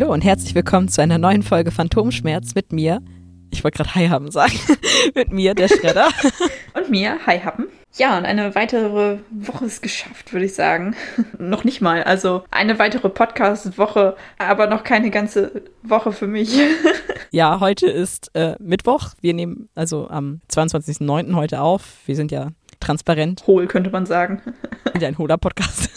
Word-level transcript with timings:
Hallo 0.00 0.14
und 0.14 0.24
herzlich 0.24 0.54
willkommen 0.54 0.88
zu 0.88 1.02
einer 1.02 1.18
neuen 1.18 1.42
Folge 1.42 1.70
Phantomschmerz 1.70 2.54
mit 2.54 2.72
mir. 2.72 3.02
Ich 3.50 3.62
wollte 3.62 3.76
gerade 3.76 3.94
Hi 3.94 4.08
haben 4.08 4.30
sagen. 4.30 4.58
mit 5.14 5.30
mir, 5.30 5.54
der 5.54 5.68
Schredder. 5.68 6.08
und 6.74 6.88
mir, 6.88 7.18
Hi 7.26 7.38
Happen. 7.38 7.66
Ja, 7.98 8.16
und 8.16 8.24
eine 8.24 8.54
weitere 8.54 9.18
Woche 9.30 9.66
ist 9.66 9.82
geschafft, 9.82 10.32
würde 10.32 10.46
ich 10.46 10.54
sagen. 10.54 10.96
noch 11.38 11.64
nicht 11.64 11.82
mal. 11.82 12.02
Also 12.02 12.44
eine 12.50 12.78
weitere 12.78 13.10
Podcast-Woche, 13.10 14.16
aber 14.38 14.68
noch 14.68 14.84
keine 14.84 15.10
ganze 15.10 15.64
Woche 15.82 16.12
für 16.12 16.26
mich. 16.26 16.58
ja, 17.30 17.60
heute 17.60 17.86
ist 17.86 18.34
äh, 18.34 18.56
Mittwoch. 18.58 19.10
Wir 19.20 19.34
nehmen 19.34 19.68
also 19.74 20.08
am 20.08 20.40
22.09. 20.50 21.34
heute 21.34 21.60
auf. 21.60 21.98
Wir 22.06 22.16
sind 22.16 22.32
ja 22.32 22.52
transparent. 22.80 23.46
Hohl, 23.46 23.66
könnte 23.66 23.90
man 23.90 24.06
sagen. 24.06 24.40
Ja, 24.98 25.08
ein 25.08 25.18
hohler 25.18 25.36
Podcast. 25.36 25.90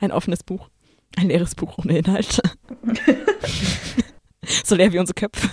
ein 0.00 0.10
offenes 0.10 0.42
Buch. 0.42 0.70
Ein 1.16 1.28
leeres 1.28 1.54
Buch 1.54 1.78
ohne 1.78 1.98
Inhalt. 1.98 2.40
so 4.64 4.74
leer 4.74 4.92
wie 4.92 4.98
unsere 4.98 5.14
Köpfe. 5.14 5.48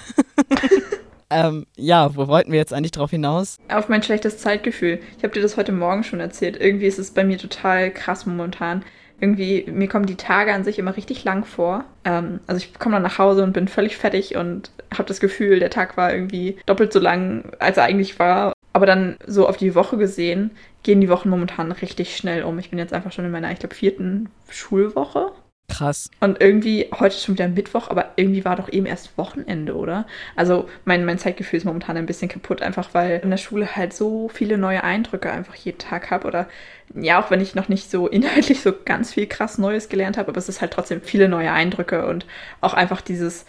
ähm, 1.29 1.65
ja, 1.75 2.15
wo 2.15 2.27
wollten 2.27 2.51
wir 2.51 2.59
jetzt 2.59 2.73
eigentlich 2.73 2.91
drauf 2.91 3.09
hinaus? 3.09 3.57
Auf 3.69 3.89
mein 3.89 4.03
schlechtes 4.03 4.37
Zeitgefühl. 4.37 4.99
Ich 5.17 5.23
habe 5.23 5.33
dir 5.33 5.41
das 5.41 5.57
heute 5.57 5.71
Morgen 5.71 6.03
schon 6.03 6.19
erzählt. 6.19 6.57
Irgendwie 6.59 6.85
ist 6.85 6.99
es 6.99 7.11
bei 7.11 7.23
mir 7.23 7.37
total 7.37 7.91
krass 7.91 8.25
momentan. 8.25 8.83
Irgendwie, 9.19 9.65
mir 9.67 9.87
kommen 9.87 10.05
die 10.05 10.15
Tage 10.15 10.53
an 10.53 10.63
sich 10.63 10.77
immer 10.77 10.95
richtig 10.95 11.23
lang 11.23 11.43
vor. 11.43 11.85
Ähm, 12.05 12.39
also 12.45 12.59
ich 12.59 12.77
komme 12.77 12.95
dann 12.95 13.03
nach 13.03 13.17
Hause 13.17 13.43
und 13.43 13.53
bin 13.53 13.67
völlig 13.67 13.97
fertig 13.97 14.35
und 14.35 14.71
habe 14.93 15.07
das 15.07 15.19
Gefühl, 15.19 15.59
der 15.59 15.71
Tag 15.71 15.97
war 15.97 16.13
irgendwie 16.13 16.57
doppelt 16.67 16.93
so 16.93 16.99
lang, 16.99 17.51
als 17.59 17.77
er 17.77 17.85
eigentlich 17.85 18.19
war. 18.19 18.53
Aber 18.73 18.85
dann 18.85 19.17
so 19.25 19.47
auf 19.47 19.57
die 19.57 19.73
Woche 19.73 19.97
gesehen, 19.97 20.51
gehen 20.83 21.01
die 21.01 21.09
Wochen 21.09 21.29
momentan 21.29 21.71
richtig 21.71 22.15
schnell 22.15 22.43
um. 22.43 22.59
Ich 22.59 22.69
bin 22.69 22.77
jetzt 22.77 22.93
einfach 22.93 23.11
schon 23.11 23.25
in 23.25 23.31
meiner, 23.31 23.51
ich 23.51 23.57
glaube, 23.57 23.73
vierten 23.73 24.29
Schulwoche. 24.49 25.31
Krass. 25.69 26.09
Und 26.21 26.41
irgendwie, 26.41 26.89
heute 26.97 27.15
ist 27.15 27.23
schon 27.23 27.35
wieder 27.35 27.49
Mittwoch, 27.49 27.89
aber 27.89 28.13
irgendwie 28.15 28.45
war 28.45 28.55
doch 28.55 28.71
eben 28.71 28.85
erst 28.85 29.17
Wochenende, 29.17 29.75
oder? 29.75 30.07
Also 30.35 30.69
mein, 30.85 31.03
mein 31.03 31.19
Zeitgefühl 31.19 31.57
ist 31.57 31.65
momentan 31.65 31.97
ein 31.97 32.05
bisschen 32.05 32.29
kaputt, 32.29 32.61
einfach 32.61 32.93
weil 32.93 33.19
in 33.21 33.29
der 33.29 33.37
Schule 33.37 33.75
halt 33.75 33.93
so 33.93 34.29
viele 34.29 34.57
neue 34.57 34.83
Eindrücke 34.83 35.31
einfach 35.31 35.55
jeden 35.55 35.77
Tag 35.77 36.09
habe. 36.09 36.27
Oder 36.27 36.47
ja, 36.95 37.21
auch 37.21 37.29
wenn 37.31 37.41
ich 37.41 37.53
noch 37.53 37.67
nicht 37.67 37.91
so 37.91 38.07
inhaltlich 38.07 38.61
so 38.61 38.73
ganz 38.85 39.13
viel 39.13 39.27
krass 39.27 39.57
Neues 39.57 39.89
gelernt 39.89 40.17
habe, 40.17 40.29
aber 40.29 40.37
es 40.37 40.49
ist 40.49 40.61
halt 40.61 40.71
trotzdem 40.71 41.01
viele 41.01 41.27
neue 41.27 41.51
Eindrücke 41.51 42.07
und 42.07 42.25
auch 42.61 42.73
einfach 42.73 43.01
dieses, 43.01 43.45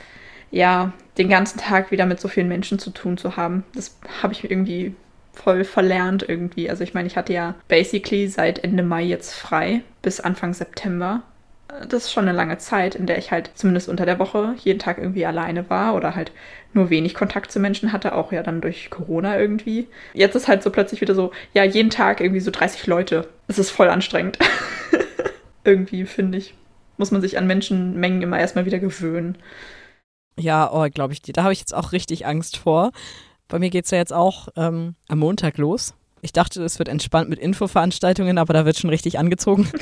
ja, 0.50 0.92
den 1.18 1.28
ganzen 1.28 1.58
Tag 1.58 1.92
wieder 1.92 2.04
mit 2.04 2.20
so 2.20 2.28
vielen 2.28 2.48
Menschen 2.48 2.80
zu 2.80 2.90
tun 2.90 3.16
zu 3.16 3.36
haben. 3.36 3.64
Das 3.74 3.96
habe 4.22 4.32
ich 4.32 4.50
irgendwie 4.50 4.94
voll 5.32 5.62
verlernt 5.62 6.28
irgendwie. 6.28 6.68
Also 6.68 6.82
ich 6.82 6.94
meine, 6.94 7.06
ich 7.06 7.16
hatte 7.16 7.32
ja 7.32 7.54
basically 7.68 8.26
seit 8.26 8.64
Ende 8.64 8.82
Mai 8.82 9.04
jetzt 9.04 9.34
frei 9.34 9.82
bis 10.02 10.20
Anfang 10.20 10.52
September 10.52 11.22
das 11.88 12.04
ist 12.04 12.12
schon 12.12 12.28
eine 12.28 12.36
lange 12.36 12.58
Zeit, 12.58 12.94
in 12.94 13.06
der 13.06 13.18
ich 13.18 13.30
halt 13.30 13.50
zumindest 13.54 13.88
unter 13.88 14.06
der 14.06 14.18
Woche 14.18 14.54
jeden 14.58 14.78
Tag 14.78 14.98
irgendwie 14.98 15.26
alleine 15.26 15.68
war 15.68 15.94
oder 15.94 16.14
halt 16.14 16.32
nur 16.72 16.90
wenig 16.90 17.14
Kontakt 17.14 17.52
zu 17.52 17.60
Menschen 17.60 17.92
hatte, 17.92 18.14
auch 18.14 18.32
ja 18.32 18.42
dann 18.42 18.60
durch 18.60 18.90
Corona 18.90 19.38
irgendwie. 19.38 19.88
Jetzt 20.14 20.34
ist 20.34 20.48
halt 20.48 20.62
so 20.62 20.70
plötzlich 20.70 21.00
wieder 21.00 21.14
so, 21.14 21.30
ja, 21.52 21.64
jeden 21.64 21.90
Tag 21.90 22.20
irgendwie 22.20 22.40
so 22.40 22.50
30 22.50 22.86
Leute. 22.86 23.28
Es 23.46 23.58
ist 23.58 23.70
voll 23.70 23.88
anstrengend. 23.88 24.38
irgendwie, 25.64 26.06
finde 26.06 26.38
ich. 26.38 26.54
Muss 26.96 27.10
man 27.10 27.20
sich 27.20 27.38
an 27.38 27.46
Menschenmengen 27.46 28.22
immer 28.22 28.38
erstmal 28.38 28.66
wieder 28.66 28.78
gewöhnen. 28.78 29.38
Ja, 30.38 30.72
oh, 30.72 30.88
glaube 30.88 31.12
ich. 31.12 31.22
Da 31.22 31.42
habe 31.42 31.52
ich 31.52 31.60
jetzt 31.60 31.74
auch 31.74 31.92
richtig 31.92 32.26
Angst 32.26 32.56
vor. 32.56 32.92
Bei 33.46 33.58
mir 33.58 33.70
geht 33.70 33.84
es 33.84 33.90
ja 33.90 33.98
jetzt 33.98 34.12
auch 34.12 34.48
ähm, 34.56 34.94
am 35.08 35.18
Montag 35.18 35.58
los. 35.58 35.94
Ich 36.20 36.32
dachte, 36.32 36.62
es 36.62 36.78
wird 36.78 36.88
entspannt 36.88 37.28
mit 37.28 37.38
Infoveranstaltungen, 37.38 38.38
aber 38.38 38.52
da 38.52 38.64
wird 38.64 38.78
schon 38.78 38.90
richtig 38.90 39.18
angezogen. 39.18 39.68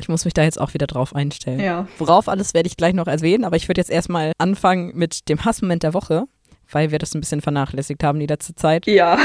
Ich 0.00 0.08
muss 0.08 0.24
mich 0.24 0.34
da 0.34 0.42
jetzt 0.42 0.60
auch 0.60 0.74
wieder 0.74 0.86
drauf 0.86 1.14
einstellen. 1.14 1.60
Ja. 1.60 1.86
Worauf 1.98 2.28
alles 2.28 2.54
werde 2.54 2.66
ich 2.66 2.76
gleich 2.76 2.94
noch 2.94 3.06
erwähnen, 3.06 3.44
aber 3.44 3.56
ich 3.56 3.68
würde 3.68 3.80
jetzt 3.80 3.90
erstmal 3.90 4.32
anfangen 4.38 4.92
mit 4.96 5.28
dem 5.28 5.44
Hassmoment 5.44 5.82
der 5.82 5.94
Woche, 5.94 6.24
weil 6.70 6.90
wir 6.90 6.98
das 6.98 7.14
ein 7.14 7.20
bisschen 7.20 7.40
vernachlässigt 7.40 8.02
haben 8.02 8.18
die 8.18 8.26
letzte 8.26 8.54
Zeit. 8.54 8.86
Ja. 8.86 9.18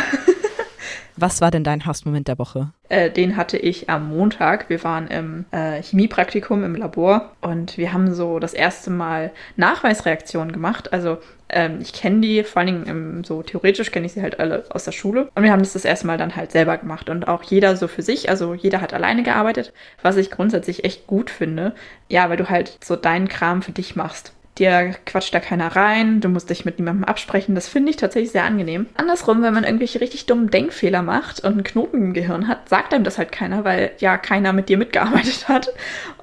Was 1.17 1.41
war 1.41 1.51
denn 1.51 1.63
dein 1.63 1.85
Hassmoment 1.85 2.27
der 2.27 2.37
Woche? 2.37 2.71
Äh, 2.89 3.09
den 3.09 3.37
hatte 3.37 3.57
ich 3.57 3.89
am 3.89 4.09
Montag. 4.09 4.69
Wir 4.69 4.83
waren 4.83 5.07
im 5.07 5.45
äh, 5.51 5.81
Chemiepraktikum 5.81 6.63
im 6.63 6.75
Labor 6.75 7.31
und 7.41 7.77
wir 7.77 7.93
haben 7.93 8.13
so 8.13 8.39
das 8.39 8.53
erste 8.53 8.91
Mal 8.91 9.31
Nachweisreaktionen 9.55 10.51
gemacht. 10.51 10.93
Also 10.93 11.17
ähm, 11.49 11.79
ich 11.81 11.93
kenne 11.93 12.21
die, 12.21 12.43
vor 12.43 12.59
allen 12.59 12.67
Dingen 12.67 12.85
im, 12.85 13.23
so 13.23 13.41
theoretisch 13.41 13.91
kenne 13.91 14.05
ich 14.05 14.13
sie 14.13 14.21
halt 14.21 14.39
alle 14.39 14.65
aus 14.69 14.85
der 14.85 14.91
Schule. 14.91 15.29
Und 15.33 15.43
wir 15.43 15.51
haben 15.51 15.59
das 15.59 15.73
das 15.73 15.85
erste 15.85 16.05
Mal 16.05 16.17
dann 16.17 16.35
halt 16.35 16.51
selber 16.51 16.77
gemacht 16.77 17.09
und 17.09 17.27
auch 17.27 17.43
jeder 17.43 17.75
so 17.75 17.87
für 17.87 18.01
sich. 18.01 18.29
Also 18.29 18.53
jeder 18.53 18.81
hat 18.81 18.93
alleine 18.93 19.23
gearbeitet, 19.23 19.73
was 20.01 20.17
ich 20.17 20.29
grundsätzlich 20.29 20.83
echt 20.83 21.07
gut 21.07 21.29
finde. 21.29 21.73
Ja, 22.09 22.29
weil 22.29 22.37
du 22.37 22.49
halt 22.49 22.77
so 22.83 22.95
deinen 22.95 23.29
Kram 23.29 23.61
für 23.61 23.71
dich 23.71 23.95
machst 23.95 24.34
dir 24.57 24.95
quatscht 25.05 25.33
da 25.33 25.39
keiner 25.39 25.75
rein, 25.75 26.21
du 26.21 26.29
musst 26.29 26.49
dich 26.49 26.65
mit 26.65 26.79
niemandem 26.79 27.03
absprechen. 27.03 27.55
Das 27.55 27.67
finde 27.67 27.89
ich 27.89 27.97
tatsächlich 27.97 28.31
sehr 28.31 28.45
angenehm. 28.45 28.87
Andersrum, 28.95 29.41
wenn 29.41 29.53
man 29.53 29.63
irgendwelche 29.63 30.01
richtig 30.01 30.25
dummen 30.25 30.49
Denkfehler 30.49 31.01
macht 31.01 31.41
und 31.41 31.53
einen 31.53 31.63
Knoten 31.63 31.97
im 31.97 32.13
Gehirn 32.13 32.47
hat, 32.47 32.69
sagt 32.69 32.93
einem 32.93 33.03
das 33.03 33.17
halt 33.17 33.31
keiner, 33.31 33.65
weil 33.65 33.91
ja 33.99 34.17
keiner 34.17 34.53
mit 34.53 34.69
dir 34.69 34.77
mitgearbeitet 34.77 35.47
hat. 35.47 35.73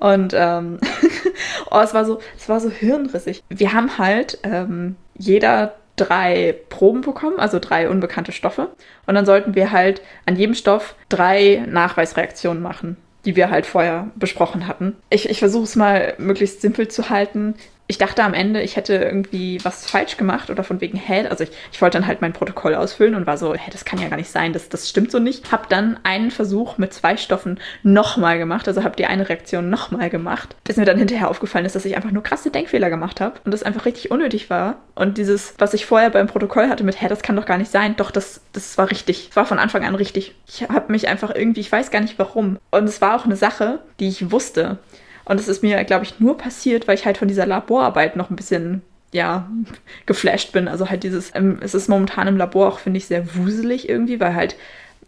Und 0.01 0.33
ähm, 0.35 0.79
oh, 1.71 1.81
es 1.81 1.95
war 1.95 2.05
so, 2.05 2.21
es 2.37 2.49
war 2.49 2.61
so 2.61 2.71
hirnrissig. 2.71 3.43
Wir 3.49 3.73
haben 3.73 3.99
halt 3.99 4.39
ähm, 4.43 4.97
jeder 5.17 5.75
drei 5.97 6.55
Proben 6.71 7.03
bekommen, 7.03 7.39
also 7.39 7.59
drei 7.59 7.91
unbekannte 7.91 8.33
Stoffe. 8.33 8.71
Und 9.07 9.15
dann 9.15 9.27
sollten 9.27 9.55
wir 9.55 9.73
halt 9.73 10.01
an 10.25 10.37
jedem 10.37 10.55
Stoff 10.55 10.95
drei 11.09 11.65
Nachweisreaktionen 11.69 12.63
machen 12.63 12.97
die 13.25 13.37
wir 13.37 13.51
halt 13.51 13.67
vorher 13.67 14.11
besprochen 14.17 14.67
hatten. 14.67 14.97
Ich, 15.09 15.29
ich 15.29 15.39
versuche 15.39 15.63
es 15.63 15.77
mal 15.77 16.15
möglichst 16.19 16.61
simpel 16.61 16.89
zu 16.89 17.09
halten 17.09 17.55
ich 17.93 17.99
dachte 17.99 18.25
am 18.25 18.33
Ende, 18.33 18.63
ich 18.63 18.77
hätte 18.77 18.95
irgendwie 18.95 19.63
was 19.65 19.85
falsch 19.85 20.17
gemacht 20.17 20.49
oder 20.49 20.65
von 20.65 20.81
wegen, 20.81 20.97
hä, 20.97 21.27
also 21.29 21.45
ich, 21.45 21.51
ich 21.71 21.83
wollte 21.83 21.99
dann 21.99 22.07
halt 22.07 22.23
mein 22.23 22.33
Protokoll 22.33 22.75
ausfüllen 22.75 23.15
und 23.15 23.27
war 23.27 23.37
so, 23.37 23.55
hä, 23.55 23.71
das 23.71 23.85
kann 23.85 24.01
ja 24.01 24.09
gar 24.09 24.17
nicht 24.17 24.31
sein, 24.31 24.55
das, 24.55 24.71
das 24.71 24.89
stimmt 24.89 25.11
so 25.11 25.19
nicht. 25.19 25.53
Hab 25.53 25.69
dann 25.69 26.01
einen 26.03 26.31
Versuch 26.31 26.79
mit 26.79 26.95
zwei 26.95 27.19
Stoffen 27.19 27.61
nochmal 27.83 28.39
gemacht, 28.39 28.67
also 28.67 28.83
hab 28.83 28.97
die 28.97 29.05
eine 29.05 29.29
Reaktion 29.29 29.69
nochmal 29.69 30.09
gemacht, 30.09 30.57
bis 30.65 30.79
mir 30.79 30.87
dann 30.87 30.97
hinterher 30.97 31.29
aufgefallen 31.29 31.67
ist, 31.67 31.77
dass 31.77 31.85
ich 31.85 31.95
einfach 31.95 32.13
nur 32.13 32.23
krasse 32.23 32.51
Denkfehler 32.51 32.89
gemacht 32.89 33.21
habe 33.21 33.35
und 33.45 33.53
das 33.53 33.63
einfach 33.63 33.85
richtig 33.85 34.11
unnötig 34.11 34.49
war. 34.49 34.77
Und 34.95 35.19
dieses, 35.19 35.53
was 35.59 35.75
ich 35.75 35.85
vorher 35.85 36.09
beim 36.09 36.29
Protokoll 36.29 36.71
hatte 36.71 36.85
mit, 36.85 36.99
hä, 36.99 37.09
das 37.09 37.21
kann 37.21 37.37
doch 37.37 37.45
gar 37.45 37.59
nicht 37.59 37.71
sein, 37.71 37.95
doch, 37.97 38.11
das, 38.11 38.41
das 38.55 38.79
war 38.79 38.91
richtig. 38.91 39.29
Es 39.29 39.37
war 39.37 39.45
von 39.45 39.59
Anfang 39.59 39.85
an 39.85 39.97
richtig. 39.97 40.35
Ich 40.49 40.63
habe 40.63 40.91
mich 40.91 41.09
einfach 41.09 41.35
irgendwie, 41.35 41.61
ich 41.61 41.71
weiß 41.71 41.91
gar 41.91 42.01
nicht 42.01 42.19
warum. 42.19 42.59
Und 42.71 42.85
es 42.85 43.03
war 43.03 43.17
auch 43.17 43.27
eine 43.27 43.37
Sache, 43.37 43.81
die 44.01 44.09
ich 44.09 44.31
wusste. 44.31 44.79
Und 45.25 45.39
es 45.39 45.49
ist 45.49 45.63
mir, 45.63 45.83
glaube 45.85 46.05
ich, 46.05 46.21
nur 46.21 46.37
passiert, 46.37 46.89
weil 46.89 46.97
ich 46.97 47.07
halt 47.07 47.19
von 47.19 47.29
dieser 47.29 47.47
Laborarbeit 47.47 48.17
noch 48.17 48.31
ein 48.31 48.37
bisschen 48.37 48.83
ja, 49.13 49.49
geflasht 50.07 50.53
bin. 50.53 50.69
Also 50.69 50.89
halt 50.89 51.05
dieses, 51.05 51.35
ähm, 51.35 51.59
es 51.61 51.75
ist 51.75 51.89
momentan 51.89 52.29
im 52.29 52.37
Labor 52.37 52.69
auch, 52.69 52.79
finde 52.79 52.99
ich, 52.99 53.07
sehr 53.07 53.35
wuselig 53.37 53.89
irgendwie, 53.89 54.21
weil 54.21 54.35
halt, 54.35 54.57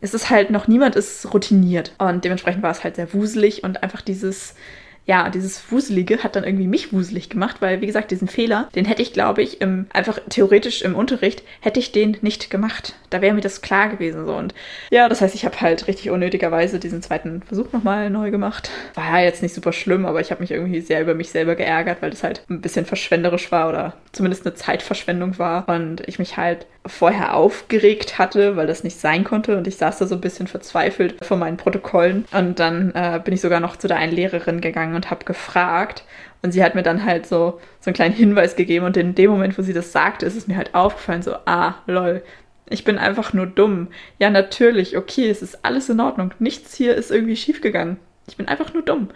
es 0.00 0.14
ist 0.14 0.30
halt 0.30 0.50
noch 0.50 0.68
niemand 0.68 0.96
ist 0.96 1.32
routiniert. 1.32 1.94
Und 1.98 2.24
dementsprechend 2.24 2.62
war 2.62 2.70
es 2.70 2.84
halt 2.84 2.96
sehr 2.96 3.12
wuselig 3.14 3.64
und 3.64 3.82
einfach 3.82 4.02
dieses, 4.02 4.54
ja, 5.06 5.28
dieses 5.28 5.70
Wuselige 5.70 6.22
hat 6.22 6.34
dann 6.34 6.44
irgendwie 6.44 6.66
mich 6.66 6.92
wuselig 6.92 7.28
gemacht, 7.28 7.56
weil, 7.60 7.82
wie 7.82 7.86
gesagt, 7.86 8.10
diesen 8.10 8.26
Fehler, 8.26 8.68
den 8.74 8.86
hätte 8.86 9.02
ich, 9.02 9.12
glaube 9.12 9.42
ich, 9.42 9.60
im, 9.60 9.86
einfach 9.92 10.18
theoretisch 10.30 10.80
im 10.82 10.94
Unterricht, 10.94 11.42
hätte 11.60 11.78
ich 11.78 11.92
den 11.92 12.16
nicht 12.22 12.48
gemacht. 12.48 12.94
Da 13.10 13.20
wäre 13.20 13.34
mir 13.34 13.42
das 13.42 13.60
klar 13.60 13.90
gewesen. 13.90 14.24
So. 14.24 14.34
Und 14.34 14.54
ja, 14.90 15.08
das 15.08 15.20
heißt, 15.20 15.34
ich 15.34 15.44
habe 15.44 15.60
halt 15.60 15.88
richtig 15.88 16.10
unnötigerweise 16.10 16.78
diesen 16.78 17.02
zweiten 17.02 17.42
Versuch 17.42 17.70
nochmal 17.72 18.08
neu 18.08 18.30
gemacht. 18.30 18.70
War 18.94 19.18
ja 19.18 19.26
jetzt 19.26 19.42
nicht 19.42 19.54
super 19.54 19.72
schlimm, 19.72 20.06
aber 20.06 20.20
ich 20.20 20.30
habe 20.30 20.40
mich 20.40 20.50
irgendwie 20.50 20.80
sehr 20.80 21.02
über 21.02 21.14
mich 21.14 21.30
selber 21.30 21.54
geärgert, 21.54 22.00
weil 22.00 22.10
das 22.10 22.22
halt 22.22 22.42
ein 22.48 22.62
bisschen 22.62 22.86
verschwenderisch 22.86 23.52
war 23.52 23.68
oder 23.68 23.94
zumindest 24.12 24.46
eine 24.46 24.54
Zeitverschwendung 24.54 25.38
war. 25.38 25.68
Und 25.68 26.02
ich 26.08 26.18
mich 26.18 26.38
halt 26.38 26.66
vorher 26.86 27.34
aufgeregt 27.34 28.18
hatte, 28.18 28.56
weil 28.56 28.66
das 28.66 28.84
nicht 28.84 28.98
sein 28.98 29.24
konnte. 29.24 29.56
Und 29.56 29.66
ich 29.66 29.76
saß 29.76 29.98
da 29.98 30.06
so 30.06 30.14
ein 30.14 30.20
bisschen 30.20 30.46
verzweifelt 30.46 31.24
vor 31.24 31.36
meinen 31.36 31.56
Protokollen. 31.56 32.26
Und 32.32 32.58
dann 32.58 32.92
äh, 32.94 33.20
bin 33.24 33.34
ich 33.34 33.40
sogar 33.40 33.60
noch 33.60 33.76
zu 33.76 33.88
der 33.88 33.96
einen 33.96 34.14
Lehrerin 34.14 34.60
gegangen 34.60 34.94
und 34.94 35.10
habe 35.10 35.24
gefragt. 35.24 36.04
Und 36.42 36.52
sie 36.52 36.62
hat 36.62 36.74
mir 36.74 36.82
dann 36.82 37.04
halt 37.04 37.26
so, 37.26 37.60
so 37.80 37.88
einen 37.88 37.94
kleinen 37.94 38.14
Hinweis 38.14 38.54
gegeben. 38.54 38.84
Und 38.84 38.96
in 38.96 39.14
dem 39.14 39.30
Moment, 39.30 39.56
wo 39.58 39.62
sie 39.62 39.72
das 39.72 39.92
sagte, 39.92 40.26
ist 40.26 40.36
es 40.36 40.46
mir 40.46 40.56
halt 40.56 40.74
aufgefallen, 40.74 41.22
so, 41.22 41.34
ah, 41.46 41.76
lol, 41.86 42.22
ich 42.68 42.84
bin 42.84 42.98
einfach 42.98 43.32
nur 43.32 43.46
dumm. 43.46 43.88
Ja, 44.18 44.30
natürlich, 44.30 44.96
okay, 44.96 45.28
es 45.30 45.42
ist 45.42 45.64
alles 45.64 45.88
in 45.88 46.00
Ordnung. 46.00 46.32
Nichts 46.38 46.74
hier 46.74 46.94
ist 46.94 47.10
irgendwie 47.10 47.36
schiefgegangen. 47.36 47.98
Ich 48.26 48.36
bin 48.36 48.48
einfach 48.48 48.72
nur 48.74 48.82
dumm. 48.82 49.08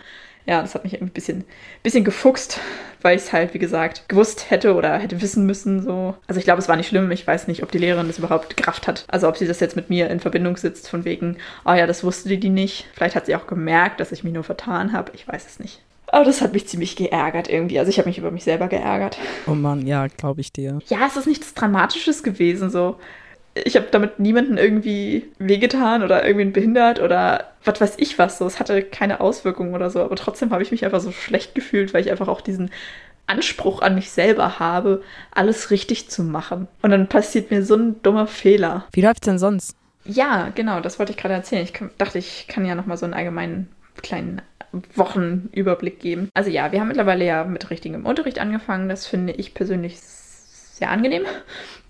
Ja, 0.48 0.62
das 0.62 0.74
hat 0.74 0.82
mich 0.82 0.94
irgendwie 0.94 1.10
ein 1.10 1.12
bisschen, 1.12 1.44
bisschen 1.82 2.04
gefuchst, 2.04 2.58
weil 3.02 3.16
ich 3.16 3.22
es 3.24 3.32
halt, 3.34 3.52
wie 3.52 3.58
gesagt, 3.58 4.08
gewusst 4.08 4.50
hätte 4.50 4.74
oder 4.74 4.98
hätte 4.98 5.20
wissen 5.20 5.44
müssen. 5.44 5.82
So. 5.82 6.14
Also 6.26 6.38
ich 6.38 6.44
glaube, 6.44 6.62
es 6.62 6.68
war 6.68 6.76
nicht 6.76 6.88
schlimm. 6.88 7.10
Ich 7.10 7.26
weiß 7.26 7.48
nicht, 7.48 7.62
ob 7.62 7.70
die 7.70 7.76
Lehrerin 7.76 8.06
das 8.06 8.18
überhaupt 8.18 8.56
gerafft 8.56 8.88
hat. 8.88 9.04
Also 9.08 9.28
ob 9.28 9.36
sie 9.36 9.46
das 9.46 9.60
jetzt 9.60 9.76
mit 9.76 9.90
mir 9.90 10.08
in 10.08 10.20
Verbindung 10.20 10.56
sitzt, 10.56 10.88
von 10.88 11.04
wegen, 11.04 11.36
oh 11.66 11.74
ja, 11.74 11.86
das 11.86 12.02
wusste 12.02 12.34
die 12.34 12.48
nicht. 12.48 12.86
Vielleicht 12.94 13.14
hat 13.14 13.26
sie 13.26 13.36
auch 13.36 13.46
gemerkt, 13.46 14.00
dass 14.00 14.10
ich 14.10 14.24
mich 14.24 14.32
nur 14.32 14.42
vertan 14.42 14.94
habe. 14.94 15.12
Ich 15.14 15.28
weiß 15.28 15.44
es 15.46 15.60
nicht. 15.60 15.82
Aber 16.06 16.24
das 16.24 16.40
hat 16.40 16.54
mich 16.54 16.66
ziemlich 16.66 16.96
geärgert 16.96 17.50
irgendwie. 17.50 17.78
Also 17.78 17.90
ich 17.90 17.98
habe 17.98 18.08
mich 18.08 18.16
über 18.16 18.30
mich 18.30 18.44
selber 18.44 18.68
geärgert. 18.68 19.18
Oh 19.46 19.54
Mann, 19.54 19.86
ja, 19.86 20.06
glaube 20.06 20.40
ich 20.40 20.50
dir. 20.50 20.78
Ja, 20.86 21.00
es 21.06 21.18
ist 21.18 21.26
nichts 21.26 21.52
Dramatisches 21.52 22.22
gewesen. 22.22 22.70
So 22.70 22.96
ich 23.64 23.76
habe 23.76 23.88
damit 23.90 24.18
niemanden 24.18 24.58
irgendwie 24.58 25.30
wehgetan 25.38 26.02
oder 26.02 26.24
irgendwen 26.24 26.52
behindert 26.52 27.00
oder 27.00 27.52
was 27.64 27.80
weiß 27.80 27.94
ich 27.98 28.18
was. 28.18 28.38
So, 28.38 28.46
es 28.46 28.60
hatte 28.60 28.82
keine 28.82 29.20
Auswirkungen 29.20 29.74
oder 29.74 29.90
so, 29.90 30.00
aber 30.00 30.16
trotzdem 30.16 30.50
habe 30.50 30.62
ich 30.62 30.70
mich 30.70 30.84
einfach 30.84 31.00
so 31.00 31.12
schlecht 31.12 31.54
gefühlt, 31.54 31.94
weil 31.94 32.02
ich 32.02 32.10
einfach 32.10 32.28
auch 32.28 32.40
diesen 32.40 32.70
Anspruch 33.26 33.82
an 33.82 33.94
mich 33.94 34.10
selber 34.10 34.58
habe, 34.58 35.02
alles 35.30 35.70
richtig 35.70 36.08
zu 36.08 36.22
machen. 36.22 36.66
Und 36.82 36.90
dann 36.90 37.08
passiert 37.08 37.50
mir 37.50 37.62
so 37.64 37.76
ein 37.76 38.02
dummer 38.02 38.26
Fehler. 38.26 38.86
Wie 38.92 39.02
läuft's 39.02 39.26
denn 39.26 39.38
sonst? 39.38 39.76
Ja, 40.04 40.50
genau, 40.54 40.80
das 40.80 40.98
wollte 40.98 41.12
ich 41.12 41.18
gerade 41.18 41.34
erzählen. 41.34 41.62
Ich 41.62 41.74
dachte, 41.98 42.18
ich 42.18 42.46
kann 42.48 42.64
ja 42.64 42.74
nochmal 42.74 42.96
so 42.96 43.04
einen 43.04 43.14
allgemeinen 43.14 43.68
kleinen 44.02 44.40
Wochenüberblick 44.94 46.00
geben. 46.00 46.30
Also 46.34 46.50
ja, 46.50 46.72
wir 46.72 46.80
haben 46.80 46.88
mittlerweile 46.88 47.24
ja 47.24 47.44
mit 47.44 47.70
richtigem 47.70 48.06
Unterricht 48.06 48.38
angefangen. 48.38 48.88
Das 48.88 49.06
finde 49.06 49.34
ich 49.34 49.54
persönlich 49.54 50.00
sehr 50.78 50.90
angenehm. 50.90 51.24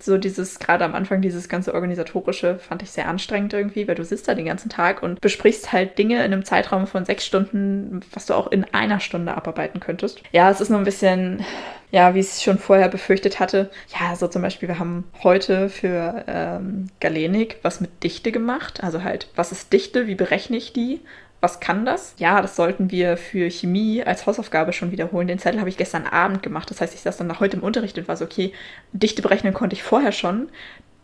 So 0.00 0.16
dieses, 0.16 0.58
gerade 0.58 0.84
am 0.84 0.94
Anfang, 0.94 1.22
dieses 1.22 1.48
ganze 1.48 1.74
organisatorische 1.74 2.58
fand 2.58 2.82
ich 2.82 2.90
sehr 2.90 3.08
anstrengend 3.08 3.52
irgendwie, 3.52 3.88
weil 3.88 3.96
du 3.96 4.04
sitzt 4.04 4.28
da 4.28 4.34
den 4.34 4.46
ganzen 4.46 4.68
Tag 4.68 5.02
und 5.02 5.20
besprichst 5.20 5.72
halt 5.72 5.98
Dinge 5.98 6.16
in 6.16 6.32
einem 6.32 6.44
Zeitraum 6.44 6.86
von 6.86 7.04
sechs 7.04 7.26
Stunden, 7.26 8.00
was 8.12 8.26
du 8.26 8.34
auch 8.34 8.46
in 8.52 8.64
einer 8.72 9.00
Stunde 9.00 9.36
abarbeiten 9.36 9.80
könntest. 9.80 10.22
Ja, 10.32 10.50
es 10.50 10.60
ist 10.60 10.68
nur 10.70 10.78
ein 10.78 10.84
bisschen, 10.84 11.44
ja, 11.90 12.14
wie 12.14 12.20
ich 12.20 12.26
es 12.26 12.42
schon 12.42 12.58
vorher 12.58 12.88
befürchtet 12.88 13.40
hatte. 13.40 13.70
Ja, 13.98 14.14
so 14.14 14.28
zum 14.28 14.42
Beispiel, 14.42 14.68
wir 14.68 14.78
haben 14.78 15.04
heute 15.22 15.68
für 15.68 16.24
ähm, 16.28 16.90
Galenik 17.00 17.58
was 17.62 17.80
mit 17.80 18.04
Dichte 18.04 18.30
gemacht. 18.30 18.84
Also 18.84 19.02
halt, 19.02 19.28
was 19.34 19.50
ist 19.50 19.72
Dichte, 19.72 20.06
wie 20.06 20.14
berechne 20.14 20.56
ich 20.56 20.72
die? 20.72 21.00
Was 21.40 21.60
kann 21.60 21.84
das? 21.84 22.14
Ja, 22.18 22.42
das 22.42 22.56
sollten 22.56 22.90
wir 22.90 23.16
für 23.16 23.50
Chemie 23.50 24.02
als 24.02 24.26
Hausaufgabe 24.26 24.72
schon 24.72 24.90
wiederholen. 24.90 25.28
Den 25.28 25.38
Zettel 25.38 25.60
habe 25.60 25.68
ich 25.68 25.76
gestern 25.76 26.06
Abend 26.06 26.42
gemacht. 26.42 26.70
Das 26.70 26.80
heißt, 26.80 26.94
ich 26.94 27.00
saß 27.00 27.16
dann 27.16 27.28
nach 27.28 27.40
heute 27.40 27.56
im 27.56 27.62
Unterricht 27.62 27.96
und 27.96 28.08
war 28.08 28.16
so, 28.16 28.24
okay, 28.24 28.52
Dichte 28.92 29.22
berechnen 29.22 29.54
konnte 29.54 29.74
ich 29.74 29.82
vorher 29.82 30.12
schon. 30.12 30.48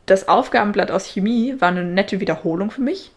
Das 0.06 0.28
Aufgabenblatt 0.28 0.90
aus 0.90 1.06
Chemie 1.06 1.54
war 1.60 1.68
eine 1.68 1.84
nette 1.84 2.20
Wiederholung 2.20 2.70
für 2.70 2.82
mich. 2.82 3.12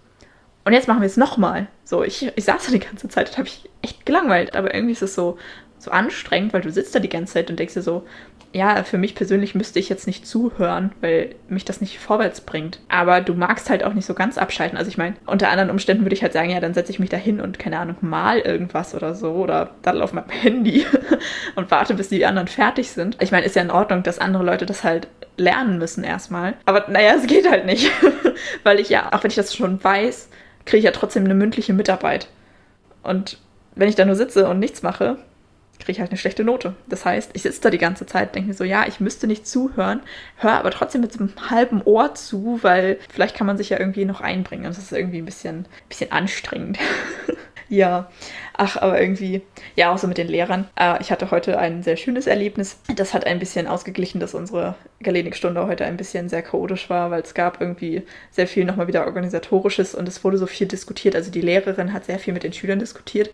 Und 0.64 0.74
jetzt 0.74 0.88
machen 0.88 1.02
wir 1.02 1.08
es 1.08 1.18
nochmal. 1.18 1.68
So, 1.86 2.04
ich, 2.04 2.32
ich 2.36 2.44
saß 2.46 2.66
da 2.66 2.72
die 2.72 2.80
ganze 2.80 3.08
Zeit, 3.10 3.30
das 3.30 3.38
habe 3.38 3.48
ich 3.48 3.70
echt 3.82 4.06
gelangweilt. 4.06 4.56
Aber 4.56 4.74
irgendwie 4.74 4.94
ist 4.94 5.02
es 5.02 5.16
so, 5.16 5.38
so 5.80 5.92
anstrengend, 5.92 6.54
weil 6.54 6.62
du 6.62 6.72
sitzt 6.72 6.96
da 6.96 7.00
die 7.00 7.10
ganze 7.10 7.34
Zeit 7.34 7.50
und 7.50 7.60
denkst 7.60 7.76
dir 7.76 7.82
so, 7.82 8.04
ja, 8.54 8.84
für 8.84 8.98
mich 8.98 9.14
persönlich 9.14 9.56
müsste 9.56 9.78
ich 9.78 9.90
jetzt 9.90 10.08
nicht 10.08 10.26
zuhören, 10.26 10.92
weil 11.02 11.36
mich 11.50 11.66
das 11.66 11.82
nicht 11.82 12.00
vorwärts 12.00 12.42
bringt. 12.42 12.80
Aber 12.88 13.22
du 13.22 13.34
magst 13.34 13.70
halt 13.70 13.84
auch 13.84 13.94
nicht 13.94 14.06
so 14.06 14.14
ganz 14.14 14.38
abschalten. 14.38 14.78
Also 14.78 14.90
ich 14.90 14.98
meine, 14.98 15.16
unter 15.26 15.50
anderen 15.50 15.70
Umständen 15.70 16.04
würde 16.04 16.16
ich 16.16 16.24
halt 16.24 16.34
sagen, 16.34 16.50
ja, 16.50 16.60
dann 16.60 16.74
setze 16.74 16.92
ich 16.92 17.00
mich 17.00 17.10
da 17.10 17.18
hin 17.18 17.42
und 17.42 17.60
keine 17.60 17.78
Ahnung, 17.78 17.98
mal 18.02 18.40
irgendwas 18.40 18.96
oder 18.96 19.14
so 19.14 19.34
oder 19.34 19.72
dann 19.82 20.02
auf 20.02 20.14
meinem 20.14 20.30
Handy 20.42 20.86
und 21.56 21.70
warte, 21.70 21.94
bis 21.94 22.10
die 22.10 22.26
anderen 22.26 22.48
fertig 22.48 22.92
sind. 22.92 23.18
Ich 23.22 23.32
meine, 23.32 23.46
ist 23.46 23.56
ja 23.56 23.62
in 23.62 23.72
Ordnung, 23.72 24.04
dass 24.04 24.20
andere 24.20 24.44
Leute 24.44 24.66
das 24.66 24.84
halt 24.84 25.08
lernen 25.36 25.78
müssen 25.78 26.04
erstmal. 26.04 26.56
Aber 26.66 26.86
naja, 26.90 27.14
es 27.16 27.28
geht 27.28 27.50
halt 27.50 27.66
nicht. 27.66 27.92
weil 28.64 28.80
ich 28.80 28.90
ja, 28.90 29.14
auch 29.14 29.24
wenn 29.24 29.30
ich 29.30 29.36
das 29.36 29.56
schon 29.56 29.84
weiß, 29.84 30.30
kriege 30.66 30.80
ich 30.80 30.86
ja 30.86 30.92
trotzdem 30.92 31.26
eine 31.26 31.36
mündliche 31.36 31.74
Mitarbeit. 31.74 32.28
Und 33.04 33.38
wenn 33.76 33.90
ich 33.90 33.96
da 33.96 34.06
nur 34.06 34.16
sitze 34.16 34.48
und 34.48 34.60
nichts 34.60 34.82
mache, 34.82 35.18
kriege 35.88 36.02
halt 36.02 36.12
eine 36.12 36.18
schlechte 36.18 36.44
Note. 36.44 36.76
Das 36.90 37.06
heißt, 37.06 37.32
ich 37.34 37.44
sitze 37.44 37.62
da 37.62 37.70
die 37.70 37.78
ganze 37.78 38.06
Zeit, 38.06 38.36
denke 38.36 38.50
mir 38.50 38.54
so, 38.54 38.66
ja, 38.66 38.86
ich 38.88 39.00
müsste 39.00 39.26
nicht 39.26 39.48
zuhören, 39.48 40.02
höre 40.36 40.56
aber 40.56 40.70
trotzdem 40.70 41.00
mit 41.00 41.14
so 41.14 41.20
einem 41.20 41.32
halben 41.50 41.82
Ohr 41.82 42.14
zu, 42.14 42.60
weil 42.62 43.00
vielleicht 43.10 43.38
kann 43.38 43.48
man 43.48 43.58
sich 43.58 43.70
ja 43.70 43.80
irgendwie 43.80 44.04
noch 44.04 44.20
einbringen. 44.20 44.66
Und 44.66 44.76
das 44.76 44.84
ist 44.84 44.92
irgendwie 44.92 45.20
ein 45.20 45.26
bisschen, 45.26 45.66
bisschen 45.88 46.12
anstrengend. 46.12 46.78
ja, 47.70 48.12
ach, 48.52 48.76
aber 48.76 49.00
irgendwie, 49.00 49.44
ja, 49.78 49.94
auch 49.94 49.98
so 49.98 50.08
mit 50.08 50.18
den 50.18 50.28
Lehrern. 50.28 50.68
Äh, 50.78 51.00
ich 51.00 51.10
hatte 51.10 51.32
heute 51.32 51.58
ein 51.58 51.84
sehr 51.84 51.96
schönes 51.96 52.28
Erlebnis. 52.28 52.82
Das 52.94 53.14
hat 53.14 53.26
ein 53.26 53.40
bisschen 53.40 53.66
ausgeglichen, 53.66 54.20
dass 54.20 54.34
unsere 54.34 54.76
Galenikstunde 55.02 55.68
heute 55.68 55.86
ein 55.86 55.96
bisschen 55.96 56.28
sehr 56.28 56.42
chaotisch 56.42 56.90
war, 56.90 57.12
weil 57.12 57.22
es 57.22 57.34
gab 57.34 57.62
irgendwie 57.62 58.04
sehr 58.30 58.48
viel 58.48 58.66
nochmal 58.66 58.90
wieder 58.90 59.06
organisatorisches 59.06 59.96
und 59.96 60.06
es 60.10 60.22
wurde 60.26 60.38
so 60.38 60.48
viel 60.48 60.68
diskutiert. 60.68 61.16
Also 61.16 61.32
die 61.32 61.40
Lehrerin 61.40 61.94
hat 61.94 62.04
sehr 62.04 62.20
viel 62.20 62.34
mit 62.34 62.44
den 62.44 62.52
Schülern 62.52 62.80
diskutiert 62.80 63.30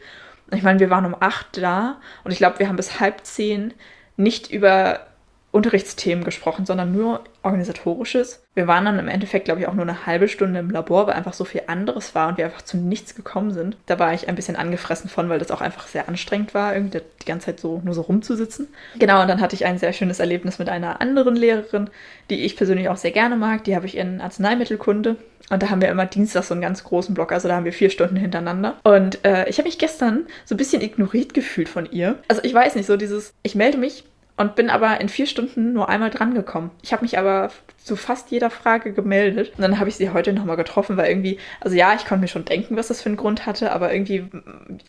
ich 0.57 0.63
meine, 0.63 0.79
wir 0.79 0.89
waren 0.89 1.05
um 1.05 1.15
acht 1.19 1.57
da 1.61 1.97
und 2.23 2.31
ich 2.31 2.37
glaube, 2.37 2.59
wir 2.59 2.67
haben 2.67 2.75
bis 2.75 2.99
halb 2.99 3.25
zehn 3.25 3.73
nicht 4.17 4.51
über 4.51 5.07
Unterrichtsthemen 5.51 6.23
gesprochen, 6.23 6.65
sondern 6.65 6.91
nur 6.91 7.23
organisatorisches. 7.43 8.43
Wir 8.55 8.67
waren 8.67 8.85
dann 8.85 8.99
im 8.99 9.07
Endeffekt, 9.07 9.45
glaube 9.45 9.61
ich, 9.61 9.67
auch 9.67 9.73
nur 9.73 9.83
eine 9.83 10.05
halbe 10.05 10.27
Stunde 10.27 10.59
im 10.59 10.69
Labor, 10.69 11.07
weil 11.07 11.15
einfach 11.15 11.33
so 11.33 11.43
viel 11.43 11.63
anderes 11.67 12.15
war 12.15 12.29
und 12.29 12.37
wir 12.37 12.45
einfach 12.45 12.61
zu 12.61 12.77
nichts 12.77 13.15
gekommen 13.15 13.51
sind. 13.51 13.77
Da 13.85 13.99
war 13.99 14.13
ich 14.13 14.29
ein 14.29 14.35
bisschen 14.35 14.55
angefressen 14.55 15.09
von, 15.09 15.29
weil 15.29 15.39
das 15.39 15.51
auch 15.51 15.61
einfach 15.61 15.87
sehr 15.87 16.07
anstrengend 16.07 16.53
war, 16.53 16.73
irgendwie 16.73 17.01
die 17.21 17.25
ganze 17.25 17.47
Zeit 17.47 17.59
so 17.59 17.81
nur 17.83 17.93
so 17.93 18.01
rumzusitzen. 18.01 18.67
Genau, 18.97 19.21
und 19.21 19.27
dann 19.27 19.41
hatte 19.41 19.55
ich 19.55 19.65
ein 19.65 19.77
sehr 19.77 19.93
schönes 19.93 20.19
Erlebnis 20.19 20.59
mit 20.59 20.69
einer 20.69 21.01
anderen 21.01 21.35
Lehrerin, 21.35 21.89
die 22.29 22.45
ich 22.45 22.55
persönlich 22.55 22.89
auch 22.89 22.97
sehr 22.97 23.11
gerne 23.11 23.35
mag. 23.35 23.63
Die 23.63 23.75
habe 23.75 23.85
ich 23.85 23.97
in 23.97 24.21
Arzneimittelkunde. 24.21 25.17
Und 25.49 25.61
da 25.61 25.69
haben 25.69 25.81
wir 25.81 25.89
immer 25.89 26.05
Dienstag 26.05 26.43
so 26.45 26.53
einen 26.53 26.61
ganz 26.61 26.83
großen 26.83 27.13
Block, 27.13 27.33
also 27.33 27.49
da 27.49 27.55
haben 27.55 27.65
wir 27.65 27.73
vier 27.73 27.89
Stunden 27.89 28.15
hintereinander. 28.15 28.77
Und 28.83 29.23
äh, 29.25 29.47
ich 29.49 29.57
habe 29.57 29.67
mich 29.67 29.77
gestern 29.77 30.25
so 30.45 30.55
ein 30.55 30.57
bisschen 30.57 30.81
ignoriert 30.81 31.33
gefühlt 31.33 31.67
von 31.67 31.85
ihr. 31.91 32.17
Also 32.29 32.41
ich 32.43 32.53
weiß 32.53 32.75
nicht, 32.75 32.85
so 32.85 32.95
dieses, 32.95 33.33
ich 33.43 33.53
melde 33.53 33.77
mich 33.77 34.05
und 34.37 34.55
bin 34.55 34.69
aber 34.69 34.99
in 34.99 35.09
vier 35.09 35.27
Stunden 35.27 35.73
nur 35.73 35.89
einmal 35.89 36.09
drangekommen. 36.09 36.71
Ich 36.81 36.91
habe 36.91 37.03
mich 37.03 37.17
aber 37.17 37.51
zu 37.83 37.95
fast 37.95 38.31
jeder 38.31 38.49
Frage 38.49 38.93
gemeldet. 38.93 39.51
Und 39.57 39.61
dann 39.61 39.79
habe 39.79 39.89
ich 39.89 39.95
sie 39.95 40.09
heute 40.11 40.31
nochmal 40.33 40.55
getroffen, 40.55 40.95
weil 40.95 41.09
irgendwie, 41.09 41.37
also 41.59 41.75
ja, 41.75 41.93
ich 41.93 42.05
konnte 42.05 42.21
mir 42.21 42.27
schon 42.27 42.45
denken, 42.45 42.77
was 42.77 42.87
das 42.87 43.01
für 43.01 43.09
einen 43.09 43.17
Grund 43.17 43.45
hatte, 43.45 43.71
aber 43.73 43.93
irgendwie 43.93 44.25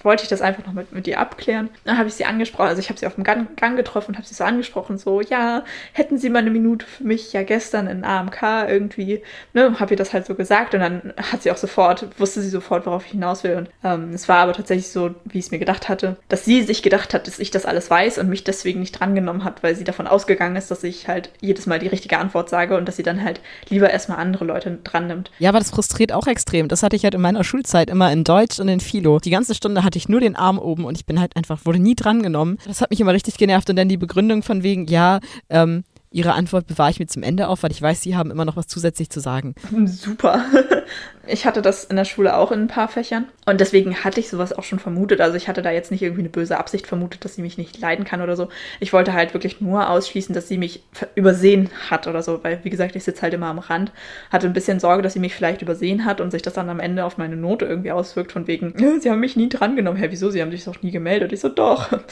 wollte 0.02 0.22
ich 0.22 0.28
das 0.28 0.40
einfach 0.40 0.64
noch 0.64 0.72
mit, 0.72 0.92
mit 0.92 1.06
ihr 1.06 1.18
abklären. 1.18 1.70
Dann 1.84 1.98
habe 1.98 2.08
ich 2.08 2.14
sie 2.14 2.24
angesprochen, 2.24 2.68
also 2.68 2.80
ich 2.80 2.88
habe 2.88 2.98
sie 2.98 3.06
auf 3.06 3.16
dem 3.16 3.24
Gang, 3.24 3.56
Gang 3.56 3.76
getroffen 3.76 4.12
und 4.12 4.16
habe 4.16 4.26
sie 4.26 4.34
so 4.34 4.44
angesprochen, 4.44 4.96
so, 4.96 5.20
ja, 5.20 5.64
hätten 5.92 6.18
Sie 6.18 6.30
mal 6.30 6.38
eine 6.38 6.50
Minute 6.50 6.86
für 6.86 7.04
mich, 7.04 7.32
ja 7.32 7.42
gestern 7.42 7.88
in 7.88 8.04
AMK 8.04 8.42
irgendwie, 8.68 9.22
ne, 9.52 9.78
habe 9.80 9.94
ihr 9.94 9.96
das 9.96 10.12
halt 10.12 10.26
so 10.26 10.34
gesagt 10.34 10.74
und 10.74 10.80
dann 10.80 11.12
hat 11.16 11.42
sie 11.42 11.50
auch 11.50 11.56
sofort, 11.56 12.08
wusste 12.18 12.40
sie 12.40 12.48
sofort, 12.48 12.86
worauf 12.86 13.04
ich 13.06 13.12
hinaus 13.12 13.42
will. 13.42 13.56
Und 13.56 13.68
ähm, 13.82 14.12
es 14.14 14.28
war 14.28 14.38
aber 14.38 14.52
tatsächlich 14.52 14.88
so, 14.88 15.14
wie 15.24 15.38
ich 15.38 15.46
es 15.46 15.50
mir 15.50 15.58
gedacht 15.58 15.88
hatte, 15.88 16.16
dass 16.28 16.44
sie 16.44 16.62
sich 16.62 16.82
gedacht 16.82 17.12
hat, 17.12 17.26
dass 17.26 17.38
ich 17.38 17.50
das 17.50 17.66
alles 17.66 17.90
weiß 17.90 18.18
und 18.18 18.28
mich 18.28 18.44
deswegen 18.44 18.80
nicht 18.80 18.92
drangenommen 18.92 19.33
hat, 19.42 19.62
weil 19.64 19.74
sie 19.74 19.82
davon 19.82 20.06
ausgegangen 20.06 20.54
ist, 20.54 20.70
dass 20.70 20.84
ich 20.84 21.08
halt 21.08 21.30
jedes 21.40 21.66
Mal 21.66 21.80
die 21.80 21.88
richtige 21.88 22.18
Antwort 22.18 22.48
sage 22.48 22.76
und 22.76 22.86
dass 22.86 22.96
sie 22.96 23.02
dann 23.02 23.24
halt 23.24 23.40
lieber 23.68 23.90
erstmal 23.90 24.18
andere 24.18 24.44
Leute 24.44 24.78
dran 24.84 25.08
nimmt. 25.08 25.32
Ja, 25.40 25.48
aber 25.48 25.58
das 25.58 25.70
frustriert 25.70 26.12
auch 26.12 26.28
extrem. 26.28 26.68
Das 26.68 26.82
hatte 26.82 26.94
ich 26.94 27.04
halt 27.04 27.14
in 27.14 27.20
meiner 27.20 27.42
Schulzeit 27.42 27.90
immer 27.90 28.12
in 28.12 28.22
Deutsch 28.22 28.60
und 28.60 28.68
in 28.68 28.80
Philo. 28.80 29.18
Die 29.18 29.30
ganze 29.30 29.54
Stunde 29.54 29.82
hatte 29.82 29.98
ich 29.98 30.08
nur 30.08 30.20
den 30.20 30.36
Arm 30.36 30.58
oben 30.58 30.84
und 30.84 30.96
ich 30.96 31.06
bin 31.06 31.18
halt 31.18 31.34
einfach, 31.36 31.64
wurde 31.64 31.80
nie 31.80 31.96
drangenommen. 31.96 32.58
Das 32.66 32.80
hat 32.80 32.90
mich 32.90 33.00
immer 33.00 33.12
richtig 33.12 33.38
genervt 33.38 33.70
und 33.70 33.76
dann 33.76 33.88
die 33.88 33.96
Begründung 33.96 34.42
von 34.42 34.62
wegen, 34.62 34.86
ja, 34.86 35.18
ähm, 35.48 35.82
Ihre 36.14 36.34
Antwort 36.34 36.68
bewahre 36.68 36.92
ich 36.92 37.00
mir 37.00 37.08
zum 37.08 37.24
Ende 37.24 37.48
auf, 37.48 37.64
weil 37.64 37.72
ich 37.72 37.82
weiß, 37.82 38.02
Sie 38.02 38.14
haben 38.14 38.30
immer 38.30 38.44
noch 38.44 38.54
was 38.54 38.68
zusätzlich 38.68 39.10
zu 39.10 39.18
sagen. 39.18 39.56
Super. 39.86 40.44
Ich 41.26 41.46
hatte 41.46 41.62
das 41.62 41.84
in 41.84 41.96
der 41.96 42.04
Schule 42.04 42.36
auch 42.36 42.52
in 42.52 42.60
ein 42.60 42.68
paar 42.68 42.88
Fächern 42.88 43.26
und 43.46 43.60
deswegen 43.60 44.04
hatte 44.04 44.20
ich 44.20 44.28
sowas 44.28 44.52
auch 44.52 44.64
schon 44.64 44.78
vermutet. 44.78 45.20
Also 45.20 45.36
ich 45.36 45.48
hatte 45.48 45.62
da 45.62 45.70
jetzt 45.70 45.90
nicht 45.90 46.02
irgendwie 46.02 46.22
eine 46.22 46.28
böse 46.28 46.58
Absicht 46.58 46.86
vermutet, 46.86 47.24
dass 47.24 47.34
sie 47.34 47.42
mich 47.42 47.58
nicht 47.58 47.78
leiden 47.78 48.04
kann 48.04 48.20
oder 48.20 48.36
so. 48.36 48.48
Ich 48.80 48.92
wollte 48.92 49.12
halt 49.12 49.34
wirklich 49.34 49.60
nur 49.60 49.88
ausschließen, 49.88 50.34
dass 50.34 50.48
sie 50.48 50.58
mich 50.58 50.82
übersehen 51.14 51.70
hat 51.90 52.06
oder 52.06 52.22
so, 52.22 52.42
weil 52.42 52.60
wie 52.62 52.70
gesagt, 52.70 52.96
ich 52.96 53.04
sitze 53.04 53.22
halt 53.22 53.34
immer 53.34 53.46
am 53.46 53.58
Rand. 53.58 53.92
Hatte 54.30 54.46
ein 54.46 54.52
bisschen 54.52 54.80
Sorge, 54.80 55.02
dass 55.02 55.12
sie 55.12 55.18
mich 55.18 55.34
vielleicht 55.34 55.62
übersehen 55.62 56.04
hat 56.04 56.20
und 56.20 56.30
sich 56.30 56.42
das 56.42 56.54
dann 56.54 56.70
am 56.70 56.80
Ende 56.80 57.04
auf 57.04 57.18
meine 57.18 57.36
Note 57.36 57.64
irgendwie 57.64 57.92
auswirkt, 57.92 58.32
von 58.32 58.46
wegen, 58.46 58.74
sie 59.00 59.10
haben 59.10 59.20
mich 59.20 59.36
nie 59.36 59.48
drangenommen. 59.48 60.00
Hä, 60.00 60.08
wieso? 60.10 60.30
Sie 60.30 60.40
haben 60.40 60.50
sich 60.50 60.64
doch 60.64 60.82
nie 60.82 60.90
gemeldet. 60.90 61.32
Ich 61.32 61.40
so, 61.40 61.48
doch. 61.48 61.90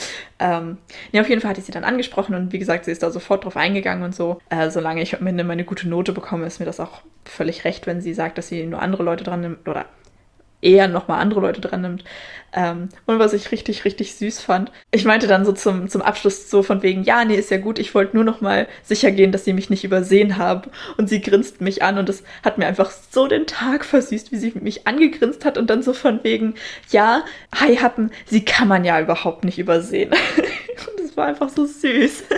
Ähm, 0.45 0.79
ja, 1.13 1.21
auf 1.21 1.29
jeden 1.29 1.41
Fall 1.41 1.51
hatte 1.51 1.61
ich 1.61 1.67
sie 1.67 1.73
dann 1.73 1.85
angesprochen 1.85 2.35
und 2.35 2.53
wie 2.53 2.59
gesagt, 2.59 2.85
sie 2.85 2.91
ist 2.91 3.05
da 3.05 3.13
sofort 3.13 3.45
drauf 3.45 3.57
eingegangen 3.57 4.03
und 4.03 4.13
so. 4.13 4.41
Äh, 4.51 4.71
solange 4.71 5.01
ich 5.01 5.17
am 5.17 5.25
Ende 5.29 5.45
meine 5.45 5.63
gute 5.63 5.89
Note 5.89 6.11
bekomme, 6.11 6.47
ist 6.47 6.59
mir 6.59 6.67
das 6.67 6.81
auch 6.81 7.03
völlig 7.25 7.65
recht, 7.65 7.87
wenn 7.87 8.01
sie 8.01 8.15
sagt, 8.15 8.39
dass 8.39 8.49
sie 8.49 8.67
nur 8.67 8.83
andere 8.83 9.02
Leute 9.03 9.25
dran 9.25 9.41
nimmt 9.41 9.69
oder 9.69 9.87
eher 10.63 10.89
nochmal 10.89 11.21
andere 11.21 11.41
Leute 11.41 11.61
dran 11.61 11.83
nimmt. 11.83 12.05
Ähm, 12.55 12.91
und 13.07 13.19
was 13.19 13.33
ich 13.33 13.51
richtig, 13.51 13.85
richtig 13.85 14.15
süß 14.15 14.41
fand, 14.41 14.71
ich 14.91 15.05
meinte 15.05 15.27
dann 15.27 15.45
so 15.45 15.53
zum, 15.53 15.89
zum 15.89 16.03
Abschluss 16.03 16.51
so 16.51 16.63
von 16.63 16.83
wegen, 16.83 17.03
ja, 17.03 17.25
nee, 17.25 17.35
ist 17.35 17.51
ja 17.51 17.57
gut, 17.57 17.79
ich 17.79 17.95
wollte 17.95 18.15
nur 18.15 18.25
nochmal 18.25 18.69
sicher 18.83 19.11
gehen, 19.11 19.33
dass 19.33 19.45
sie 19.45 19.55
mich 19.55 19.71
nicht 19.71 19.85
übersehen 19.85 20.37
haben. 20.37 20.71
Und 20.99 21.09
sie 21.09 21.21
grinst 21.21 21.61
mich 21.61 21.83
an 21.83 21.99
und 21.99 22.09
das 22.09 22.23
hat 22.45 22.59
mir 22.59 22.67
einfach 22.67 22.91
so 22.91 23.27
den 23.27 23.47
Tag 23.47 23.85
versüßt, 23.85 24.33
wie 24.33 24.37
sie 24.37 24.53
mich 24.61 24.87
angegrinst 24.87 25.45
hat 25.45 25.59
und 25.59 25.69
dann 25.69 25.83
so 25.83 25.93
von 25.93 26.23
wegen, 26.23 26.55
ja, 26.91 27.25
Hi 27.55 27.77
Happen, 27.77 28.11
sie 28.27 28.45
kann 28.45 28.69
man 28.69 28.85
ja 28.85 29.01
überhaupt 29.01 29.45
nicht 29.45 29.59
übersehen. 29.59 30.13
war 31.23 31.29
einfach 31.29 31.49
so 31.49 31.65
süß. 31.67 32.25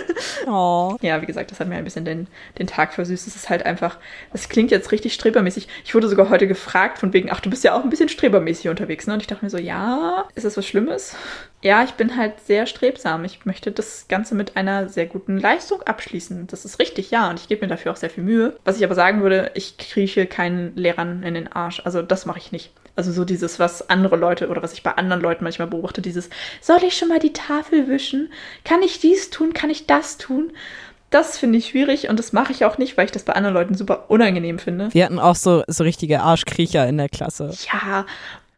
Oh. 0.47 0.95
Ja, 1.01 1.21
wie 1.21 1.25
gesagt, 1.25 1.49
das 1.49 1.59
hat 1.59 1.67
mir 1.67 1.75
ein 1.75 1.83
bisschen 1.83 2.05
den, 2.05 2.27
den 2.59 2.67
Tag 2.67 2.93
versüßt. 2.93 3.27
Es 3.27 3.35
ist 3.35 3.49
halt 3.49 3.65
einfach, 3.65 3.97
das 4.31 4.47
klingt 4.47 4.69
jetzt 4.69 4.91
richtig 4.91 5.13
strebermäßig. 5.13 5.67
Ich 5.83 5.95
wurde 5.95 6.07
sogar 6.07 6.29
heute 6.29 6.47
gefragt 6.47 6.99
von 6.99 7.13
wegen, 7.13 7.31
ach, 7.31 7.39
du 7.39 7.49
bist 7.49 7.63
ja 7.63 7.73
auch 7.73 7.83
ein 7.83 7.89
bisschen 7.89 8.09
strebermäßig 8.09 8.69
unterwegs, 8.69 9.07
ne? 9.07 9.13
Und 9.13 9.21
ich 9.21 9.27
dachte 9.27 9.43
mir 9.43 9.49
so, 9.49 9.57
ja, 9.57 10.27
ist 10.35 10.45
das 10.45 10.55
was 10.55 10.65
Schlimmes? 10.67 11.15
Ja, 11.63 11.83
ich 11.83 11.93
bin 11.93 12.15
halt 12.15 12.39
sehr 12.45 12.67
strebsam. 12.67 13.25
Ich 13.25 13.45
möchte 13.45 13.71
das 13.71 14.07
Ganze 14.07 14.35
mit 14.35 14.55
einer 14.55 14.87
sehr 14.87 15.07
guten 15.07 15.37
Leistung 15.37 15.81
abschließen. 15.81 16.47
Das 16.47 16.63
ist 16.63 16.79
richtig, 16.79 17.09
ja. 17.11 17.29
Und 17.29 17.39
ich 17.39 17.47
gebe 17.47 17.61
mir 17.65 17.69
dafür 17.69 17.91
auch 17.91 17.97
sehr 17.97 18.11
viel 18.11 18.23
Mühe. 18.23 18.55
Was 18.65 18.77
ich 18.77 18.83
aber 18.83 18.95
sagen 18.95 19.21
würde, 19.21 19.51
ich 19.55 19.77
krieche 19.77 20.27
keinen 20.27 20.75
Lehrern 20.75 21.23
in 21.23 21.33
den 21.33 21.51
Arsch. 21.51 21.81
Also 21.83 22.03
das 22.03 22.25
mache 22.25 22.39
ich 22.39 22.51
nicht. 22.51 22.71
Also 22.95 23.11
so 23.11 23.25
dieses, 23.25 23.59
was 23.59 23.89
andere 23.89 24.15
Leute 24.15 24.47
oder 24.47 24.63
was 24.63 24.73
ich 24.73 24.83
bei 24.83 24.91
anderen 24.91 25.21
Leuten 25.21 25.43
manchmal 25.43 25.67
beobachte, 25.67 26.01
dieses, 26.01 26.29
soll 26.61 26.83
ich 26.83 26.97
schon 26.97 27.09
mal 27.09 27.19
die 27.19 27.33
Tafel 27.33 27.87
wischen? 27.87 28.31
Kann 28.63 28.81
ich 28.81 28.99
dies 28.99 29.29
tun? 29.29 29.53
Kann 29.53 29.69
ich 29.69 29.85
das 29.85 30.17
tun? 30.17 30.51
Das 31.09 31.37
finde 31.37 31.59
ich 31.59 31.69
schwierig 31.69 32.09
und 32.09 32.19
das 32.19 32.33
mache 32.33 32.51
ich 32.51 32.65
auch 32.65 32.77
nicht, 32.77 32.97
weil 32.97 33.05
ich 33.05 33.11
das 33.11 33.23
bei 33.23 33.33
anderen 33.33 33.53
Leuten 33.53 33.75
super 33.75 34.05
unangenehm 34.09 34.59
finde. 34.59 34.93
Wir 34.93 35.05
hatten 35.05 35.19
auch 35.19 35.35
so, 35.35 35.63
so 35.67 35.83
richtige 35.83 36.21
Arschkriecher 36.21 36.87
in 36.87 36.97
der 36.97 37.09
Klasse. 37.09 37.53
Ja, 37.71 38.05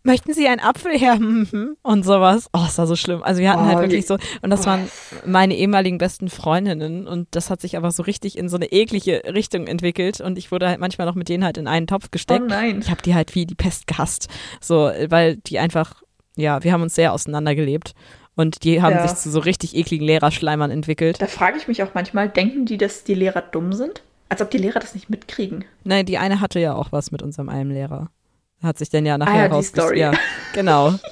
möchten 0.07 0.33
Sie 0.33 0.47
einen 0.47 0.59
Apfel 0.59 0.97
her? 0.97 1.19
und 1.83 2.03
sowas. 2.03 2.49
Oh, 2.53 2.63
es 2.67 2.79
war 2.79 2.87
so 2.87 2.95
schlimm. 2.95 3.21
Also 3.21 3.41
wir 3.41 3.51
hatten 3.51 3.65
halt 3.65 3.75
oh, 3.75 3.79
halt 3.81 3.89
wirklich 3.91 4.07
so, 4.07 4.17
und 4.41 4.49
das 4.49 4.63
oh. 4.63 4.65
waren 4.65 4.89
meine 5.25 5.55
ehemaligen 5.55 5.99
besten 5.99 6.29
Freundinnen 6.29 7.07
und 7.07 7.27
das 7.31 7.51
hat 7.51 7.61
sich 7.61 7.77
aber 7.77 7.91
so 7.91 8.01
richtig 8.01 8.37
in 8.37 8.49
so 8.49 8.55
eine 8.55 8.71
eklige 8.71 9.21
Richtung 9.27 9.67
entwickelt 9.67 10.19
und 10.19 10.39
ich 10.39 10.51
wurde 10.51 10.67
halt 10.67 10.79
manchmal 10.79 11.05
noch 11.05 11.15
mit 11.15 11.29
denen 11.29 11.43
halt 11.43 11.57
in 11.57 11.67
einen 11.67 11.85
Topf 11.85 12.09
gesteckt. 12.09 12.41
Oh 12.43 12.47
nein. 12.47 12.79
Ich 12.79 12.89
habe 12.89 13.03
die 13.03 13.13
halt 13.13 13.35
wie 13.35 13.45
die 13.45 13.55
Pest 13.55 13.85
gehasst. 13.85 14.29
So, 14.59 14.89
weil 15.09 15.35
die 15.35 15.59
einfach, 15.59 16.01
ja, 16.35 16.63
wir 16.63 16.71
haben 16.73 16.81
uns 16.81 16.95
sehr 16.95 17.13
auseinandergelebt. 17.13 17.93
Und 18.35 18.63
die 18.63 18.83
haben 18.83 18.93
ja. 18.93 19.07
sich 19.07 19.17
zu 19.17 19.31
so 19.31 19.39
richtig 19.39 19.75
ekligen 19.75 20.05
Lehrerschleimern 20.05 20.69
entwickelt. 20.69 21.19
Da 21.19 21.25
frage 21.25 21.57
ich 21.57 21.67
mich 21.67 21.81
auch 21.81 21.95
manchmal, 21.95 22.29
denken 22.29 22.67
die, 22.67 22.77
dass 22.77 23.03
die 23.03 23.15
Lehrer 23.15 23.41
dumm 23.41 23.73
sind? 23.73 24.03
Als 24.29 24.43
ob 24.43 24.51
die 24.51 24.59
Lehrer 24.59 24.79
das 24.79 24.93
nicht 24.93 25.09
mitkriegen. 25.09 25.65
Nein, 25.83 26.05
die 26.05 26.19
eine 26.19 26.39
hatte 26.39 26.59
ja 26.59 26.75
auch 26.75 26.91
was 26.91 27.11
mit 27.11 27.23
unserem 27.23 27.49
einen 27.49 27.71
Lehrer. 27.71 28.11
Hat 28.61 28.77
sich 28.77 28.89
dann 28.89 29.05
ja 29.05 29.17
nachher 29.17 29.33
ah, 29.33 29.45
ja, 29.45 29.47
rausgestellt. 29.47 29.97
Ja, 29.97 30.13
genau. 30.53 30.93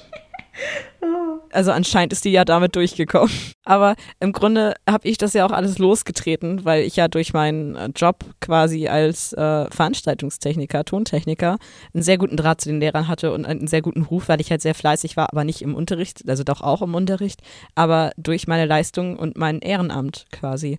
Also 1.55 1.71
anscheinend 1.71 2.11
ist 2.11 2.25
die 2.25 2.31
ja 2.31 2.43
damit 2.43 2.75
durchgekommen. 2.75 3.31
Aber 3.63 3.95
im 4.19 4.33
Grunde 4.33 4.73
habe 4.89 5.07
ich 5.07 5.17
das 5.17 5.33
ja 5.33 5.45
auch 5.45 5.51
alles 5.51 5.77
losgetreten, 5.77 6.65
weil 6.65 6.83
ich 6.83 6.97
ja 6.97 7.07
durch 7.07 7.31
meinen 7.31 7.75
äh, 7.75 7.89
Job 7.95 8.25
quasi 8.41 8.89
als 8.89 9.31
äh, 9.31 9.71
Veranstaltungstechniker, 9.71 10.83
Tontechniker, 10.83 11.57
einen 11.93 12.03
sehr 12.03 12.17
guten 12.17 12.35
Draht 12.35 12.59
zu 12.59 12.69
den 12.69 12.81
Lehrern 12.81 13.07
hatte 13.07 13.31
und 13.31 13.45
einen 13.45 13.67
sehr 13.67 13.81
guten 13.81 14.01
Ruf, 14.01 14.27
weil 14.27 14.41
ich 14.41 14.51
halt 14.51 14.61
sehr 14.61 14.75
fleißig 14.75 15.15
war, 15.15 15.31
aber 15.31 15.45
nicht 15.45 15.61
im 15.61 15.75
Unterricht, 15.75 16.27
also 16.27 16.43
doch 16.43 16.59
auch 16.59 16.81
im 16.81 16.93
Unterricht, 16.93 17.41
aber 17.73 18.11
durch 18.17 18.47
meine 18.47 18.65
Leistung 18.65 19.17
und 19.17 19.37
mein 19.37 19.59
Ehrenamt 19.59 20.25
quasi 20.33 20.77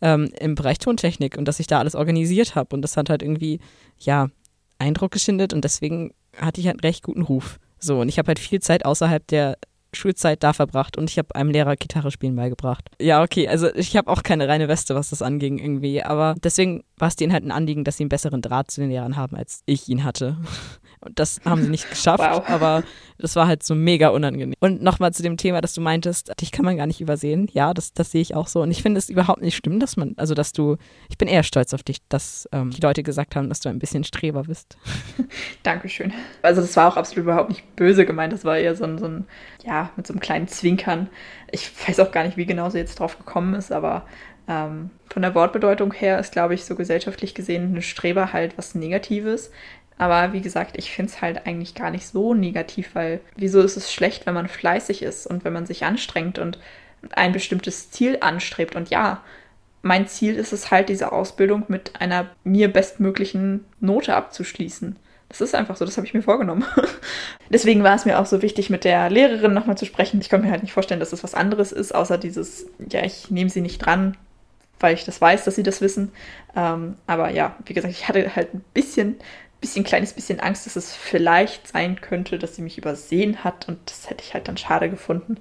ähm, 0.00 0.30
im 0.40 0.54
Bereich 0.54 0.78
Tontechnik 0.78 1.36
und 1.36 1.46
dass 1.46 1.60
ich 1.60 1.66
da 1.66 1.78
alles 1.78 1.94
organisiert 1.94 2.54
habe. 2.54 2.74
Und 2.74 2.80
das 2.80 2.96
hat 2.96 3.10
halt 3.10 3.22
irgendwie, 3.22 3.60
ja, 3.98 4.28
Eindruck 4.78 5.12
geschindet 5.12 5.52
und 5.52 5.64
deswegen 5.64 6.12
hatte 6.36 6.60
ich 6.60 6.66
halt 6.66 6.76
einen 6.76 6.88
recht 6.88 7.02
guten 7.02 7.22
Ruf. 7.22 7.58
So, 7.78 8.00
und 8.00 8.08
ich 8.08 8.18
habe 8.18 8.28
halt 8.28 8.38
viel 8.38 8.60
Zeit 8.60 8.84
außerhalb 8.84 9.26
der 9.26 9.56
Schulzeit 9.94 10.42
da 10.42 10.52
verbracht 10.52 10.96
und 10.96 11.08
ich 11.08 11.18
habe 11.18 11.34
einem 11.34 11.50
Lehrer 11.50 11.76
Gitarre 11.76 12.10
spielen 12.10 12.36
beigebracht. 12.36 12.88
Ja, 13.00 13.22
okay, 13.22 13.48
also 13.48 13.72
ich 13.74 13.96
habe 13.96 14.10
auch 14.10 14.22
keine 14.22 14.48
reine 14.48 14.68
Weste, 14.68 14.94
was 14.94 15.10
das 15.10 15.22
anging 15.22 15.58
irgendwie, 15.58 16.02
aber 16.02 16.34
deswegen 16.42 16.84
war 16.98 17.08
es 17.08 17.16
denen 17.16 17.32
halt 17.32 17.44
ein 17.44 17.50
Anliegen, 17.50 17.84
dass 17.84 17.96
sie 17.96 18.04
einen 18.04 18.08
besseren 18.08 18.42
Draht 18.42 18.70
zu 18.70 18.80
den 18.80 18.90
Lehrern 18.90 19.16
haben, 19.16 19.36
als 19.36 19.62
ich 19.66 19.88
ihn 19.88 20.04
hatte. 20.04 20.38
Und 21.00 21.18
das 21.18 21.40
haben 21.44 21.62
sie 21.62 21.68
nicht 21.68 21.90
geschafft, 21.90 22.20
wow. 22.20 22.48
aber 22.48 22.82
das 23.18 23.36
war 23.36 23.46
halt 23.46 23.62
so 23.62 23.74
mega 23.74 24.08
unangenehm. 24.08 24.54
Und 24.60 24.82
nochmal 24.82 25.12
zu 25.12 25.22
dem 25.22 25.36
Thema, 25.36 25.60
dass 25.60 25.74
du 25.74 25.82
meintest, 25.82 26.32
dich 26.40 26.50
kann 26.50 26.64
man 26.64 26.78
gar 26.78 26.86
nicht 26.86 27.02
übersehen. 27.02 27.46
Ja, 27.52 27.74
das, 27.74 27.92
das 27.92 28.10
sehe 28.10 28.22
ich 28.22 28.34
auch 28.34 28.46
so. 28.46 28.62
Und 28.62 28.70
ich 28.70 28.82
finde 28.82 28.98
es 28.98 29.10
überhaupt 29.10 29.42
nicht 29.42 29.54
schlimm, 29.54 29.80
dass 29.80 29.98
man, 29.98 30.14
also 30.16 30.32
dass 30.32 30.52
du, 30.52 30.76
ich 31.10 31.18
bin 31.18 31.28
eher 31.28 31.42
stolz 31.42 31.74
auf 31.74 31.82
dich, 31.82 31.98
dass 32.08 32.48
ähm, 32.52 32.70
die 32.70 32.80
Leute 32.80 33.02
gesagt 33.02 33.36
haben, 33.36 33.50
dass 33.50 33.60
du 33.60 33.68
ein 33.68 33.78
bisschen 33.78 34.04
Streber 34.04 34.44
bist. 34.44 34.78
Dankeschön. 35.62 36.10
Also 36.40 36.62
das 36.62 36.74
war 36.76 36.88
auch 36.88 36.96
absolut 36.96 37.24
überhaupt 37.24 37.50
nicht 37.50 37.76
böse 37.76 38.06
gemeint. 38.06 38.32
Das 38.32 38.46
war 38.46 38.56
eher 38.56 38.74
so 38.74 38.84
ein, 38.84 38.96
so 38.96 39.06
ein, 39.06 39.26
ja, 39.62 39.90
mit 39.96 40.06
so 40.06 40.14
einem 40.14 40.20
kleinen 40.20 40.48
Zwinkern. 40.48 41.10
Ich 41.50 41.70
weiß 41.86 42.00
auch 42.00 42.12
gar 42.12 42.24
nicht, 42.24 42.38
wie 42.38 42.46
genau 42.46 42.70
sie 42.70 42.78
jetzt 42.78 42.98
drauf 42.98 43.18
gekommen 43.18 43.52
ist, 43.52 43.72
aber 43.72 44.06
ähm, 44.48 44.90
von 45.08 45.22
der 45.22 45.34
Wortbedeutung 45.34 45.92
her 45.92 46.18
ist, 46.18 46.32
glaube 46.32 46.54
ich, 46.54 46.64
so 46.64 46.74
gesellschaftlich 46.74 47.34
gesehen 47.34 47.70
eine 47.70 47.82
Streber 47.82 48.32
halt 48.32 48.58
was 48.58 48.74
Negatives. 48.74 49.50
Aber 49.96 50.32
wie 50.32 50.40
gesagt, 50.40 50.76
ich 50.76 50.90
finde 50.90 51.12
es 51.12 51.22
halt 51.22 51.46
eigentlich 51.46 51.74
gar 51.74 51.90
nicht 51.90 52.06
so 52.06 52.34
negativ, 52.34 52.94
weil 52.94 53.20
wieso 53.36 53.60
ist 53.60 53.76
es 53.76 53.92
schlecht, 53.92 54.26
wenn 54.26 54.34
man 54.34 54.48
fleißig 54.48 55.02
ist 55.02 55.26
und 55.26 55.44
wenn 55.44 55.52
man 55.52 55.66
sich 55.66 55.84
anstrengt 55.84 56.38
und 56.38 56.58
ein 57.14 57.32
bestimmtes 57.32 57.90
Ziel 57.90 58.18
anstrebt? 58.20 58.74
Und 58.74 58.90
ja, 58.90 59.22
mein 59.82 60.08
Ziel 60.08 60.34
ist 60.34 60.52
es 60.52 60.70
halt, 60.70 60.88
diese 60.88 61.12
Ausbildung 61.12 61.64
mit 61.68 62.00
einer 62.00 62.26
mir 62.42 62.72
bestmöglichen 62.72 63.64
Note 63.80 64.14
abzuschließen. 64.16 64.96
Das 65.28 65.40
ist 65.40 65.54
einfach 65.54 65.76
so, 65.76 65.84
das 65.84 65.96
habe 65.96 66.06
ich 66.06 66.14
mir 66.14 66.22
vorgenommen. 66.22 66.64
Deswegen 67.50 67.82
war 67.82 67.94
es 67.94 68.04
mir 68.04 68.18
auch 68.18 68.26
so 68.26 68.42
wichtig, 68.42 68.70
mit 68.70 68.84
der 68.84 69.10
Lehrerin 69.10 69.54
nochmal 69.54 69.76
zu 69.76 69.84
sprechen. 69.84 70.20
Ich 70.20 70.30
konnte 70.30 70.46
mir 70.46 70.52
halt 70.52 70.62
nicht 70.62 70.72
vorstellen, 70.72 71.00
dass 71.00 71.10
das 71.10 71.24
was 71.24 71.34
anderes 71.34 71.72
ist, 71.72 71.94
außer 71.94 72.18
dieses, 72.18 72.66
ja, 72.90 73.04
ich 73.04 73.30
nehme 73.30 73.50
sie 73.50 73.60
nicht 73.60 73.78
dran, 73.78 74.16
weil 74.80 74.94
ich 74.94 75.04
das 75.04 75.20
weiß, 75.20 75.44
dass 75.44 75.56
sie 75.56 75.62
das 75.62 75.80
wissen. 75.80 76.12
Ähm, 76.56 76.96
aber 77.06 77.30
ja, 77.30 77.56
wie 77.66 77.74
gesagt, 77.74 77.92
ich 77.92 78.08
hatte 78.08 78.34
halt 78.34 78.54
ein 78.54 78.64
bisschen 78.74 79.16
bisschen 79.60 79.84
kleines 79.84 80.12
bisschen 80.12 80.40
Angst, 80.40 80.66
dass 80.66 80.76
es 80.76 80.94
vielleicht 80.94 81.68
sein 81.68 81.98
könnte, 81.98 82.38
dass 82.38 82.54
sie 82.54 82.60
mich 82.60 82.76
übersehen 82.76 83.44
hat 83.44 83.66
und 83.66 83.78
das 83.86 84.10
hätte 84.10 84.22
ich 84.22 84.34
halt 84.34 84.46
dann 84.46 84.58
schade 84.58 84.90
gefunden. 84.90 85.38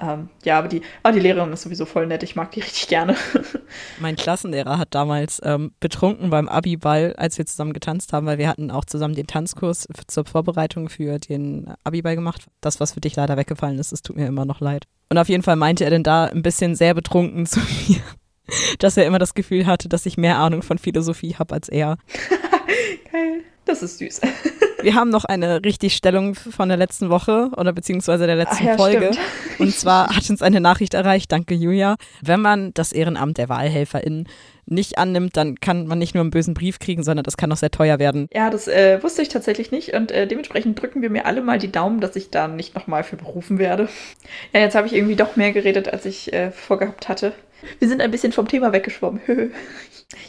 Ähm, 0.00 0.28
ja, 0.44 0.58
aber 0.58 0.68
die, 0.68 0.82
oh, 1.04 1.10
die 1.12 1.20
Lehrerin 1.20 1.52
ist 1.52 1.62
sowieso 1.62 1.84
voll 1.84 2.06
nett, 2.06 2.22
ich 2.22 2.34
mag 2.34 2.50
die 2.52 2.60
richtig 2.60 2.88
gerne. 2.88 3.16
mein 4.00 4.16
Klassenlehrer 4.16 4.78
hat 4.78 4.94
damals 4.94 5.40
ähm, 5.44 5.72
betrunken 5.78 6.30
beim 6.30 6.48
Abiball, 6.48 7.14
als 7.16 7.38
wir 7.38 7.46
zusammen 7.46 7.72
getanzt 7.72 8.12
haben, 8.12 8.26
weil 8.26 8.38
wir 8.38 8.48
hatten 8.48 8.70
auch 8.70 8.84
zusammen 8.84 9.14
den 9.14 9.26
Tanzkurs 9.26 9.86
zur 10.06 10.24
Vorbereitung 10.24 10.88
für 10.88 11.18
den 11.18 11.72
Abiball 11.84 12.16
gemacht. 12.16 12.46
Das, 12.60 12.80
was 12.80 12.92
für 12.92 13.00
dich 13.00 13.14
leider 13.16 13.36
weggefallen 13.36 13.78
ist, 13.78 13.92
es 13.92 14.02
tut 14.02 14.16
mir 14.16 14.26
immer 14.26 14.46
noch 14.46 14.60
leid. 14.60 14.86
Und 15.10 15.18
auf 15.18 15.28
jeden 15.28 15.42
Fall 15.42 15.56
meinte 15.56 15.84
er 15.84 15.90
denn 15.90 16.02
da 16.02 16.24
ein 16.24 16.42
bisschen 16.42 16.74
sehr 16.74 16.94
betrunken 16.94 17.44
zu 17.46 17.60
mir, 17.60 18.00
dass 18.78 18.96
er 18.96 19.06
immer 19.06 19.18
das 19.18 19.34
Gefühl 19.34 19.66
hatte, 19.66 19.88
dass 19.88 20.06
ich 20.06 20.16
mehr 20.16 20.38
Ahnung 20.38 20.62
von 20.62 20.78
Philosophie 20.78 21.36
habe 21.38 21.54
als 21.54 21.68
er. 21.68 21.96
Geil. 23.12 23.42
Das 23.64 23.82
ist 23.82 23.98
süß. 23.98 24.20
Wir 24.82 24.94
haben 24.94 25.10
noch 25.10 25.26
eine 25.26 25.62
Richtigstellung 25.62 26.34
von 26.34 26.68
der 26.68 26.78
letzten 26.78 27.10
Woche 27.10 27.50
oder 27.56 27.72
beziehungsweise 27.72 28.26
der 28.26 28.36
letzten 28.36 28.66
ja, 28.66 28.76
Folge. 28.76 29.12
Stimmt. 29.12 29.60
Und 29.60 29.74
zwar 29.74 30.16
hat 30.16 30.28
uns 30.30 30.40
eine 30.40 30.60
Nachricht 30.60 30.94
erreicht, 30.94 31.30
danke 31.30 31.54
Julia. 31.54 31.96
Wenn 32.22 32.40
man 32.40 32.72
das 32.72 32.92
Ehrenamt 32.92 33.36
der 33.36 33.50
WahlhelferInnen 33.50 34.26
nicht 34.70 34.98
annimmt, 34.98 35.36
dann 35.36 35.56
kann 35.56 35.86
man 35.86 35.98
nicht 35.98 36.14
nur 36.14 36.22
einen 36.22 36.30
bösen 36.30 36.54
Brief 36.54 36.78
kriegen, 36.78 37.02
sondern 37.02 37.24
das 37.24 37.36
kann 37.36 37.52
auch 37.52 37.56
sehr 37.56 37.70
teuer 37.70 37.98
werden. 37.98 38.28
Ja, 38.32 38.50
das 38.50 38.68
äh, 38.68 39.02
wusste 39.02 39.22
ich 39.22 39.28
tatsächlich 39.28 39.70
nicht 39.70 39.92
und 39.94 40.10
äh, 40.10 40.26
dementsprechend 40.26 40.80
drücken 40.80 41.02
wir 41.02 41.10
mir 41.10 41.26
alle 41.26 41.42
mal 41.42 41.58
die 41.58 41.72
Daumen, 41.72 42.00
dass 42.00 42.16
ich 42.16 42.30
da 42.30 42.48
nicht 42.48 42.74
nochmal 42.74 43.04
für 43.04 43.16
berufen 43.16 43.58
werde. 43.58 43.88
Ja, 44.52 44.60
jetzt 44.60 44.74
habe 44.74 44.86
ich 44.86 44.94
irgendwie 44.94 45.16
doch 45.16 45.36
mehr 45.36 45.52
geredet, 45.52 45.92
als 45.92 46.06
ich 46.06 46.32
äh, 46.32 46.50
vorgehabt 46.50 47.08
hatte. 47.08 47.32
Wir 47.78 47.88
sind 47.88 48.00
ein 48.00 48.10
bisschen 48.10 48.32
vom 48.32 48.48
Thema 48.48 48.72
weggeschwommen. 48.72 49.20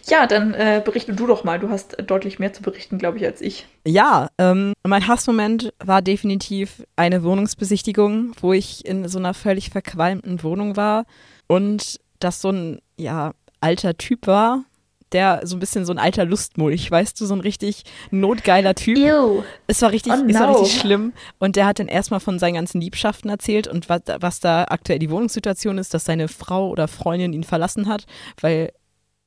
ja, 0.10 0.28
dann 0.28 0.54
äh, 0.54 0.82
berichte 0.84 1.14
du 1.14 1.28
doch 1.28 1.44
mal. 1.44 1.60
Du 1.60 1.70
hast 1.70 1.98
deutlich 2.06 2.40
mehr 2.40 2.54
zu 2.54 2.62
berichten, 2.62 2.98
glaube 2.98 3.18
ich, 3.18 3.26
als 3.26 3.42
ich. 3.42 3.68
Ja, 3.86 4.30
ähm, 4.38 4.74
mein 4.86 5.08
Hassmoment 5.08 5.74
war 5.80 6.02
definitiv 6.02 6.84
eine 6.96 7.24
Wohnungsbesichtigung, 7.24 8.34
wo 8.42 8.54
ich 8.54 8.86
in 8.86 9.08
so 9.08 9.20
einer 9.20 9.34
völlig 9.34 9.70
verqualmten 9.70 10.44
Wohnung 10.44 10.76
war 10.76 11.06
und 11.48 12.00
das 12.20 12.42
so 12.42 12.50
ein, 12.50 12.80
ja, 12.98 13.34
alter 13.62 13.98
Typ 13.98 14.28
war, 14.28 14.66
der 15.12 15.42
so 15.44 15.56
ein 15.56 15.60
bisschen 15.60 15.86
so 15.86 15.92
ein 15.92 16.00
alter 16.00 16.26
Lustmulch, 16.26 16.90
weißt 16.90 17.20
du, 17.20 17.26
so 17.26 17.34
ein 17.34 17.42
richtig 17.42 17.84
notgeiler 18.12 18.76
Typ. 18.76 18.98
Ew. 18.98 19.44
Es 19.68 19.82
war 19.82 19.92
richtig, 19.92 20.14
oh 20.14 20.18
no. 20.18 20.28
es 20.28 20.40
war 20.40 20.50
richtig 20.50 20.80
schlimm. 20.80 21.14
Und 21.40 21.56
der 21.56 21.66
hat 21.66 21.80
dann 21.80 21.88
erstmal 21.88 22.20
von 22.20 22.40
seinen 22.40 22.56
ganzen 22.56 22.80
Liebschaften 22.82 23.30
erzählt 23.30 23.68
und 23.68 23.90
was, 23.90 24.02
was 24.20 24.40
da 24.40 24.66
aktuell 24.66 25.00
die 25.00 25.10
Wohnungssituation 25.10 25.78
ist, 25.78 25.94
dass 25.94 26.06
seine 26.06 26.28
Frau 26.28 26.70
oder 26.70 26.88
Freundin 26.88 27.34
ihn 27.34 27.44
verlassen 27.44 27.88
hat, 27.88 28.06
weil, 28.40 28.72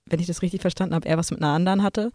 wenn 0.07 0.21
ich 0.21 0.27
das 0.27 0.43
richtig 0.43 0.61
verstanden 0.63 0.95
habe, 0.95 1.09
er 1.09 1.19
was 1.19 1.31
mit 1.31 1.41
einer 1.43 1.53
anderen 1.53 1.83
hatte 1.83 2.13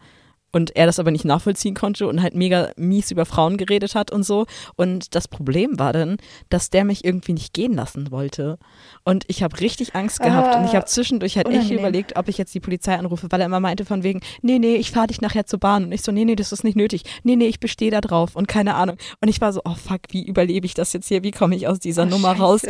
und 0.52 0.76
er 0.76 0.86
das 0.86 0.98
aber 0.98 1.10
nicht 1.10 1.24
nachvollziehen 1.24 1.74
konnte 1.74 2.06
und 2.06 2.22
halt 2.22 2.34
mega 2.34 2.70
mies 2.76 3.10
über 3.10 3.24
Frauen 3.24 3.56
geredet 3.56 3.94
hat 3.94 4.10
und 4.10 4.24
so. 4.24 4.46
Und 4.76 5.14
das 5.14 5.28
Problem 5.28 5.78
war 5.78 5.92
dann, 5.92 6.16
dass 6.48 6.70
der 6.70 6.84
mich 6.84 7.04
irgendwie 7.04 7.32
nicht 7.32 7.52
gehen 7.52 7.74
lassen 7.74 8.10
wollte. 8.10 8.58
Und 9.04 9.24
ich 9.28 9.42
habe 9.42 9.60
richtig 9.60 9.94
Angst 9.94 10.20
gehabt. 10.20 10.54
Äh, 10.54 10.58
und 10.58 10.64
ich 10.66 10.74
habe 10.74 10.86
zwischendurch 10.86 11.36
halt 11.36 11.46
unangenehm. 11.46 11.70
echt 11.70 11.80
überlegt, 11.80 12.16
ob 12.16 12.28
ich 12.28 12.38
jetzt 12.38 12.54
die 12.54 12.60
Polizei 12.60 12.96
anrufe, 12.96 13.28
weil 13.30 13.40
er 13.40 13.46
immer 13.46 13.60
meinte 13.60 13.84
von 13.84 14.02
wegen, 14.02 14.20
nee, 14.42 14.58
nee, 14.58 14.76
ich 14.76 14.90
fahre 14.90 15.08
dich 15.08 15.20
nachher 15.20 15.46
zur 15.46 15.60
Bahn. 15.60 15.84
Und 15.84 15.92
ich 15.92 16.02
so, 16.02 16.12
nee, 16.12 16.24
nee, 16.24 16.36
das 16.36 16.52
ist 16.52 16.64
nicht 16.64 16.76
nötig. 16.76 17.04
Nee, 17.22 17.36
nee, 17.36 17.46
ich 17.46 17.60
bestehe 17.60 17.90
da 17.90 18.00
drauf 18.00 18.36
und 18.36 18.48
keine 18.48 18.74
Ahnung. 18.74 18.96
Und 19.20 19.28
ich 19.28 19.40
war 19.40 19.52
so, 19.52 19.60
oh 19.64 19.74
fuck, 19.74 20.00
wie 20.10 20.26
überlebe 20.26 20.66
ich 20.66 20.74
das 20.74 20.92
jetzt 20.92 21.08
hier? 21.08 21.22
Wie 21.22 21.30
komme 21.30 21.54
ich 21.54 21.68
aus 21.68 21.78
dieser 21.78 22.02
oh, 22.02 22.06
Nummer 22.06 22.30
Scheiße. 22.30 22.42
raus, 22.42 22.62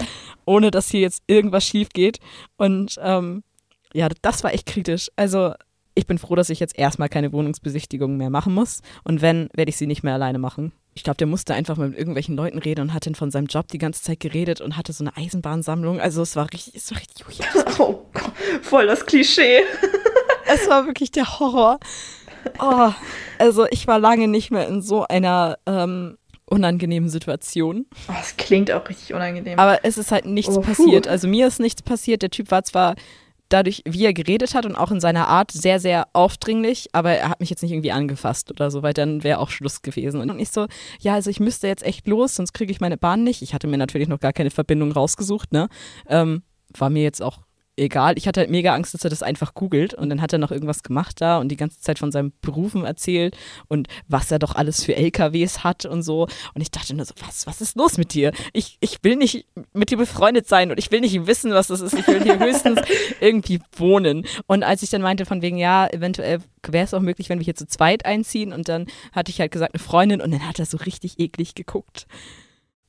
ohne 0.45 0.71
dass 0.71 0.91
hier 0.91 1.01
jetzt 1.01 1.23
irgendwas 1.27 1.65
schief 1.65 1.89
geht? 1.91 2.19
Und 2.57 2.97
ähm, 3.03 3.43
ja, 3.93 4.09
das 4.23 4.45
war 4.45 4.53
echt 4.53 4.67
kritisch. 4.67 5.09
Also 5.17 5.53
ich 5.95 6.07
bin 6.07 6.19
froh, 6.19 6.35
dass 6.35 6.51
ich 6.51 6.61
jetzt 6.61 6.79
erstmal 6.79 7.09
keine 7.09 7.33
Wohnungsbesichtigung 7.33 8.17
mehr 8.17 8.31
machen 8.31 8.55
muss. 8.55 8.81
Und 9.05 9.23
wenn, 9.23 9.49
werde 9.55 9.71
ich 9.71 9.77
sie 9.77 9.87
nicht 9.87 10.03
mehr 10.03 10.15
alleine 10.15 10.39
machen. 10.39 10.73
Ich 10.95 11.05
glaube, 11.05 11.17
der 11.17 11.27
musste 11.27 11.55
einfach 11.55 11.77
mal 11.77 11.89
mit 11.89 11.99
irgendwelchen 11.99 12.37
Leuten 12.37 12.59
reden 12.59 12.81
und 12.83 12.95
hat 12.95 13.07
dann 13.07 13.15
von 13.15 13.31
seinem 13.31 13.47
Job 13.47 13.69
die 13.69 13.79
ganze 13.79 14.03
Zeit 14.03 14.21
geredet 14.21 14.61
und 14.61 14.77
hatte 14.77 14.93
so 14.93 15.05
eine 15.05 15.17
Eisenbahnsammlung. 15.17 16.01
Also 16.01 16.23
es 16.23 16.37
war 16.37 16.53
richtig, 16.53 16.75
es 16.75 16.91
war 16.91 16.99
richtig, 16.99 17.25
oh 17.79 18.07
voll 18.63 18.87
das 18.87 19.07
Klischee. 19.07 19.61
es 20.47 20.69
war 20.69 20.87
wirklich 20.87 21.11
der 21.11 21.39
Horror. 21.39 21.79
Oh, 22.59 22.91
also 23.39 23.67
ich 23.71 23.87
war 23.87 23.99
lange 23.99 24.29
nicht 24.29 24.51
mehr 24.51 24.67
in 24.67 24.83
so 24.83 25.07
einer 25.07 25.59
ähm, 25.67 26.17
unangenehmen 26.47 27.09
Situation. 27.09 27.87
Oh, 28.09 28.13
das 28.17 28.37
klingt 28.37 28.71
auch 28.71 28.89
richtig 28.89 29.15
unangenehm. 29.15 29.59
Aber 29.59 29.85
es 29.85 29.99
ist 29.99 30.11
halt 30.11 30.25
nichts 30.27 30.57
oh, 30.57 30.61
passiert. 30.61 31.07
Also 31.07 31.29
mir 31.29 31.47
ist 31.47 31.61
nichts 31.61 31.83
passiert. 31.83 32.23
Der 32.23 32.31
Typ 32.31 32.51
war 32.51 32.65
zwar 32.65 32.97
dadurch, 33.51 33.83
wie 33.85 34.05
er 34.05 34.15
geredet 34.15 34.55
hat 34.55 34.65
und 34.65 34.77
auch 34.77 34.91
in 34.91 35.01
seiner 35.01 35.29
Art 35.29 35.51
sehr, 35.51 35.79
sehr 35.79 36.09
aufdringlich, 36.15 36.89
aber 36.93 37.11
er 37.11 37.29
hat 37.29 37.41
mich 37.41 37.51
jetzt 37.51 37.63
nicht 37.63 37.73
irgendwie 37.73 37.93
angefasst 37.93 38.51
oder 38.51 38.71
so, 38.71 38.83
weil 38.83 38.95
dann 38.95 39.23
wäre 39.23 39.39
auch 39.39 39.51
Schluss 39.51 39.83
gewesen. 39.83 40.21
Und 40.21 40.39
ich 40.39 40.51
so, 40.51 40.67
ja, 41.01 41.15
also 41.15 41.29
ich 41.29 41.41
müsste 41.41 41.67
jetzt 41.67 41.85
echt 41.85 42.09
los, 42.09 42.37
sonst 42.37 42.53
kriege 42.53 42.73
ich 42.73 42.81
meine 42.81 42.97
Bahn 42.97 43.25
nicht. 43.25 43.43
Ich 43.43 43.53
hatte 43.53 43.67
mir 43.67 43.79
natürlich 43.79 44.09
noch 44.09 44.21
gar 44.21 44.33
keine 44.33 44.51
Verbindung 44.51 44.93
rausgesucht, 44.93 45.53
ne? 45.53 45.69
Ähm, 46.09 46.43
war 46.77 46.89
mir 46.89 47.03
jetzt 47.03 47.21
auch 47.21 47.41
egal. 47.81 48.15
Ich 48.17 48.29
hatte 48.29 48.41
halt 48.41 48.51
mega 48.51 48.75
Angst, 48.75 48.95
dass 48.95 49.05
er 49.05 49.11
das 49.11 49.23
einfach 49.23 49.55
googelt 49.55 49.95
und 49.95 50.11
dann 50.11 50.21
hat 50.21 50.33
er 50.33 50.39
noch 50.39 50.51
irgendwas 50.51 50.83
gemacht 50.83 51.21
da 51.21 51.39
und 51.39 51.49
die 51.49 51.57
ganze 51.57 51.81
Zeit 51.81 51.99
von 51.99 52.13
seinen 52.13 52.33
Berufen 52.43 52.85
erzählt 52.85 53.37
und 53.69 53.89
was 54.07 54.31
er 54.31 54.39
doch 54.39 54.55
alles 54.55 54.85
für 54.85 54.95
LKWs 54.95 55.65
hat 55.65 55.87
und 55.87 56.03
so. 56.03 56.29
Und 56.55 56.61
ich 56.61 56.71
dachte 56.71 56.95
nur 56.95 57.05
so, 57.05 57.15
was, 57.27 57.47
was 57.47 57.61
ist 57.61 57.77
los 57.77 57.99
mit 57.99 58.15
dir? 58.15 58.33
Ich, 58.53 58.77
ich 58.81 58.99
will 59.03 59.17
nicht 59.17 59.47
mit 59.73 59.91
dir 59.91 59.97
befreundet 59.97 60.47
sein 60.47 60.71
und 60.71 60.79
ich 60.79 60.91
will 60.91 61.01
nicht 61.01 61.27
wissen, 61.27 61.53
was 61.53 61.69
das 61.69 61.81
ist. 61.81 61.95
Ich 61.95 62.07
will 62.07 62.23
hier 62.23 62.39
höchstens 62.39 62.81
irgendwie 63.21 63.61
wohnen. 63.77 64.27
Und 64.47 64.63
als 64.63 64.83
ich 64.83 64.91
dann 64.91 65.03
meinte 65.03 65.27
von 65.27 65.43
wegen, 65.43 65.57
ja, 65.57 65.87
eventuell 65.87 66.41
wäre 66.69 66.85
es 66.85 66.95
auch 66.95 67.01
möglich, 67.01 67.29
wenn 67.29 67.39
wir 67.39 67.45
hier 67.45 67.55
zu 67.55 67.67
zweit 67.67 68.05
einziehen 68.05 68.53
und 68.53 68.69
dann 68.69 68.87
hatte 69.13 69.31
ich 69.31 69.41
halt 69.41 69.53
gesagt, 69.53 69.75
eine 69.75 69.83
Freundin 69.83 70.21
und 70.21 70.31
dann 70.31 70.47
hat 70.47 70.59
er 70.59 70.67
so 70.67 70.77
richtig 70.77 71.19
eklig 71.19 71.55
geguckt. 71.55 72.07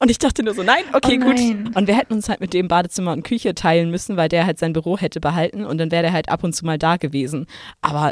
Und 0.01 0.09
ich 0.09 0.17
dachte 0.17 0.41
nur 0.43 0.55
so, 0.55 0.63
nein, 0.63 0.83
okay, 0.93 1.19
Oh 1.21 1.27
nein. 1.27 1.63
gut. 1.65 1.75
Und 1.75 1.87
wir 1.87 1.95
hätten 1.95 2.13
uns 2.13 2.27
halt 2.27 2.41
mit 2.41 2.53
dem 2.55 2.67
Badezimmer 2.67 3.11
und 3.13 3.21
Küche 3.23 3.53
teilen 3.53 3.91
müssen, 3.91 4.17
weil 4.17 4.29
der 4.29 4.47
halt 4.47 4.57
sein 4.57 4.73
Büro 4.73 4.97
hätte 4.97 5.19
behalten 5.19 5.63
und 5.63 5.77
dann 5.77 5.91
wäre 5.91 6.01
der 6.01 6.11
halt 6.13 6.29
ab 6.29 6.43
und 6.43 6.53
zu 6.55 6.65
mal 6.65 6.79
da 6.79 6.97
gewesen. 6.97 7.45
Aber 7.81 8.11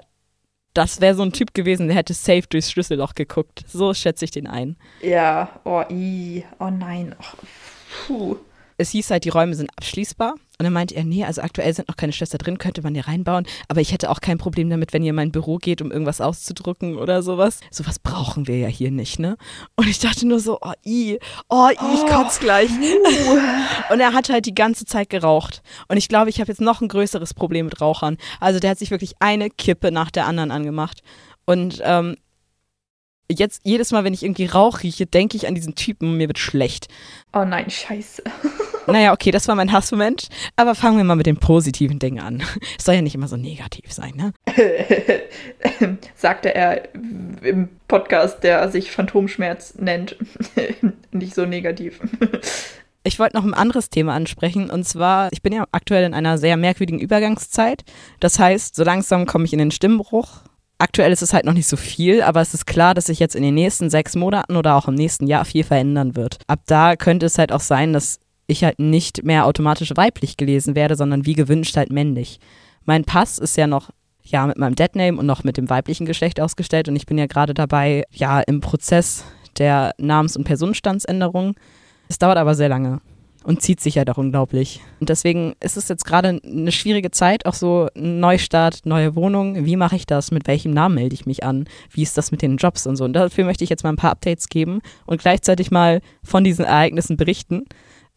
das 0.76 1.02
wäre 1.02 1.16
so 1.16 1.24
ein 1.24 1.34
Typ 1.34 1.56
gewesen, 1.56 1.88
der 1.88 1.96
hätte 1.96 2.14
safe 2.14 2.44
durchs 2.48 2.70
Schlüsselloch 2.72 3.16
geguckt. 3.16 3.64
So 3.68 3.94
schätze 3.96 4.24
ich 4.26 4.32
den 4.32 4.46
ein. 4.46 4.78
Ja, 5.02 5.50
oh, 5.66 5.82
i, 5.90 6.46
oh 6.60 6.70
nein. 6.70 7.16
Oh, 7.20 7.38
puh. 8.08 8.38
Es 8.80 8.92
hieß 8.92 9.12
halt, 9.12 9.26
die 9.26 9.30
Räume 9.30 9.56
sind 9.56 9.70
abschließbar. 9.76 10.34
Und 10.34 10.64
dann 10.64 10.74
meinte 10.74 10.96
er, 10.96 11.04
nee, 11.04 11.24
also 11.24 11.42
aktuell 11.42 11.74
sind 11.74 11.90
noch 11.90 11.98
keine 11.98 12.14
Schlösser 12.14 12.38
drin, 12.38 12.58
könnte 12.58 12.82
man 12.82 12.94
hier 12.94 13.08
reinbauen. 13.08 13.46
Aber 13.68 13.82
ich 13.82 13.92
hätte 13.92 14.10
auch 14.10 14.22
kein 14.22 14.38
Problem 14.38 14.70
damit, 14.70 14.94
wenn 14.94 15.04
ihr 15.04 15.10
in 15.10 15.16
mein 15.16 15.32
Büro 15.32 15.58
geht, 15.58 15.82
um 15.82 15.92
irgendwas 15.92 16.22
auszudrucken 16.22 16.98
oder 16.98 17.22
sowas. 17.22 17.60
Sowas 17.72 18.00
brauchen 18.00 18.48
wir 18.48 18.58
ja 18.58 18.68
hier 18.68 18.92
nicht, 18.92 19.20
ne? 19.20 19.38
Und 19.76 19.88
ich 19.88 20.00
dachte 20.00 20.26
nur 20.26 20.40
so, 20.40 20.60
oh, 20.62 20.72
i, 20.86 21.20
oh, 21.50 21.68
i, 21.70 21.94
ich 21.94 22.06
kotz 22.10 22.40
gleich. 22.40 22.70
Und 23.90 24.00
er 24.00 24.14
hat 24.14 24.30
halt 24.30 24.46
die 24.46 24.56
ganze 24.56 24.86
Zeit 24.86 25.10
geraucht. 25.10 25.62
Und 25.90 25.98
ich 25.98 26.08
glaube, 26.08 26.30
ich 26.30 26.40
habe 26.40 26.52
jetzt 26.52 26.62
noch 26.62 26.80
ein 26.82 26.88
größeres 26.88 27.34
Problem 27.34 27.66
mit 27.66 27.80
Rauchern. 27.80 28.18
Also 28.40 28.60
der 28.60 28.72
hat 28.72 28.80
sich 28.80 28.92
wirklich 28.92 29.14
eine 29.20 29.50
Kippe 29.50 29.92
nach 29.92 30.12
der 30.12 30.26
anderen 30.26 30.52
angemacht. 30.52 31.04
Und 31.46 31.82
ähm, 31.84 32.16
jetzt 33.32 33.62
jedes 33.64 33.92
Mal, 33.92 34.04
wenn 34.04 34.14
ich 34.14 34.24
irgendwie 34.24 34.46
Rauch 34.46 34.84
rieche, 34.84 35.06
denke 35.06 35.38
ich 35.38 35.48
an 35.48 35.56
diesen 35.56 35.76
Typen 35.76 36.10
und 36.10 36.18
mir 36.18 36.28
wird 36.28 36.40
schlecht. 36.40 36.88
Oh 37.34 37.46
nein, 37.46 37.70
scheiße. 37.70 38.24
Naja, 38.92 39.14
okay, 39.14 39.32
das 39.32 39.48
war 39.48 39.56
mein 39.56 39.72
Hassmoment. 39.72 40.30
Aber 40.56 40.76
fangen 40.76 40.98
wir 40.98 41.04
mal 41.04 41.16
mit 41.16 41.26
den 41.26 41.38
positiven 41.38 42.00
Dingen 42.00 42.20
an. 42.20 42.44
Es 42.78 42.86
soll 42.86 42.96
ja 42.96 43.02
nicht 43.02 43.16
immer 43.16 43.28
so 43.28 43.38
negativ 43.38 43.92
sein, 43.92 44.14
ne? 44.16 44.34
Sagte 46.16 46.54
er 46.54 46.94
im 46.94 47.70
Podcast, 47.88 48.44
der 48.44 48.70
sich 48.70 48.92
Phantomschmerz 48.92 49.76
nennt. 49.76 50.16
Nicht 51.12 51.34
so 51.34 51.46
negativ. 51.46 52.00
Ich 53.04 53.18
wollte 53.18 53.38
noch 53.38 53.46
ein 53.46 53.54
anderes 53.54 53.90
Thema 53.90 54.14
ansprechen. 54.14 54.70
Und 54.70 54.84
zwar, 54.86 55.30
ich 55.32 55.42
bin 55.42 55.54
ja 55.54 55.66
aktuell 55.72 56.04
in 56.04 56.14
einer 56.14 56.38
sehr 56.38 56.58
merkwürdigen 56.58 57.00
Übergangszeit. 57.00 57.84
Das 58.20 58.40
heißt, 58.40 58.76
so 58.76 58.84
langsam 58.84 59.26
komme 59.26 59.46
ich 59.46 59.54
in 59.54 59.60
den 59.60 59.72
Stimmbruch. 59.72 60.42
Aktuell 60.78 61.12
ist 61.12 61.22
es 61.22 61.34
halt 61.34 61.44
noch 61.46 61.54
nicht 61.54 61.68
so 61.68 61.76
viel, 61.76 62.22
aber 62.22 62.40
es 62.40 62.54
ist 62.54 62.66
klar, 62.66 62.94
dass 62.94 63.08
sich 63.08 63.20
jetzt 63.20 63.36
in 63.36 63.44
den 63.44 63.54
nächsten 63.54 63.90
sechs 63.90 64.16
Monaten 64.16 64.56
oder 64.56 64.76
auch 64.76 64.88
im 64.88 64.96
nächsten 64.96 65.28
Jahr 65.28 65.44
viel 65.44 65.66
verändern 65.66 66.16
wird. 66.16 66.40
Ab 66.48 66.62
da 66.68 66.96
könnte 66.96 67.26
es 67.26 67.38
halt 67.38 67.52
auch 67.52 67.60
sein, 67.60 67.92
dass 67.92 68.20
ich 68.50 68.64
halt 68.64 68.80
nicht 68.80 69.24
mehr 69.24 69.46
automatisch 69.46 69.92
weiblich 69.96 70.38
gelesen 70.38 70.76
werde, 70.76 70.96
sondern 70.96 71.26
wie 71.26 71.34
gewünscht 71.34 71.78
halt 71.78 71.92
männlich. 71.92 72.40
Mein 72.86 73.06
Pass 73.06 73.38
ist 73.38 73.58
ja 73.58 73.68
noch 73.68 73.90
ja 74.24 74.46
mit 74.46 74.58
meinem 74.58 74.76
Deadname 74.76 75.18
und 75.18 75.26
noch 75.26 75.44
mit 75.44 75.58
dem 75.58 75.70
weiblichen 75.70 76.06
Geschlecht 76.06 76.40
ausgestellt 76.40 76.88
und 76.88 76.96
ich 76.96 77.06
bin 77.06 77.18
ja 77.18 77.26
gerade 77.26 77.54
dabei, 77.54 78.04
ja 78.12 78.42
im 78.42 78.62
Prozess 78.62 79.24
der 79.58 79.94
Namens- 79.98 80.38
und 80.38 80.44
Personenstandsänderung. 80.44 81.56
Es 82.08 82.20
dauert 82.20 82.38
aber 82.38 82.56
sehr 82.56 82.70
lange 82.70 83.02
und 83.44 83.62
zieht 83.62 83.80
sich 83.80 83.98
halt 83.98 84.10
auch 84.10 84.18
unglaublich. 84.18 84.82
Und 85.00 85.10
deswegen 85.10 85.54
ist 85.60 85.78
es 85.78 85.88
jetzt 85.88 86.06
gerade 86.06 86.40
eine 86.44 86.72
schwierige 86.72 87.12
Zeit, 87.12 87.46
auch 87.46 87.54
so 87.54 87.88
Neustart, 87.96 88.86
neue 88.86 89.16
Wohnung. 89.16 89.66
Wie 89.66 89.76
mache 89.76 89.96
ich 89.96 90.06
das? 90.06 90.32
Mit 90.32 90.48
welchem 90.48 90.72
Namen 90.72 90.96
melde 90.96 91.14
ich 91.14 91.26
mich 91.26 91.44
an? 91.44 91.66
Wie 91.92 92.04
ist 92.04 92.18
das 92.18 92.32
mit 92.32 92.42
den 92.42 92.58
Jobs 92.58 92.86
und 92.86 92.96
so? 92.96 93.06
Und 93.06 93.14
dafür 93.14 93.46
möchte 93.46 93.64
ich 93.64 93.70
jetzt 93.70 93.84
mal 93.84 93.92
ein 93.92 93.96
paar 93.98 94.12
Updates 94.12 94.50
geben 94.50 94.82
und 95.06 95.22
gleichzeitig 95.22 95.72
mal 95.72 96.02
von 96.24 96.44
diesen 96.44 96.66
Ereignissen 96.66 97.18
berichten. 97.18 97.66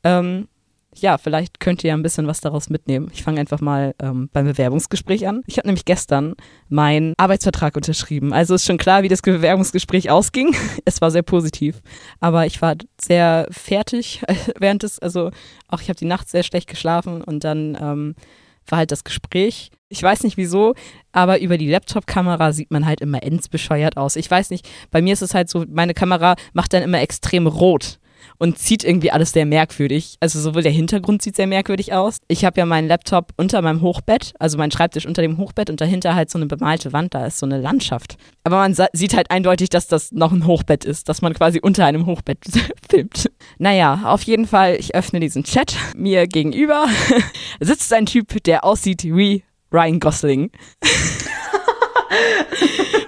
Ähm, 0.05 0.49
ja, 0.95 1.17
vielleicht 1.17 1.59
könnt 1.59 1.83
ihr 1.85 1.89
ja 1.89 1.95
ein 1.95 2.03
bisschen 2.03 2.27
was 2.27 2.41
daraus 2.41 2.69
mitnehmen. 2.69 3.09
Ich 3.13 3.23
fange 3.23 3.41
einfach 3.41 3.61
mal 3.61 3.95
ähm, 3.99 4.29
beim 4.33 4.45
Bewerbungsgespräch 4.45 5.27
an. 5.27 5.43
Ich 5.47 5.57
habe 5.57 5.67
nämlich 5.67 5.87
gestern 5.87 6.35
meinen 6.69 7.15
Arbeitsvertrag 7.17 7.77
unterschrieben. 7.77 8.35
Also 8.35 8.55
ist 8.55 8.67
schon 8.67 8.77
klar, 8.77 9.03
wie 9.03 9.09
das 9.09 9.23
Bewerbungsgespräch 9.23 10.11
ausging. 10.11 10.55
Es 10.85 11.01
war 11.01 11.11
sehr 11.11 11.23
positiv. 11.23 11.81
Aber 12.21 12.45
ich 12.47 12.61
war 12.61 12.75
sehr 13.01 13.47
fertig 13.51 14.23
während 14.59 14.83
des, 14.83 14.99
also 14.99 15.31
auch 15.69 15.81
ich 15.81 15.89
habe 15.89 15.99
die 15.99 16.05
Nacht 16.05 16.29
sehr 16.29 16.43
schlecht 16.43 16.69
geschlafen 16.69 17.23
und 17.23 17.45
dann 17.45 17.79
ähm, 17.81 18.15
war 18.67 18.79
halt 18.79 18.91
das 18.91 19.05
Gespräch. 19.05 19.71
Ich 19.89 20.03
weiß 20.03 20.25
nicht 20.25 20.37
wieso, 20.37 20.75
aber 21.13 21.41
über 21.41 21.57
die 21.57 21.71
Laptop-Kamera 21.71 22.53
sieht 22.53 22.71
man 22.71 22.87
halt 22.87 23.01
immer 23.01 23.23
ends 23.23 23.49
bescheuert 23.49 23.97
aus. 23.97 24.17
Ich 24.17 24.31
weiß 24.31 24.51
nicht, 24.51 24.69
bei 24.91 25.01
mir 25.01 25.13
ist 25.13 25.23
es 25.23 25.35
halt 25.35 25.49
so, 25.49 25.65
meine 25.69 25.95
Kamera 25.95 26.37
macht 26.53 26.73
dann 26.73 26.83
immer 26.83 27.01
extrem 27.01 27.47
rot 27.47 27.99
und 28.39 28.59
zieht 28.59 28.85
irgendwie 28.85 29.11
alles 29.11 29.33
sehr 29.33 29.47
merkwürdig. 29.47 30.17
Also 30.21 30.41
sowohl 30.41 30.63
der 30.63 30.73
Hintergrund 30.73 31.23
sieht 31.23 31.37
sehr 31.37 31.47
merkwürdig 31.47 31.93
aus. 31.93 32.19
Ich 32.29 32.45
habe 32.45 32.59
ja 32.59 32.67
meinen 32.67 32.89
Laptop 32.89 33.33
unter 33.37 33.63
meinem 33.63 33.81
Hochbett, 33.81 34.35
also 34.39 34.59
meinen 34.59 34.71
Schreibtisch 34.71 35.07
unter 35.07 35.23
dem 35.23 35.39
Hochbett 35.39 35.71
und 35.71 35.81
dahinter 35.81 36.15
halt 36.15 36.31
so 36.31 36.39
eine 36.39 36.47
bemalte 36.47 36.93
Wand, 36.93 37.15
da 37.15 37.27
ist 37.27 37.39
so 37.39 37.47
eine 37.47 37.61
Landschaft. 37.61 38.17
Aber 38.45 38.57
man 38.57 38.75
sieht 38.93 39.15
halt 39.15 39.31
eindeutig, 39.31 39.69
dass 39.69 39.87
das 39.87 40.13
noch 40.13 40.33
ein 40.33 40.47
Hochbett 40.47 40.85
ist, 40.85 41.09
dass 41.09 41.23
man 41.23 41.35
quasi 41.35 41.61
unter 41.61 41.87
einem 41.87 42.07
Hochbett 42.07 42.39
filmt. 42.91 43.31
Naja, 43.59 44.03
auf 44.05 44.23
jeden 44.23 44.47
Fall, 44.47 44.77
ich 44.77 44.95
öffne 44.95 45.21
diesen 45.21 45.45
Chat. 45.45 45.75
Mir 45.97 46.27
gegenüber 46.27 46.87
sitzt 47.61 47.93
ein 47.93 48.07
Typ, 48.07 48.43
der 48.45 48.65
aussieht 48.65 49.05
wie 49.05 49.45
Ryan 49.73 50.01
Gosling. 50.01 50.51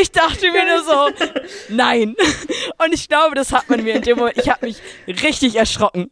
Ich 0.00 0.12
dachte 0.12 0.50
mir 0.52 0.64
nur 0.64 0.84
so, 0.84 1.28
nein. 1.68 2.14
Und 2.84 2.92
ich 2.92 3.08
glaube, 3.08 3.34
das 3.34 3.52
hat 3.52 3.68
man 3.68 3.82
mir 3.82 3.94
in 3.94 4.02
dem 4.02 4.18
Moment, 4.18 4.38
ich 4.38 4.48
habe 4.48 4.66
mich 4.66 4.78
richtig 5.06 5.56
erschrocken. 5.56 6.10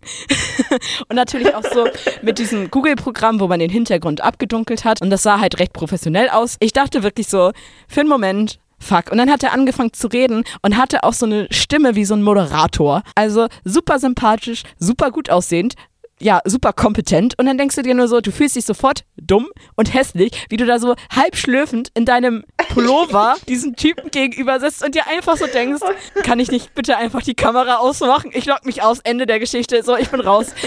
Und 1.08 1.16
natürlich 1.16 1.54
auch 1.54 1.64
so 1.64 1.88
mit 2.22 2.38
diesem 2.38 2.70
Google-Programm, 2.70 3.40
wo 3.40 3.46
man 3.46 3.60
den 3.60 3.70
Hintergrund 3.70 4.20
abgedunkelt 4.20 4.84
hat. 4.84 5.02
Und 5.02 5.10
das 5.10 5.22
sah 5.22 5.40
halt 5.40 5.58
recht 5.60 5.72
professionell 5.72 6.30
aus. 6.30 6.56
Ich 6.60 6.72
dachte 6.72 7.02
wirklich 7.02 7.28
so, 7.28 7.52
für 7.88 8.00
einen 8.00 8.08
Moment, 8.08 8.58
Fuck. 8.78 9.10
Und 9.10 9.16
dann 9.16 9.30
hat 9.30 9.42
er 9.42 9.54
angefangen 9.54 9.94
zu 9.94 10.06
reden 10.08 10.44
und 10.60 10.76
hatte 10.76 11.02
auch 11.02 11.14
so 11.14 11.24
eine 11.24 11.48
Stimme 11.50 11.94
wie 11.94 12.04
so 12.04 12.14
ein 12.14 12.22
Moderator. 12.22 13.02
Also 13.14 13.46
super 13.64 13.98
sympathisch, 13.98 14.64
super 14.78 15.10
gut 15.10 15.30
aussehend, 15.30 15.76
ja, 16.20 16.40
super 16.44 16.72
kompetent. 16.72 17.38
Und 17.38 17.46
dann 17.46 17.58
denkst 17.58 17.76
du 17.76 17.82
dir 17.82 17.94
nur 17.94 18.08
so, 18.08 18.20
du 18.20 18.32
fühlst 18.32 18.56
dich 18.56 18.64
sofort 18.64 19.04
dumm 19.16 19.48
und 19.74 19.92
hässlich, 19.92 20.32
wie 20.48 20.56
du 20.56 20.64
da 20.64 20.78
so 20.78 20.94
halb 21.14 21.36
schlürfend 21.36 21.90
in 21.94 22.04
deinem 22.04 22.44
Pullover 22.70 23.36
diesem 23.48 23.76
Typen 23.76 24.10
gegenüber 24.10 24.60
sitzt 24.60 24.84
und 24.84 24.94
dir 24.94 25.06
einfach 25.08 25.36
so 25.36 25.46
denkst, 25.46 25.82
kann 26.22 26.40
ich 26.40 26.50
nicht 26.50 26.74
bitte 26.74 26.96
einfach 26.96 27.22
die 27.22 27.34
Kamera 27.34 27.76
ausmachen? 27.76 28.30
Ich 28.34 28.46
lock 28.46 28.64
mich 28.64 28.82
aus, 28.82 29.00
Ende 29.00 29.26
der 29.26 29.38
Geschichte. 29.38 29.82
So, 29.82 29.96
ich 29.96 30.10
bin 30.10 30.20
raus. 30.20 30.48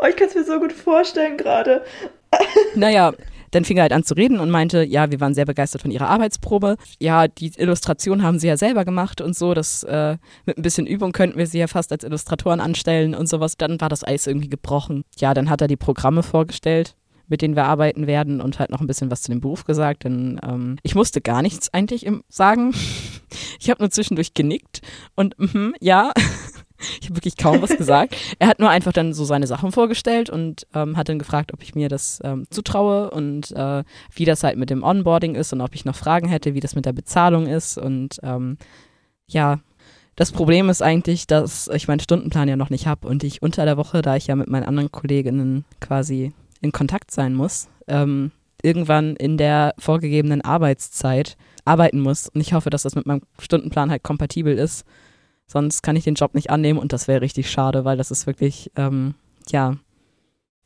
Oh, 0.00 0.06
ich 0.06 0.16
kann 0.16 0.28
es 0.28 0.34
mir 0.34 0.44
so 0.44 0.58
gut 0.58 0.72
vorstellen 0.72 1.36
gerade. 1.36 1.84
Naja, 2.74 3.12
dann 3.50 3.64
fing 3.64 3.76
er 3.76 3.82
halt 3.82 3.92
an 3.92 4.04
zu 4.04 4.14
reden 4.14 4.40
und 4.40 4.50
meinte, 4.50 4.84
ja, 4.84 5.10
wir 5.10 5.20
waren 5.20 5.34
sehr 5.34 5.44
begeistert 5.44 5.82
von 5.82 5.90
ihrer 5.90 6.08
Arbeitsprobe. 6.08 6.76
Ja, 7.00 7.28
die 7.28 7.52
Illustration 7.56 8.22
haben 8.22 8.38
sie 8.38 8.48
ja 8.48 8.56
selber 8.56 8.84
gemacht 8.84 9.20
und 9.20 9.36
so. 9.36 9.54
Das 9.54 9.82
äh, 9.84 10.16
mit 10.46 10.58
ein 10.58 10.62
bisschen 10.62 10.86
Übung 10.86 11.12
könnten 11.12 11.38
wir 11.38 11.46
sie 11.46 11.58
ja 11.58 11.66
fast 11.66 11.92
als 11.92 12.04
Illustratoren 12.04 12.60
anstellen 12.60 13.14
und 13.14 13.28
sowas. 13.28 13.56
Dann 13.56 13.80
war 13.80 13.88
das 13.88 14.04
Eis 14.06 14.26
irgendwie 14.26 14.48
gebrochen. 14.48 15.02
Ja, 15.18 15.34
dann 15.34 15.50
hat 15.50 15.60
er 15.60 15.68
die 15.68 15.76
Programme 15.76 16.22
vorgestellt 16.22 16.94
mit 17.30 17.42
denen 17.42 17.54
wir 17.54 17.64
arbeiten 17.64 18.08
werden 18.08 18.40
und 18.40 18.58
halt 18.58 18.70
noch 18.70 18.80
ein 18.80 18.88
bisschen 18.88 19.10
was 19.10 19.22
zu 19.22 19.30
dem 19.30 19.40
Beruf 19.40 19.64
gesagt, 19.64 20.02
denn 20.02 20.40
ähm, 20.42 20.76
ich 20.82 20.96
musste 20.96 21.20
gar 21.20 21.40
nichts 21.42 21.72
eigentlich 21.72 22.06
sagen. 22.28 22.74
Ich 23.60 23.70
habe 23.70 23.80
nur 23.80 23.90
zwischendurch 23.90 24.34
genickt 24.34 24.80
und 25.14 25.38
mhm, 25.38 25.74
ja, 25.80 26.10
ich 27.00 27.08
habe 27.08 27.16
wirklich 27.16 27.36
kaum 27.36 27.62
was 27.62 27.76
gesagt. 27.76 28.16
Er 28.38 28.48
hat 28.48 28.58
nur 28.58 28.70
einfach 28.70 28.92
dann 28.92 29.12
so 29.12 29.24
seine 29.24 29.46
Sachen 29.46 29.72
vorgestellt 29.72 30.30
und 30.30 30.66
ähm, 30.74 30.96
hat 30.96 31.08
dann 31.08 31.18
gefragt, 31.18 31.52
ob 31.52 31.62
ich 31.62 31.74
mir 31.74 31.88
das 31.88 32.20
ähm, 32.24 32.46
zutraue 32.50 33.10
und 33.10 33.52
äh, 33.52 33.84
wie 34.14 34.24
das 34.24 34.44
halt 34.44 34.56
mit 34.56 34.70
dem 34.70 34.82
Onboarding 34.82 35.34
ist 35.34 35.52
und 35.52 35.60
ob 35.60 35.74
ich 35.74 35.84
noch 35.84 35.96
Fragen 35.96 36.28
hätte, 36.28 36.54
wie 36.54 36.60
das 36.60 36.74
mit 36.74 36.86
der 36.86 36.92
Bezahlung 36.92 37.46
ist. 37.46 37.78
Und 37.78 38.18
ähm, 38.22 38.56
ja, 39.26 39.60
das 40.16 40.32
Problem 40.32 40.68
ist 40.68 40.82
eigentlich, 40.82 41.26
dass 41.26 41.68
ich 41.68 41.88
meinen 41.88 42.00
Stundenplan 42.00 42.48
ja 42.48 42.56
noch 42.56 42.70
nicht 42.70 42.86
habe 42.86 43.08
und 43.08 43.24
ich 43.24 43.42
unter 43.42 43.64
der 43.64 43.76
Woche, 43.76 44.02
da 44.02 44.16
ich 44.16 44.26
ja 44.26 44.36
mit 44.36 44.48
meinen 44.48 44.64
anderen 44.64 44.92
Kolleginnen 44.92 45.64
quasi 45.80 46.32
in 46.60 46.72
Kontakt 46.72 47.10
sein 47.10 47.34
muss, 47.34 47.68
ähm, 47.88 48.30
irgendwann 48.62 49.16
in 49.16 49.38
der 49.38 49.74
vorgegebenen 49.78 50.42
Arbeitszeit 50.42 51.36
arbeiten 51.64 52.00
muss. 52.00 52.28
Und 52.28 52.40
ich 52.40 52.52
hoffe, 52.52 52.70
dass 52.70 52.82
das 52.82 52.94
mit 52.94 53.06
meinem 53.06 53.22
Stundenplan 53.38 53.90
halt 53.90 54.02
kompatibel 54.02 54.58
ist. 54.58 54.84
Sonst 55.50 55.82
kann 55.82 55.96
ich 55.96 56.04
den 56.04 56.14
Job 56.14 56.34
nicht 56.34 56.48
annehmen 56.48 56.78
und 56.78 56.92
das 56.92 57.08
wäre 57.08 57.22
richtig 57.22 57.50
schade, 57.50 57.84
weil 57.84 57.96
das 57.96 58.12
ist 58.12 58.28
wirklich, 58.28 58.70
ähm, 58.76 59.14
ja, 59.48 59.74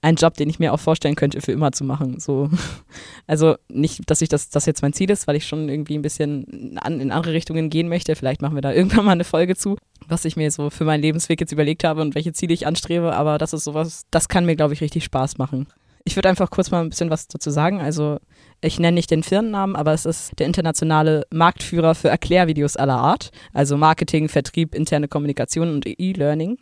ein 0.03 0.17
Job, 0.17 0.35
den 0.35 0.51
ich 0.51 0.59
mir 0.59 0.75
auch 0.75 0.81
vorstellen 0.81 1.15
könnte, 1.15 1.41
für 1.41 1.53
immer 1.53 1.73
zu 1.73 1.85
machen. 1.85 2.21
So, 2.21 2.51
also 3.27 3.57
nicht, 3.69 4.03
dass 4.11 4.21
ich 4.21 4.29
das, 4.29 4.51
das 4.51 4.67
jetzt 4.67 4.83
mein 4.83 4.93
Ziel 4.93 5.11
ist, 5.11 5.27
weil 5.27 5.37
ich 5.37 5.47
schon 5.47 5.71
irgendwie 5.71 5.97
ein 5.97 6.03
bisschen 6.03 6.79
an, 6.83 7.01
in 7.01 7.13
andere 7.13 7.33
Richtungen 7.33 7.71
gehen 7.71 7.89
möchte. 7.89 8.15
Vielleicht 8.15 8.43
machen 8.43 8.57
wir 8.57 8.61
da 8.61 8.73
irgendwann 8.75 9.07
mal 9.07 9.13
eine 9.13 9.25
Folge 9.25 9.57
zu, 9.57 9.79
was 10.07 10.27
ich 10.27 10.37
mir 10.37 10.51
so 10.51 10.69
für 10.69 10.85
meinen 10.85 11.01
Lebensweg 11.01 11.41
jetzt 11.41 11.53
überlegt 11.53 11.83
habe 11.83 12.03
und 12.03 12.15
welche 12.15 12.35
Ziele 12.35 12.53
ich 12.53 12.67
anstrebe. 12.67 13.15
Aber 13.15 13.39
das 13.39 13.55
ist 13.55 13.65
sowas, 13.65 14.05
das 14.11 14.29
kann 14.29 14.45
mir, 14.45 14.55
glaube 14.55 14.75
ich, 14.75 14.83
richtig 14.83 15.05
Spaß 15.05 15.39
machen. 15.39 15.67
Ich 16.07 16.17
würde 16.17 16.29
einfach 16.29 16.51
kurz 16.51 16.71
mal 16.71 16.83
ein 16.83 16.91
bisschen 16.91 17.09
was 17.09 17.29
dazu 17.29 17.51
sagen. 17.51 17.81
Also 17.81 18.19
ich 18.61 18.79
nenne 18.79 18.95
nicht 18.95 19.11
den 19.11 19.23
Firmennamen, 19.23 19.75
aber 19.75 19.95
es 19.95 20.05
ist 20.05 20.39
der 20.39 20.47
internationale 20.47 21.27
Marktführer 21.33 21.95
für 21.95 22.09
Erklärvideos 22.09 22.77
aller 22.77 22.99
Art, 22.99 23.31
also 23.55 23.79
Marketing, 23.79 24.29
Vertrieb, 24.29 24.75
interne 24.75 25.09
Kommunikation 25.09 25.73
und 25.73 25.87
E-Learning. 25.87 26.59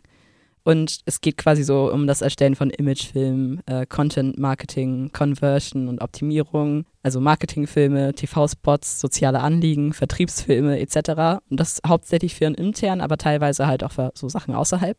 Und 0.63 1.01
es 1.05 1.19
geht 1.19 1.37
quasi 1.37 1.63
so 1.63 1.91
um 1.91 2.07
das 2.07 2.21
Erstellen 2.21 2.55
von 2.55 2.69
Imagefilmen, 2.69 3.61
äh, 3.65 3.85
Content 3.85 4.37
Marketing, 4.39 5.11
Conversion 5.11 5.89
und 5.89 6.01
Optimierung, 6.01 6.85
also 7.03 7.19
Marketingfilme, 7.19 8.13
TV-Spots, 8.13 8.99
soziale 9.01 9.41
Anliegen, 9.41 9.93
Vertriebsfilme 9.93 10.79
etc. 10.79 11.41
Und 11.49 11.59
das 11.59 11.81
hauptsächlich 11.85 12.35
für 12.35 12.47
einen 12.47 12.55
intern, 12.55 13.01
aber 13.01 13.17
teilweise 13.17 13.67
halt 13.67 13.83
auch 13.83 13.91
für 13.91 14.11
so 14.15 14.29
Sachen 14.29 14.55
außerhalb. 14.55 14.97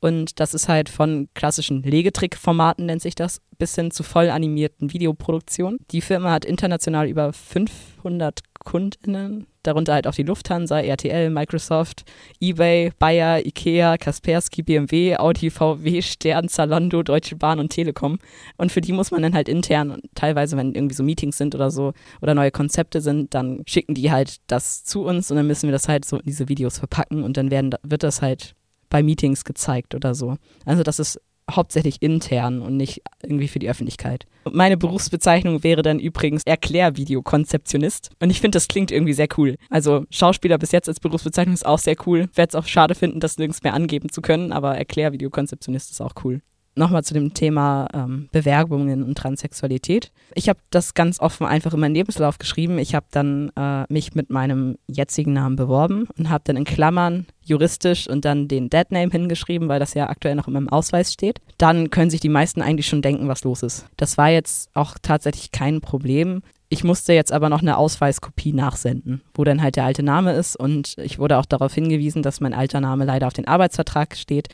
Und 0.00 0.40
das 0.40 0.52
ist 0.52 0.68
halt 0.68 0.88
von 0.88 1.28
klassischen 1.34 1.82
Legetrick-Formaten, 1.82 2.86
nennt 2.86 3.02
sich 3.02 3.14
das, 3.14 3.40
bis 3.56 3.74
hin 3.74 3.90
zu 3.90 4.02
voll 4.02 4.30
animierten 4.30 4.92
Videoproduktionen. 4.92 5.78
Die 5.92 6.00
Firma 6.00 6.32
hat 6.32 6.44
international 6.44 7.08
über 7.08 7.32
500 7.32 8.40
KundInnen, 8.64 9.46
darunter 9.62 9.94
halt 9.94 10.06
auch 10.06 10.14
die 10.14 10.22
Lufthansa, 10.22 10.80
RTL, 10.80 11.30
Microsoft, 11.30 12.04
eBay, 12.40 12.92
Bayer, 12.98 13.44
Ikea, 13.44 13.98
Kaspersky, 13.98 14.62
BMW, 14.62 15.16
Audi, 15.16 15.50
VW, 15.50 16.02
Stern, 16.02 16.48
Zalando, 16.48 17.02
Deutsche 17.02 17.36
Bahn 17.36 17.60
und 17.60 17.70
Telekom. 17.70 18.18
Und 18.56 18.72
für 18.72 18.80
die 18.80 18.92
muss 18.92 19.10
man 19.10 19.22
dann 19.22 19.34
halt 19.34 19.48
intern, 19.48 20.00
teilweise, 20.14 20.56
wenn 20.56 20.74
irgendwie 20.74 20.94
so 20.94 21.02
Meetings 21.02 21.38
sind 21.38 21.43
oder 21.52 21.72
so 21.72 21.92
oder 22.22 22.34
neue 22.34 22.52
Konzepte 22.52 23.00
sind, 23.00 23.34
dann 23.34 23.62
schicken 23.66 23.94
die 23.94 24.12
halt 24.12 24.36
das 24.46 24.84
zu 24.84 25.04
uns 25.04 25.30
und 25.30 25.36
dann 25.36 25.46
müssen 25.46 25.66
wir 25.66 25.72
das 25.72 25.88
halt 25.88 26.04
so 26.04 26.18
in 26.18 26.26
diese 26.26 26.48
Videos 26.48 26.78
verpacken 26.78 27.24
und 27.24 27.36
dann 27.36 27.50
werden, 27.50 27.74
wird 27.82 28.04
das 28.04 28.22
halt 28.22 28.54
bei 28.88 29.02
Meetings 29.02 29.44
gezeigt 29.44 29.96
oder 29.96 30.14
so. 30.14 30.36
Also 30.64 30.84
das 30.84 31.00
ist 31.00 31.20
hauptsächlich 31.50 32.00
intern 32.00 32.62
und 32.62 32.76
nicht 32.76 33.02
irgendwie 33.22 33.48
für 33.48 33.58
die 33.58 33.68
Öffentlichkeit. 33.68 34.26
Und 34.44 34.54
meine 34.54 34.76
Berufsbezeichnung 34.76 35.62
wäre 35.62 35.82
dann 35.82 35.98
übrigens 35.98 36.42
Erklärvideokonzeptionist. 36.44 38.10
Und 38.20 38.30
ich 38.30 38.40
finde, 38.40 38.56
das 38.56 38.68
klingt 38.68 38.90
irgendwie 38.90 39.12
sehr 39.12 39.28
cool. 39.36 39.56
Also 39.68 40.04
Schauspieler 40.10 40.58
bis 40.58 40.72
jetzt 40.72 40.88
als 40.88 41.00
Berufsbezeichnung 41.00 41.54
ist 41.54 41.66
auch 41.66 41.78
sehr 41.78 41.96
cool. 42.06 42.28
Werde 42.34 42.50
es 42.50 42.54
auch 42.54 42.66
schade 42.66 42.94
finden, 42.94 43.20
das 43.20 43.36
nirgends 43.36 43.62
mehr 43.62 43.74
angeben 43.74 44.08
zu 44.08 44.22
können, 44.22 44.52
aber 44.52 44.76
Erklärvideokonzeptionist 44.76 45.90
ist 45.90 46.00
auch 46.00 46.14
cool 46.24 46.40
nochmal 46.76 47.04
zu 47.04 47.14
dem 47.14 47.34
Thema 47.34 47.88
ähm, 47.94 48.28
Bewerbungen 48.32 49.02
und 49.02 49.16
Transsexualität. 49.16 50.10
Ich 50.34 50.48
habe 50.48 50.58
das 50.70 50.94
ganz 50.94 51.20
offen 51.20 51.46
einfach 51.46 51.74
in 51.74 51.80
meinen 51.80 51.94
Lebenslauf 51.94 52.38
geschrieben. 52.38 52.78
Ich 52.78 52.94
habe 52.94 53.06
dann 53.10 53.50
äh, 53.56 53.84
mich 53.92 54.14
mit 54.14 54.30
meinem 54.30 54.76
jetzigen 54.86 55.32
Namen 55.32 55.56
beworben 55.56 56.08
und 56.18 56.30
habe 56.30 56.44
dann 56.46 56.56
in 56.56 56.64
Klammern 56.64 57.26
juristisch 57.42 58.08
und 58.08 58.24
dann 58.24 58.48
den 58.48 58.70
Deadname 58.70 59.10
hingeschrieben, 59.10 59.68
weil 59.68 59.80
das 59.80 59.94
ja 59.94 60.08
aktuell 60.08 60.34
noch 60.34 60.48
in 60.48 60.54
meinem 60.54 60.68
Ausweis 60.68 61.12
steht. 61.12 61.40
Dann 61.58 61.90
können 61.90 62.10
sich 62.10 62.20
die 62.20 62.28
meisten 62.28 62.62
eigentlich 62.62 62.86
schon 62.86 63.02
denken, 63.02 63.28
was 63.28 63.44
los 63.44 63.62
ist. 63.62 63.86
Das 63.96 64.18
war 64.18 64.30
jetzt 64.30 64.70
auch 64.74 64.96
tatsächlich 65.00 65.52
kein 65.52 65.80
Problem. 65.80 66.42
Ich 66.70 66.82
musste 66.82 67.12
jetzt 67.12 67.32
aber 67.32 67.50
noch 67.50 67.62
eine 67.62 67.76
Ausweiskopie 67.76 68.52
nachsenden, 68.52 69.22
wo 69.34 69.44
dann 69.44 69.62
halt 69.62 69.76
der 69.76 69.84
alte 69.84 70.02
Name 70.02 70.32
ist 70.32 70.56
und 70.56 70.96
ich 70.98 71.18
wurde 71.18 71.38
auch 71.38 71.46
darauf 71.46 71.72
hingewiesen, 71.74 72.22
dass 72.22 72.40
mein 72.40 72.54
alter 72.54 72.80
Name 72.80 73.04
leider 73.04 73.26
auf 73.26 73.32
den 73.32 73.46
Arbeitsvertrag 73.46 74.16
steht 74.16 74.48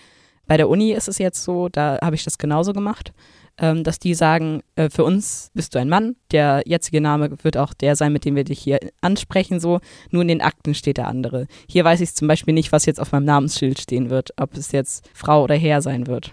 bei 0.51 0.57
der 0.57 0.69
Uni 0.69 0.91
ist 0.91 1.07
es 1.07 1.19
jetzt 1.19 1.45
so, 1.45 1.69
da 1.69 2.01
habe 2.03 2.17
ich 2.17 2.25
das 2.25 2.37
genauso 2.37 2.73
gemacht, 2.73 3.13
ähm, 3.57 3.85
dass 3.85 4.01
die 4.01 4.15
sagen, 4.15 4.65
äh, 4.75 4.91
für 4.91 5.05
uns 5.05 5.53
bist 5.55 5.77
du 5.77 5.79
ein 5.79 5.89
Mann, 5.89 6.17
der 6.33 6.65
jetzige 6.67 7.01
Name 7.01 7.31
wird 7.45 7.57
auch 7.57 7.73
der 7.73 7.95
sein, 7.95 8.13
mit 8.13 8.25
dem 8.25 8.35
wir 8.35 8.43
dich 8.43 8.59
hier 8.59 8.81
ansprechen, 9.01 9.61
so, 9.61 9.79
nur 10.11 10.23
in 10.23 10.29
den 10.29 10.41
Akten 10.41 10.75
steht 10.75 10.97
der 10.97 11.07
andere. 11.07 11.47
Hier 11.69 11.85
weiß 11.85 12.01
ich 12.01 12.17
zum 12.17 12.27
Beispiel 12.27 12.53
nicht, 12.53 12.73
was 12.73 12.85
jetzt 12.85 12.99
auf 12.99 13.13
meinem 13.13 13.27
Namensschild 13.27 13.79
stehen 13.79 14.11
wird, 14.11 14.31
ob 14.39 14.57
es 14.57 14.73
jetzt 14.73 15.09
Frau 15.15 15.45
oder 15.45 15.55
Herr 15.55 15.83
sein 15.83 16.09
wird. 16.09 16.33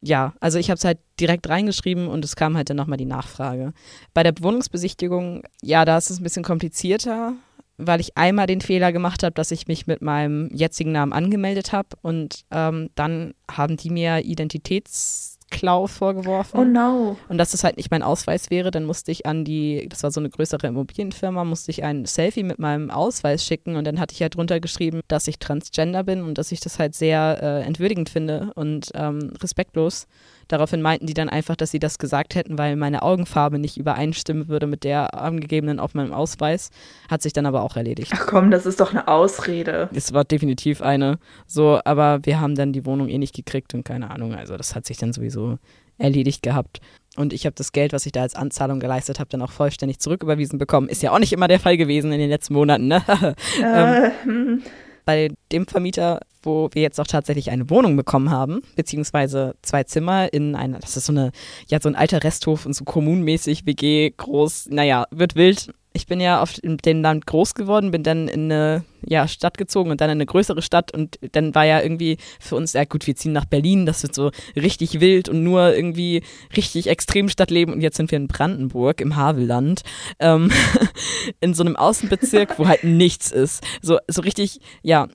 Ja, 0.00 0.34
also 0.40 0.58
ich 0.58 0.68
habe 0.68 0.78
es 0.78 0.84
halt 0.84 0.98
direkt 1.20 1.48
reingeschrieben 1.48 2.08
und 2.08 2.24
es 2.24 2.34
kam 2.34 2.56
halt 2.56 2.68
dann 2.68 2.76
nochmal 2.76 2.98
die 2.98 3.04
Nachfrage. 3.04 3.74
Bei 4.12 4.24
der 4.24 4.34
Wohnungsbesichtigung, 4.40 5.44
ja, 5.62 5.84
da 5.84 5.98
ist 5.98 6.10
es 6.10 6.18
ein 6.18 6.24
bisschen 6.24 6.42
komplizierter 6.42 7.34
weil 7.78 8.00
ich 8.00 8.16
einmal 8.16 8.46
den 8.46 8.60
Fehler 8.60 8.92
gemacht 8.92 9.22
habe, 9.22 9.32
dass 9.32 9.50
ich 9.50 9.66
mich 9.66 9.86
mit 9.86 10.02
meinem 10.02 10.48
jetzigen 10.52 10.92
Namen 10.92 11.12
angemeldet 11.12 11.72
habe 11.72 11.88
und 12.02 12.42
ähm, 12.50 12.90
dann 12.94 13.34
haben 13.50 13.76
die 13.76 13.90
mir 13.90 14.24
Identitätsklau 14.24 15.86
vorgeworfen. 15.86 16.58
Oh 16.58 16.64
no. 16.64 17.16
Und 17.28 17.38
dass 17.38 17.52
das 17.52 17.64
halt 17.64 17.76
nicht 17.76 17.90
mein 17.90 18.02
Ausweis 18.02 18.50
wäre, 18.50 18.70
dann 18.70 18.84
musste 18.84 19.10
ich 19.10 19.26
an 19.26 19.44
die, 19.44 19.86
das 19.88 20.02
war 20.02 20.10
so 20.10 20.20
eine 20.20 20.30
größere 20.30 20.66
Immobilienfirma, 20.66 21.44
musste 21.44 21.70
ich 21.70 21.82
ein 21.82 22.04
Selfie 22.04 22.42
mit 22.42 22.58
meinem 22.58 22.90
Ausweis 22.90 23.44
schicken 23.44 23.76
und 23.76 23.84
dann 23.86 23.98
hatte 23.98 24.14
ich 24.14 24.22
halt 24.22 24.36
drunter 24.36 24.60
geschrieben, 24.60 25.00
dass 25.08 25.28
ich 25.28 25.38
transgender 25.38 26.04
bin 26.04 26.22
und 26.22 26.38
dass 26.38 26.52
ich 26.52 26.60
das 26.60 26.78
halt 26.78 26.94
sehr 26.94 27.38
äh, 27.42 27.66
entwürdigend 27.66 28.10
finde 28.10 28.52
und 28.54 28.90
ähm, 28.94 29.32
respektlos 29.42 30.06
Daraufhin 30.48 30.82
meinten 30.82 31.06
die 31.06 31.14
dann 31.14 31.28
einfach, 31.28 31.56
dass 31.56 31.70
sie 31.70 31.78
das 31.78 31.98
gesagt 31.98 32.34
hätten, 32.34 32.58
weil 32.58 32.76
meine 32.76 33.02
Augenfarbe 33.02 33.58
nicht 33.58 33.76
übereinstimmen 33.76 34.48
würde 34.48 34.66
mit 34.66 34.84
der 34.84 35.14
angegebenen 35.14 35.80
auf 35.80 35.94
meinem 35.94 36.12
Ausweis. 36.12 36.70
Hat 37.08 37.22
sich 37.22 37.32
dann 37.32 37.46
aber 37.46 37.62
auch 37.62 37.76
erledigt. 37.76 38.12
Ach 38.14 38.26
komm, 38.26 38.50
das 38.50 38.66
ist 38.66 38.80
doch 38.80 38.90
eine 38.90 39.08
Ausrede. 39.08 39.88
Es 39.94 40.12
war 40.12 40.24
definitiv 40.24 40.82
eine. 40.82 41.18
So, 41.46 41.80
aber 41.84 42.20
wir 42.24 42.40
haben 42.40 42.54
dann 42.54 42.72
die 42.72 42.86
Wohnung 42.86 43.08
eh 43.08 43.18
nicht 43.18 43.34
gekriegt 43.34 43.74
und 43.74 43.84
keine 43.84 44.10
Ahnung. 44.10 44.34
Also 44.34 44.56
das 44.56 44.74
hat 44.74 44.86
sich 44.86 44.96
dann 44.96 45.12
sowieso 45.12 45.58
erledigt 45.98 46.42
gehabt. 46.42 46.80
Und 47.16 47.32
ich 47.32 47.44
habe 47.44 47.54
das 47.54 47.72
Geld, 47.72 47.92
was 47.92 48.06
ich 48.06 48.12
da 48.12 48.22
als 48.22 48.34
Anzahlung 48.34 48.80
geleistet 48.80 49.20
habe, 49.20 49.28
dann 49.28 49.42
auch 49.42 49.52
vollständig 49.52 49.98
zurücküberwiesen 49.98 50.58
bekommen. 50.58 50.88
Ist 50.88 51.02
ja 51.02 51.12
auch 51.12 51.18
nicht 51.18 51.32
immer 51.32 51.48
der 51.48 51.60
Fall 51.60 51.76
gewesen 51.76 52.12
in 52.12 52.18
den 52.18 52.30
letzten 52.30 52.54
Monaten. 52.54 52.88
Ne? 52.88 53.02
Äh, 53.62 54.06
ähm, 54.06 54.12
hm 54.24 54.62
bei 55.04 55.30
dem 55.50 55.66
Vermieter, 55.66 56.20
wo 56.42 56.68
wir 56.72 56.82
jetzt 56.82 57.00
auch 57.00 57.06
tatsächlich 57.06 57.50
eine 57.50 57.70
Wohnung 57.70 57.96
bekommen 57.96 58.30
haben, 58.30 58.62
beziehungsweise 58.76 59.54
zwei 59.62 59.84
Zimmer 59.84 60.32
in 60.32 60.54
einer, 60.54 60.78
das 60.78 60.96
ist 60.96 61.06
so 61.06 61.12
eine, 61.12 61.32
ja, 61.68 61.80
so 61.80 61.88
ein 61.88 61.96
alter 61.96 62.22
Resthof 62.22 62.66
und 62.66 62.74
so 62.74 62.84
kommunmäßig, 62.84 63.66
WG, 63.66 64.10
groß, 64.16 64.68
naja, 64.70 65.06
wird 65.10 65.36
wild, 65.36 65.72
ich 65.92 66.06
bin 66.06 66.20
ja 66.20 66.40
auf 66.40 66.54
dem 66.62 67.02
Land 67.02 67.26
groß 67.26 67.54
geworden, 67.54 67.90
bin 67.90 68.02
dann 68.02 68.28
in 68.28 68.50
eine 68.50 68.84
ja, 69.04 69.26
Stadt 69.26 69.58
gezogen 69.58 69.90
und 69.90 70.00
dann 70.00 70.10
in 70.10 70.16
eine 70.16 70.26
größere 70.26 70.62
Stadt 70.62 70.92
und 70.92 71.18
dann 71.32 71.54
war 71.54 71.64
ja 71.64 71.80
irgendwie 71.80 72.18
für 72.40 72.56
uns, 72.56 72.72
ja 72.72 72.84
gut, 72.84 73.06
wir 73.06 73.16
ziehen 73.16 73.32
nach 73.32 73.44
Berlin, 73.44 73.84
das 73.84 74.02
wird 74.02 74.14
so 74.14 74.30
richtig 74.54 75.00
wild 75.00 75.28
und 75.28 75.42
nur 75.42 75.74
irgendwie 75.74 76.22
richtig 76.56 76.86
extrem 76.86 77.28
Stadtleben 77.28 77.74
und 77.74 77.80
jetzt 77.80 77.96
sind 77.96 78.10
wir 78.10 78.16
in 78.16 78.28
Brandenburg 78.28 79.00
im 79.00 79.16
Havelland, 79.16 79.82
ähm, 80.18 80.50
in 81.40 81.54
so 81.54 81.62
einem 81.62 81.76
Außenbezirk, 81.76 82.58
wo 82.58 82.66
halt 82.66 82.84
nichts 82.84 83.30
ist. 83.30 83.62
So, 83.80 83.98
so 84.06 84.22
richtig, 84.22 84.60
ja, 84.82 85.08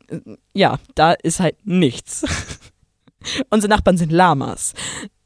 ja, 0.53 0.79
da 0.95 1.13
ist 1.13 1.39
halt 1.39 1.55
nichts. 1.63 2.25
Unsere 3.49 3.69
Nachbarn 3.69 3.97
sind 3.97 4.11
Lamas. 4.11 4.73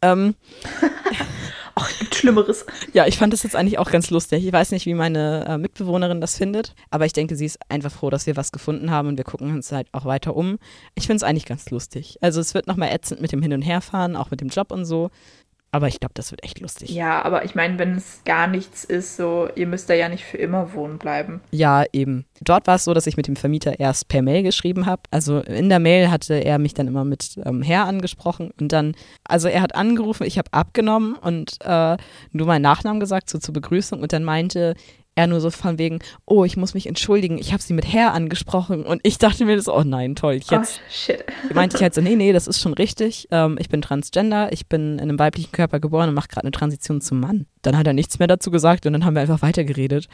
Ähm, 0.02 0.36
Ach, 1.76 2.00
gibt 2.00 2.16
Schlimmeres. 2.16 2.66
Ja, 2.94 3.08
ich 3.08 3.18
fand 3.18 3.34
das 3.34 3.44
jetzt 3.44 3.56
eigentlich 3.56 3.80
auch 3.80 3.92
ganz 3.92 4.10
lustig. 4.10 4.46
Ich 4.46 4.54
weiß 4.54 4.72
nicht, 4.72 4.86
wie 4.86 4.94
meine 4.94 5.46
äh, 5.48 5.58
Mitbewohnerin 5.58 6.22
das 6.22 6.38
findet, 6.38 6.76
aber 6.90 7.06
ich 7.06 7.14
denke, 7.14 7.36
sie 7.36 7.46
ist 7.46 7.60
einfach 7.70 7.92
froh, 7.92 8.10
dass 8.10 8.28
wir 8.28 8.36
was 8.36 8.52
gefunden 8.52 8.92
haben 8.92 9.08
und 9.08 9.18
wir 9.18 9.24
gucken 9.24 9.52
uns 9.54 9.72
halt 9.72 9.88
auch 9.92 10.06
weiter 10.06 10.36
um. 10.36 10.58
Ich 10.96 11.08
finde 11.08 11.18
es 11.18 11.24
eigentlich 11.24 11.46
ganz 11.46 11.70
lustig. 11.70 12.18
Also 12.22 12.42
es 12.42 12.54
wird 12.54 12.68
nochmal 12.68 12.90
ätzend 12.90 13.22
mit 13.22 13.32
dem 13.32 13.42
Hin- 13.42 13.54
und 13.54 13.62
Herfahren, 13.62 14.16
auch 14.16 14.32
mit 14.32 14.42
dem 14.42 14.50
Job 14.50 14.72
und 14.72 14.86
so. 14.86 15.10
Aber 15.74 15.88
ich 15.88 16.02
glaube, 16.02 16.14
das 16.16 16.32
wird 16.32 16.44
echt 16.44 16.60
lustig. 16.60 16.90
Ja, 16.90 17.22
aber 17.22 17.46
ich 17.46 17.56
meine, 17.56 17.80
wenn 17.80 17.96
es 17.96 18.22
gar 18.26 18.48
nichts 18.48 18.84
ist, 18.84 19.16
so, 19.16 19.48
ihr 19.56 19.68
müsst 19.68 19.90
da 19.90 19.94
ja 19.94 20.10
nicht 20.10 20.26
für 20.26 20.38
immer 20.38 20.74
wohnen 20.74 20.98
bleiben. 20.98 21.40
Ja, 21.52 21.86
eben. 21.94 22.26
Dort 22.42 22.68
war 22.68 22.76
es 22.76 22.84
so, 22.84 22.94
dass 22.94 23.08
ich 23.08 23.16
mit 23.16 23.28
dem 23.28 23.38
Vermieter 23.38 23.80
erst 23.80 24.10
per 24.10 24.22
Mail 24.22 24.44
geschrieben 24.44 24.86
habe. 24.86 25.04
Also 25.12 25.40
in 25.40 25.70
der 25.70 25.80
Mail 25.80 26.12
hatte 26.12 26.34
er 26.34 26.60
mich 26.60 26.74
dann 26.74 26.88
immer 26.88 27.06
mit 27.06 27.40
ähm, 27.46 27.62
Herr 27.62 27.86
angesprochen 27.86 28.52
und 28.60 28.74
dann, 28.74 28.96
also 29.24 29.48
er 29.48 29.62
hat 29.62 29.76
angerufen, 29.76 30.26
ich 30.26 30.38
habe 30.38 30.52
abgenommen 30.52 31.16
und 31.16 31.58
äh, 31.62 31.96
nur 32.32 32.48
meinen 32.48 32.64
Nachnamen 32.64 33.00
gesagt, 33.00 33.30
so 33.30 33.38
zur 33.38 33.54
Begrüßung 33.54 34.02
und 34.02 34.12
dann 34.12 34.26
meinte 34.26 34.76
er 35.16 35.28
nur 35.28 35.42
so 35.42 35.50
von 35.52 35.78
wegen, 35.78 36.00
oh, 36.26 36.46
ich 36.46 36.56
muss 36.56 36.74
mich 36.74 36.88
entschuldigen, 36.88 37.38
ich 37.38 37.52
habe 37.52 37.62
sie 37.62 37.74
mit 37.74 37.92
Herr 37.92 38.14
angesprochen. 38.14 38.86
Und 38.86 39.02
ich 39.04 39.18
dachte 39.18 39.46
mir 39.46 39.56
das, 39.56 39.68
oh 39.68 39.84
nein, 39.84 40.16
toll. 40.16 40.36
Jetzt 40.36 40.52
oh, 40.52 40.90
shit. 40.90 41.26
meinte 41.54 41.76
ich 41.76 41.84
halt 41.84 41.94
so, 41.94 42.02
nee, 42.02 42.16
nee, 42.16 42.32
das 42.32 42.48
ist 42.48 42.62
schon 42.62 42.74
richtig. 42.74 43.28
Ähm, 43.32 43.58
ich 43.60 43.70
bin 43.70 43.82
Transgender, 43.82 44.52
ich 44.54 44.68
bin 44.68 44.94
in 44.94 45.02
einem 45.02 45.20
weiblichen 45.20 45.52
Körper 45.52 45.80
geboren 45.80 46.10
und 46.10 46.16
mache 46.16 46.30
gerade 46.30 46.46
eine 46.46 46.52
Transition 46.52 47.02
zum 47.02 47.20
Mann. 47.20 47.46
Dann 47.62 47.78
hat 47.78 47.88
er 47.88 47.94
nichts 47.94 48.20
mehr 48.20 48.28
dazu 48.28 48.52
gesagt 48.52 48.86
und 48.86 48.94
dann 48.94 49.06
haben 49.06 49.16
wir 49.16 49.22
einfach 49.22 49.42
weitergeredet. 49.42 50.08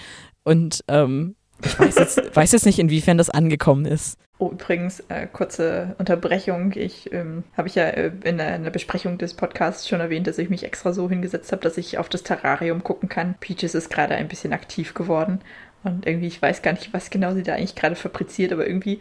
Und 0.43 0.83
ähm, 0.87 1.35
ich 1.63 1.79
weiß 1.79 1.95
jetzt, 1.97 2.35
weiß 2.35 2.51
jetzt 2.51 2.65
nicht, 2.65 2.79
inwiefern 2.79 3.17
das 3.17 3.29
angekommen 3.29 3.85
ist. 3.85 4.17
Oh, 4.39 4.51
übrigens, 4.51 4.99
äh, 5.09 5.25
kurze 5.25 5.95
Unterbrechung. 5.97 6.73
Ich 6.75 7.11
ähm, 7.11 7.43
habe 7.55 7.67
ich 7.67 7.75
ja 7.75 7.85
äh, 7.85 8.11
in, 8.23 8.37
der, 8.37 8.55
in, 8.55 8.63
der, 8.63 8.69
Besprechung 8.69 9.17
des 9.17 9.33
Podcasts 9.33 9.87
schon 9.87 9.99
erwähnt, 9.99 10.27
dass 10.27 10.37
ich 10.37 10.49
mich 10.49 10.63
extra 10.63 10.93
so 10.93 11.09
hingesetzt 11.09 11.51
habe, 11.51 11.63
dass 11.63 11.77
ich 11.77 11.97
auf 11.97 12.07
das 12.07 12.21
Terrarium 12.21 12.83
gucken 12.83 13.09
kann. 13.09 13.35
Peaches 13.39 13.73
ist 13.73 13.89
gerade 13.89 14.13
ein 14.13 14.27
bisschen 14.27 14.53
aktiv 14.53 14.93
geworden 14.93 15.39
und 15.83 16.05
irgendwie, 16.05 16.27
ich 16.27 16.41
weiß 16.41 16.61
gar 16.61 16.73
nicht, 16.73 16.93
was 16.93 17.09
genau 17.09 17.33
sie 17.33 17.43
da 17.43 17.55
eigentlich 17.55 17.75
gerade 17.75 17.95
fabriziert, 17.95 18.51
aber 18.51 18.67
irgendwie 18.67 18.99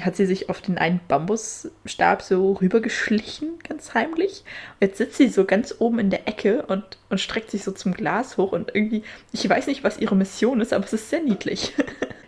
hat 0.00 0.16
sie 0.16 0.26
sich 0.26 0.48
auf 0.48 0.60
den 0.60 0.78
einen 0.78 1.00
Bambusstab 1.06 2.22
so 2.22 2.52
rübergeschlichen, 2.52 3.58
ganz 3.68 3.94
heimlich. 3.94 4.44
Jetzt 4.80 4.98
sitzt 4.98 5.16
sie 5.16 5.28
so 5.28 5.44
ganz 5.44 5.74
oben 5.78 5.98
in 5.98 6.10
der 6.10 6.26
Ecke 6.28 6.64
und, 6.66 6.84
und 7.10 7.20
streckt 7.20 7.50
sich 7.50 7.62
so 7.62 7.72
zum 7.72 7.92
Glas 7.92 8.38
hoch 8.38 8.52
und 8.52 8.74
irgendwie, 8.74 9.02
ich 9.32 9.48
weiß 9.48 9.66
nicht, 9.66 9.84
was 9.84 9.98
ihre 9.98 10.16
Mission 10.16 10.60
ist, 10.60 10.72
aber 10.72 10.84
es 10.84 10.92
ist 10.92 11.10
sehr 11.10 11.22
niedlich. 11.22 11.74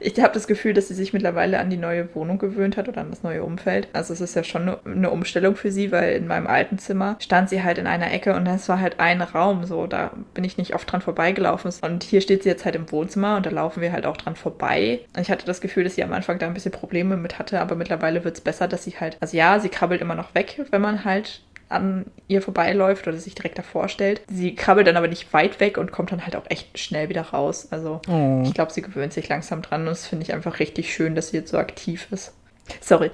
Ich 0.07 0.21
habe 0.21 0.35
das 0.35 0.47
Gefühl, 0.47 0.75
dass 0.75 0.89
sie 0.89 0.95
sich 0.95 1.15
mittlerweile 1.15 1.59
an 1.59 1.71
die 1.71 1.79
neue 1.79 2.15
Wohnung 2.15 2.37
gewöhnt 2.37 2.77
hat 2.77 2.91
oder 2.91 3.01
an 3.01 3.09
das 3.09 3.23
neue 3.23 3.43
Umfeld. 3.43 3.89
Also 3.95 4.13
es 4.13 4.21
ist 4.21 4.37
ja 4.37 4.45
schon 4.45 4.77
eine 4.85 5.09
Umstellung 5.09 5.57
für 5.57 5.73
sie, 5.73 5.93
weil 5.93 6.17
in 6.17 6.27
meinem 6.27 6.47
alten 6.47 6.77
Zimmer 6.77 7.17
stand 7.21 7.49
sie 7.49 7.63
halt 7.63 7.79
in 7.79 7.87
einer 7.87 8.13
Ecke 8.13 8.35
und 8.35 8.47
es 8.47 8.69
war 8.69 8.81
halt 8.81 9.01
ein 9.01 9.23
Raum, 9.23 9.65
so 9.65 9.87
da 9.87 10.13
bin 10.35 10.45
ich 10.45 10.59
nicht 10.59 10.75
oft 10.75 10.93
dran 10.93 11.01
vorbeigelaufen. 11.01 11.73
Und 11.81 12.05
hier 12.05 12.21
steht 12.21 12.43
sie 12.43 12.51
jetzt 12.51 12.67
halt 12.67 12.77
im 12.77 12.93
Wohnzimmer 12.93 13.39
und 13.39 13.47
da 13.47 13.51
laufen 13.51 13.81
wir 13.81 13.93
halt 13.93 14.05
auch 14.05 14.19
dran 14.19 14.37
vorbei. 14.37 15.01
Und 15.17 15.23
ich 15.23 15.31
hatte 15.31 15.47
das 15.47 15.63
Gefühl, 15.63 15.85
dass 15.85 15.95
sie 15.95 16.05
am 16.05 16.13
Anfang 16.13 16.39
da 16.39 16.49
ein 16.49 16.55
bisschen 16.55 16.73
Probleme 16.73 17.17
mit 17.17 17.39
hatte, 17.39 17.54
aber 17.61 17.75
mittlerweile 17.75 18.25
wird 18.25 18.37
es 18.37 18.41
besser, 18.41 18.69
dass 18.69 18.85
sie 18.85 18.99
halt, 18.99 19.17
also 19.21 19.37
ja, 19.37 19.59
sie 19.61 19.69
krabbelt 19.69 20.01
immer 20.01 20.15
noch 20.15 20.35
weg, 20.35 20.61
wenn 20.71 20.81
man 20.81 21.05
halt 21.05 21.43
an 21.69 22.07
ihr 22.29 22.43
vorbeiläuft 22.43 23.09
oder 23.09 23.17
sich 23.17 23.35
direkt 23.35 23.59
davor 23.59 23.89
stellt. 23.89 24.23
Sie 24.29 24.55
krabbelt 24.55 24.87
dann 24.87 24.97
aber 24.97 25.09
nicht 25.09 25.33
weit 25.33 25.61
weg 25.61 25.79
und 25.79 25.93
kommt 25.93 26.13
dann 26.13 26.25
halt 26.25 26.37
auch 26.37 26.45
echt 26.49 26.79
schnell 26.79 27.09
wieder 27.09 27.23
raus. 27.23 27.69
Also 27.71 28.01
oh. 28.09 28.43
ich 28.45 28.55
glaube, 28.55 28.73
sie 28.73 28.83
gewöhnt 28.83 29.13
sich 29.13 29.29
langsam 29.29 29.63
dran 29.63 29.83
und 29.83 29.89
das 29.89 30.07
finde 30.07 30.25
ich 30.25 30.33
einfach 30.33 30.59
richtig 30.59 30.93
schön, 30.93 31.15
dass 31.15 31.29
sie 31.29 31.39
jetzt 31.39 31.51
so 31.51 31.59
aktiv 31.59 32.07
ist. 32.11 32.35
Sorry, 32.81 33.11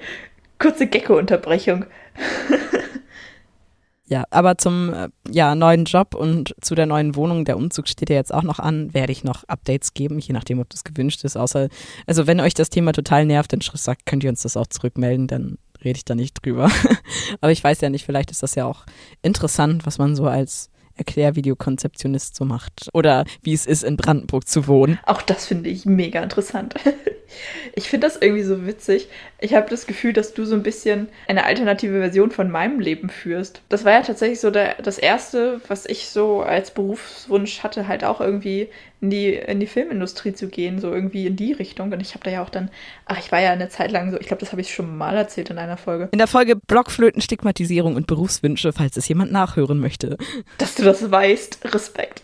kurze 0.58 0.86
Gecko-Unterbrechung. 0.86 1.86
Ja, 4.10 4.24
aber 4.30 4.58
zum 4.58 4.92
äh, 4.92 5.08
ja, 5.30 5.54
neuen 5.54 5.84
Job 5.84 6.16
und 6.16 6.52
zu 6.60 6.74
der 6.74 6.86
neuen 6.86 7.14
Wohnung, 7.14 7.44
der 7.44 7.56
Umzug 7.56 7.86
steht 7.86 8.10
ja 8.10 8.16
jetzt 8.16 8.34
auch 8.34 8.42
noch 8.42 8.58
an, 8.58 8.92
werde 8.92 9.12
ich 9.12 9.22
noch 9.22 9.44
Updates 9.44 9.94
geben, 9.94 10.18
je 10.18 10.32
nachdem, 10.34 10.58
ob 10.58 10.68
das 10.68 10.82
gewünscht 10.82 11.22
ist. 11.22 11.36
Außer, 11.36 11.68
also 12.08 12.26
wenn 12.26 12.40
euch 12.40 12.54
das 12.54 12.70
Thema 12.70 12.92
total 12.92 13.24
nervt, 13.24 13.52
dann 13.52 13.60
sagt, 13.60 14.06
könnt 14.06 14.24
ihr 14.24 14.30
uns 14.30 14.42
das 14.42 14.56
auch 14.56 14.66
zurückmelden, 14.66 15.28
dann 15.28 15.58
rede 15.84 15.98
ich 15.98 16.04
da 16.04 16.16
nicht 16.16 16.44
drüber. 16.44 16.68
Aber 17.40 17.52
ich 17.52 17.62
weiß 17.62 17.80
ja 17.82 17.88
nicht, 17.88 18.04
vielleicht 18.04 18.32
ist 18.32 18.42
das 18.42 18.56
ja 18.56 18.64
auch 18.64 18.84
interessant, 19.22 19.86
was 19.86 19.98
man 19.98 20.16
so 20.16 20.26
als 20.26 20.70
Erklärvideokonzeptionist 21.00 22.36
so 22.36 22.44
macht. 22.44 22.88
Oder 22.92 23.24
wie 23.42 23.52
es 23.52 23.66
ist, 23.66 23.82
in 23.82 23.96
Brandenburg 23.96 24.46
zu 24.46 24.66
wohnen. 24.66 25.00
Auch 25.06 25.22
das 25.22 25.46
finde 25.46 25.68
ich 25.70 25.86
mega 25.86 26.22
interessant. 26.22 26.74
Ich 27.74 27.88
finde 27.88 28.08
das 28.08 28.16
irgendwie 28.16 28.42
so 28.42 28.66
witzig. 28.66 29.08
Ich 29.38 29.54
habe 29.54 29.70
das 29.70 29.86
Gefühl, 29.86 30.12
dass 30.12 30.34
du 30.34 30.44
so 30.44 30.54
ein 30.54 30.64
bisschen 30.64 31.08
eine 31.28 31.44
alternative 31.44 32.00
Version 32.00 32.30
von 32.30 32.50
meinem 32.50 32.80
Leben 32.80 33.08
führst. 33.08 33.62
Das 33.68 33.84
war 33.84 33.92
ja 33.92 34.02
tatsächlich 34.02 34.40
so 34.40 34.50
der, 34.50 34.74
das 34.82 34.98
Erste, 34.98 35.60
was 35.68 35.86
ich 35.86 36.08
so 36.08 36.42
als 36.42 36.72
Berufswunsch 36.72 37.62
hatte, 37.62 37.86
halt 37.86 38.02
auch 38.02 38.20
irgendwie 38.20 38.68
in 39.00 39.10
die, 39.10 39.34
in 39.34 39.60
die 39.60 39.66
Filmindustrie 39.66 40.34
zu 40.34 40.48
gehen, 40.48 40.78
so 40.78 40.92
irgendwie 40.92 41.26
in 41.26 41.36
die 41.36 41.52
Richtung. 41.52 41.92
Und 41.92 42.00
ich 42.00 42.14
habe 42.14 42.24
da 42.24 42.30
ja 42.30 42.42
auch 42.42 42.50
dann, 42.50 42.70
ach, 43.06 43.18
ich 43.18 43.32
war 43.32 43.40
ja 43.40 43.50
eine 43.52 43.68
Zeit 43.68 43.90
lang 43.90 44.10
so, 44.10 44.20
ich 44.20 44.26
glaube, 44.26 44.40
das 44.40 44.52
habe 44.52 44.60
ich 44.60 44.74
schon 44.74 44.96
mal 44.96 45.16
erzählt 45.16 45.50
in 45.50 45.58
einer 45.58 45.78
Folge. 45.78 46.08
In 46.12 46.18
der 46.18 46.26
Folge 46.26 46.56
Blockflöten, 46.56 47.22
Stigmatisierung 47.22 47.96
und 47.96 48.06
Berufswünsche, 48.06 48.72
falls 48.72 48.96
es 48.96 49.08
jemand 49.08 49.32
nachhören 49.32 49.80
möchte. 49.80 50.18
Dass 50.58 50.74
du 50.74 50.82
das 50.82 51.10
weißt, 51.10 51.74
Respekt. 51.74 52.20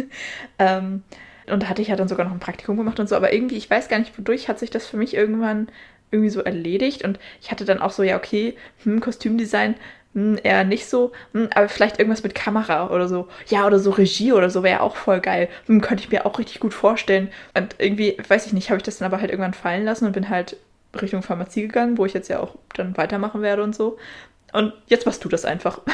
ähm, 0.58 1.02
und 1.50 1.64
da 1.64 1.68
hatte 1.68 1.82
ich 1.82 1.88
ja 1.88 1.96
dann 1.96 2.08
sogar 2.08 2.24
noch 2.24 2.32
ein 2.32 2.40
Praktikum 2.40 2.76
gemacht 2.76 3.00
und 3.00 3.08
so, 3.08 3.16
aber 3.16 3.32
irgendwie, 3.32 3.56
ich 3.56 3.68
weiß 3.68 3.88
gar 3.88 3.98
nicht, 3.98 4.16
wodurch 4.16 4.48
hat 4.48 4.60
sich 4.60 4.70
das 4.70 4.86
für 4.86 4.96
mich 4.96 5.14
irgendwann 5.14 5.68
irgendwie 6.12 6.30
so 6.30 6.40
erledigt. 6.40 7.02
Und 7.04 7.18
ich 7.40 7.50
hatte 7.50 7.64
dann 7.64 7.80
auch 7.80 7.90
so, 7.90 8.04
ja, 8.04 8.16
okay, 8.16 8.54
hm, 8.84 9.00
Kostümdesign, 9.00 9.74
hm, 10.14 10.38
eher 10.42 10.64
nicht 10.64 10.86
so, 10.86 11.12
hm, 11.32 11.48
aber 11.54 11.68
vielleicht 11.68 11.98
irgendwas 11.98 12.22
mit 12.22 12.34
Kamera 12.34 12.90
oder 12.90 13.08
so. 13.08 13.28
Ja, 13.48 13.66
oder 13.66 13.78
so 13.78 13.90
Regie 13.90 14.32
oder 14.32 14.50
so 14.50 14.62
wäre 14.62 14.80
auch 14.80 14.96
voll 14.96 15.20
geil. 15.20 15.48
Hm, 15.66 15.80
könnte 15.80 16.04
ich 16.04 16.10
mir 16.10 16.26
auch 16.26 16.38
richtig 16.38 16.60
gut 16.60 16.74
vorstellen. 16.74 17.30
Und 17.54 17.76
irgendwie, 17.78 18.18
weiß 18.28 18.46
ich 18.46 18.52
nicht, 18.52 18.70
habe 18.70 18.78
ich 18.78 18.82
das 18.82 18.98
dann 18.98 19.06
aber 19.06 19.20
halt 19.20 19.30
irgendwann 19.30 19.54
fallen 19.54 19.84
lassen 19.84 20.06
und 20.06 20.12
bin 20.12 20.28
halt 20.28 20.56
Richtung 21.00 21.22
Pharmazie 21.22 21.62
gegangen, 21.62 21.96
wo 21.96 22.04
ich 22.04 22.12
jetzt 22.12 22.28
ja 22.28 22.40
auch 22.40 22.56
dann 22.74 22.96
weitermachen 22.96 23.42
werde 23.42 23.62
und 23.62 23.74
so. 23.74 23.98
Und 24.52 24.74
jetzt 24.86 25.06
machst 25.06 25.24
du 25.24 25.28
das 25.28 25.44
einfach. 25.44 25.80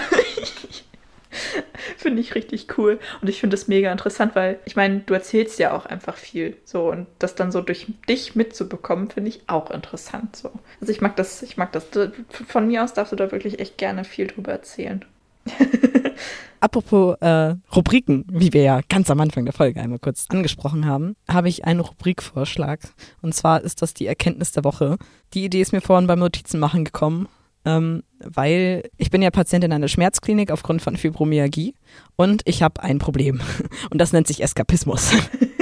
finde 2.08 2.20
ich 2.20 2.34
richtig 2.34 2.78
cool. 2.78 2.98
Und 3.20 3.28
ich 3.28 3.40
finde 3.40 3.56
es 3.56 3.68
mega 3.68 3.90
interessant, 3.90 4.34
weil 4.34 4.58
ich 4.64 4.76
meine, 4.76 5.00
du 5.00 5.14
erzählst 5.14 5.58
ja 5.58 5.76
auch 5.76 5.84
einfach 5.84 6.16
viel. 6.16 6.56
So, 6.64 6.90
und 6.90 7.06
das 7.18 7.34
dann 7.34 7.52
so 7.52 7.60
durch 7.60 7.86
dich 8.08 8.36
mitzubekommen, 8.36 9.10
finde 9.10 9.30
ich 9.30 9.42
auch 9.48 9.70
interessant. 9.70 10.36
So. 10.36 10.50
Also 10.80 10.92
ich 10.92 11.00
mag 11.00 11.16
das, 11.16 11.42
ich 11.42 11.56
mag 11.56 11.72
das. 11.72 11.86
Von 12.30 12.68
mir 12.68 12.84
aus 12.84 12.94
darfst 12.94 13.12
du 13.12 13.16
da 13.16 13.32
wirklich 13.32 13.58
echt 13.58 13.78
gerne 13.78 14.04
viel 14.04 14.28
drüber 14.28 14.52
erzählen. 14.52 15.04
Apropos 16.60 17.16
äh, 17.20 17.54
Rubriken, 17.74 18.24
wie 18.28 18.52
wir 18.52 18.62
ja 18.62 18.80
ganz 18.88 19.10
am 19.10 19.20
Anfang 19.20 19.44
der 19.44 19.54
Folge 19.54 19.80
einmal 19.80 20.00
kurz 20.00 20.26
angesprochen 20.28 20.86
haben, 20.86 21.14
habe 21.28 21.48
ich 21.48 21.64
einen 21.64 21.80
Rubrikvorschlag. 21.80 22.80
Und 23.22 23.34
zwar 23.34 23.62
ist 23.62 23.82
das 23.82 23.94
die 23.94 24.06
Erkenntnis 24.06 24.52
der 24.52 24.64
Woche. 24.64 24.98
Die 25.34 25.44
Idee 25.44 25.60
ist 25.60 25.72
mir 25.72 25.80
vorhin 25.80 26.08
beim 26.08 26.18
Notizenmachen 26.18 26.84
gekommen 26.84 27.28
ähm, 27.64 28.02
weil 28.20 28.88
ich 28.96 29.10
bin 29.10 29.22
ja 29.22 29.30
Patient 29.30 29.64
in 29.64 29.72
einer 29.72 29.88
Schmerzklinik 29.88 30.50
aufgrund 30.50 30.82
von 30.82 30.96
Fibromyalgie 30.96 31.74
und 32.16 32.42
ich 32.44 32.62
habe 32.62 32.82
ein 32.82 32.98
Problem 32.98 33.40
und 33.90 34.00
das 34.00 34.12
nennt 34.12 34.26
sich 34.26 34.42
Eskapismus. 34.42 35.12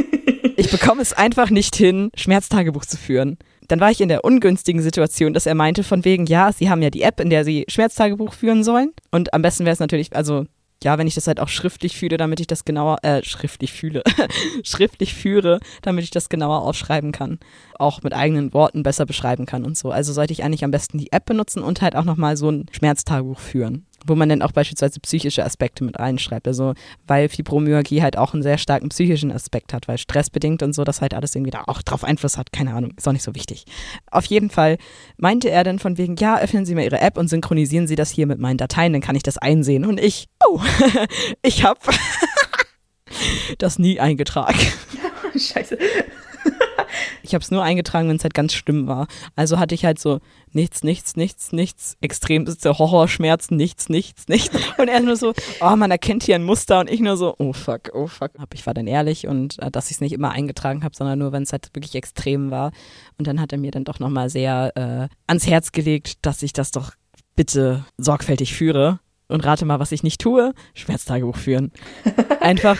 ich 0.57 0.71
bekomme 0.71 1.03
es 1.03 1.13
einfach 1.13 1.51
nicht 1.51 1.77
hin, 1.77 2.11
Schmerztagebuch 2.15 2.85
zu 2.85 2.97
führen. 2.97 3.39
Dann 3.69 3.81
war 3.81 3.91
ich 3.91 4.01
in 4.01 4.09
der 4.09 4.25
ungünstigen 4.25 4.81
Situation, 4.81 5.35
dass 5.35 5.47
er 5.47 5.57
meinte 5.57 5.83
von 5.83 6.05
wegen, 6.05 6.27
ja, 6.27 6.53
Sie 6.53 6.71
haben 6.71 6.83
ja 6.83 6.91
die 6.91 7.03
App, 7.03 7.21
in 7.21 7.31
der 7.31 7.45
Sie 7.45 7.65
Schmerztagebuch 7.69 8.33
führen 8.33 8.63
sollen 8.63 8.93
und 9.11 9.35
am 9.35 9.43
besten 9.43 9.65
wäre 9.65 9.73
es 9.75 9.81
natürlich, 9.81 10.15
also 10.15 10.47
ja, 10.85 10.99
wenn 10.99 11.07
ich 11.07 11.15
das 11.15 11.27
halt 11.27 11.41
auch 11.41 11.49
schriftlich 11.49 11.97
fühle, 11.97 12.17
damit 12.17 12.41
ich 12.41 12.47
das 12.47 12.65
genauer, 12.65 12.99
äh, 13.03 13.23
schriftlich 13.25 13.73
fühle, 13.73 14.03
schriftlich 14.63 15.15
führe, 15.15 15.61
damit 15.83 16.05
ich 16.05 16.11
das 16.11 16.29
genauer 16.29 16.63
aufschreiben 16.63 17.13
kann. 17.13 17.39
Auch 17.79 18.03
mit 18.03 18.13
eigenen 18.13 18.53
Worten 18.53 18.83
besser 18.83 19.07
beschreiben 19.07 19.47
kann 19.47 19.65
und 19.65 19.77
so. 19.77 19.91
Also 19.91 20.13
sollte 20.13 20.33
ich 20.33 20.45
eigentlich 20.45 20.65
am 20.65 20.71
besten 20.71 20.99
die 20.99 21.13
App 21.13 21.25
benutzen 21.25 21.63
und 21.63 21.81
halt 21.81 21.97
auch 21.97 22.05
nochmal 22.05 22.37
so 22.37 22.51
ein 22.51 22.67
Schmerztagebuch 22.73 23.39
führen 23.39 23.86
wo 24.07 24.15
man 24.15 24.29
dann 24.29 24.43
auch 24.43 24.53
beispielsweise 24.53 25.01
psychische 25.01 25.45
Aspekte 25.45 25.85
mit 25.85 25.99
reinschreibt. 25.99 26.47
Also, 26.47 26.75
weil 27.07 27.29
Fibromyalgie 27.29 28.03
halt 28.03 28.17
auch 28.17 28.35
einen 28.35 28.43
sehr 28.43 28.59
starken 28.59 28.89
psychischen 28.89 29.33
Aspekt 29.33 29.73
hat, 29.73 29.89
weil 29.89 29.99
stressbedingt 29.99 30.63
und 30.63 30.73
so, 30.73 30.85
das 30.85 31.01
halt 31.01 31.15
alles 31.15 31.35
irgendwie 31.35 31.51
da 31.51 31.65
auch 31.67 31.83
drauf 31.83 32.05
Einfluss 32.05 32.39
hat. 32.39 32.53
Keine 32.53 32.75
Ahnung, 32.75 32.93
ist 32.97 33.07
auch 33.09 33.13
nicht 33.13 33.23
so 33.23 33.35
wichtig. 33.35 33.65
Auf 34.11 34.25
jeden 34.27 34.51
Fall 34.51 34.79
meinte 35.17 35.51
er 35.51 35.65
dann 35.65 35.79
von 35.79 35.99
wegen, 35.99 36.17
ja, 36.17 36.39
öffnen 36.39 36.67
Sie 36.67 36.75
mal 36.75 36.85
Ihre 36.85 37.01
App 37.01 37.17
und 37.19 37.29
synchronisieren 37.29 37.87
Sie 37.87 37.97
das 37.97 38.11
hier 38.11 38.27
mit 38.27 38.39
meinen 38.39 38.59
Dateien, 38.59 38.93
dann 38.93 39.03
kann 39.03 39.17
ich 39.17 39.23
das 39.23 39.39
einsehen. 39.39 39.85
Und 39.85 40.01
ich, 40.01 40.29
oh, 40.47 40.61
ich 41.43 41.65
habe 41.65 41.81
das 43.59 43.79
nie 43.79 44.01
eingetragen. 44.01 44.59
Scheiße. 45.37 45.79
Ich 47.23 47.35
habe 47.35 47.43
es 47.43 47.51
nur 47.51 47.63
eingetragen, 47.63 48.09
wenn 48.09 48.17
es 48.17 48.23
halt 48.23 48.35
ganz 48.35 48.53
schlimm 48.53 48.87
war. 48.87 49.07
Also 49.35 49.59
hatte 49.59 49.75
ich 49.75 49.85
halt 49.85 49.99
so 49.99 50.21
nichts, 50.53 50.83
nichts, 50.83 51.17
nichts, 51.17 51.53
nichts, 51.53 51.97
extremste 52.01 52.79
Horrorschmerzen, 52.79 53.57
nichts, 53.57 53.89
nichts, 53.89 54.29
nichts. 54.29 54.57
Und 54.79 54.89
er 54.89 55.01
nur 55.01 55.17
so, 55.17 55.33
oh, 55.61 55.77
man 55.77 55.91
erkennt 55.91 56.23
hier 56.23 56.35
ein 56.35 56.45
Muster 56.45 56.81
und 56.81 56.91
ich 56.91 57.01
nur 57.01 57.17
so, 57.17 57.35
oh 57.39 57.53
fuck, 57.53 57.91
oh 57.95 58.07
fuck. 58.07 58.33
Ich 58.55 58.67
war 58.67 58.75
dann 58.75 58.87
ehrlich 58.87 59.27
und 59.27 59.59
äh, 59.61 59.71
dass 59.71 59.87
ich 59.87 59.97
es 59.97 60.01
nicht 60.01 60.13
immer 60.13 60.31
eingetragen 60.31 60.85
habe, 60.85 60.97
sondern 60.97 61.19
nur, 61.19 61.33
wenn 61.33 61.43
es 61.43 61.53
halt 61.53 61.69
wirklich 61.75 61.95
extrem 61.95 62.51
war. 62.51 62.73
Und 63.19 63.27
dann 63.27 63.41
hat 63.41 63.53
er 63.53 63.59
mir 63.59 63.71
dann 63.71 63.85
doch 63.85 63.99
nochmal 63.99 64.31
sehr 64.31 64.73
äh, 64.77 65.15
ans 65.27 65.47
Herz 65.47 65.73
gelegt, 65.73 66.25
dass 66.25 66.43
ich 66.43 66.53
das 66.53 66.71
doch 66.71 66.93
bitte 67.35 67.85
sorgfältig 67.99 68.55
führe. 68.55 69.01
Und 69.29 69.45
rate 69.45 69.65
mal, 69.65 69.81
was 69.81 69.93
ich 69.93 70.03
nicht 70.03 70.21
tue. 70.21 70.55
Schmerztagebuch 70.75 71.37
führen. 71.37 71.73
Einfach 72.41 72.79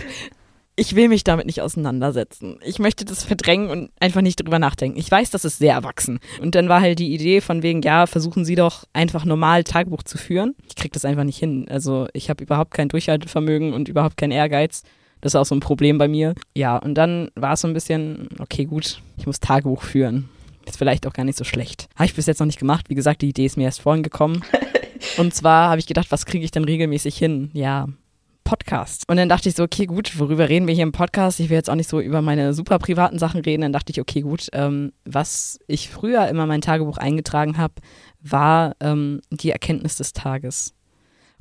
ich 0.77 0.95
will 0.95 1.09
mich 1.09 1.25
damit 1.25 1.47
nicht 1.47 1.63
auseinandersetzen. 1.63 2.59
Ich 2.63 2.79
möchte 2.79 3.07
das 3.07 3.25
verdrängen 3.25 3.71
und 3.71 3.91
einfach 3.99 4.21
nicht 4.21 4.37
drüber 4.37 4.59
nachdenken. 4.59 4.99
Ich 4.99 5.11
weiß, 5.11 5.31
das 5.31 5.47
ist 5.47 5.59
sehr 5.59 5.73
erwachsen. 5.73 6.21
Und 6.41 6.55
dann 6.55 6.69
war 6.69 6.83
halt 6.83 6.99
die 6.99 7.15
Idee 7.15 7.41
von 7.41 7.63
wegen, 7.63 7.81
ja, 7.81 8.07
versuchen 8.07 8.45
Sie 8.45 8.55
doch 8.55 8.85
einfach 8.93 9.25
normal 9.25 9.65
Tagebuch 9.65 10.03
zu 10.03 10.19
führen. 10.19 10.55
Ich 10.69 10.77
krieg 10.77 10.93
das 10.93 11.07
einfach 11.07 11.25
nicht 11.25 11.39
hin. 11.39 11.67
Also 11.71 12.09
ich 12.13 12.29
habe 12.29 12.45
überhaupt 12.45 12.73
kein 12.73 12.91
Durchhaltevermögen 12.91 13.73
und 13.73 13.89
überhaupt 13.89 14.19
keinen 14.19 14.33
Ehrgeiz. 14.33 14.83
Das 15.23 15.33
ist 15.33 15.37
auch 15.37 15.47
so 15.47 15.55
ein 15.55 15.61
Problem 15.61 15.97
bei 15.97 16.09
mir. 16.09 16.35
Ja, 16.55 16.77
und 16.77 16.95
dann 16.95 17.31
war 17.35 17.55
es 17.55 17.63
so 17.63 17.69
ein 17.69 17.75
bisschen, 17.75 18.29
okay, 18.39 18.67
gut, 18.67 19.01
ich 19.17 19.27
muss 19.27 19.41
Tagebuch 19.41 19.83
führen. 19.83 20.29
Ist 20.67 20.77
vielleicht 20.77 21.07
auch 21.07 21.15
gar 21.15 21.25
nicht 21.25 21.39
so 21.39 21.45
schlecht. 21.45 21.89
Habe 21.95 22.07
ich 22.07 22.15
bis 22.15 22.27
jetzt 22.27 22.41
noch 22.41 22.47
nicht 22.47 22.59
gemacht. 22.59 22.91
Wie 22.91 22.95
gesagt, 22.95 23.23
die 23.23 23.31
Idee 23.31 23.47
ist 23.47 23.57
mir 23.57 23.65
erst 23.65 23.81
vorhin 23.81 24.03
gekommen. 24.03 24.43
Und 25.17 25.35
zwar 25.35 25.71
habe 25.71 25.79
ich 25.79 25.87
gedacht, 25.87 26.11
was 26.11 26.27
kriege 26.27 26.45
ich 26.45 26.51
denn 26.51 26.65
regelmäßig 26.65 27.17
hin? 27.17 27.51
Ja, 27.55 27.89
Podcast. 28.47 29.03
Und 29.09 29.17
dann 29.17 29.29
dachte 29.29 29.49
ich 29.49 29.57
so, 29.57 29.65
okay, 29.65 29.87
gut, 29.87 30.19
worüber 30.19 30.49
reden 30.49 30.69
wir 30.69 30.75
hier 30.75 30.85
im 30.85 30.93
Podcast? 30.93 31.41
Ich 31.41 31.51
will 31.51 31.57
jetzt 31.57 31.69
auch 31.69 31.75
nicht 31.75 31.91
so 31.91 32.01
über 32.01 32.23
meine 32.23 32.55
super 32.55 32.79
privaten 32.79 33.19
Sachen 33.19 33.41
reden. 33.41 33.63
Dann 33.63 33.73
dachte 33.73 33.91
ich, 33.91 34.01
okay, 34.01 34.21
gut, 34.21 34.49
ähm, 34.53 34.93
was 35.05 35.59
ich 35.67 35.91
früher 35.91 36.29
immer 36.29 36.47
mein 36.47 36.61
Tagebuch 36.61 36.97
eingetragen 36.97 37.59
habe, 37.59 37.75
war 38.21 38.77
ähm, 38.81 39.21
die 39.31 39.51
Erkenntnis 39.51 39.97
des 39.97 40.13
Tages. 40.13 40.75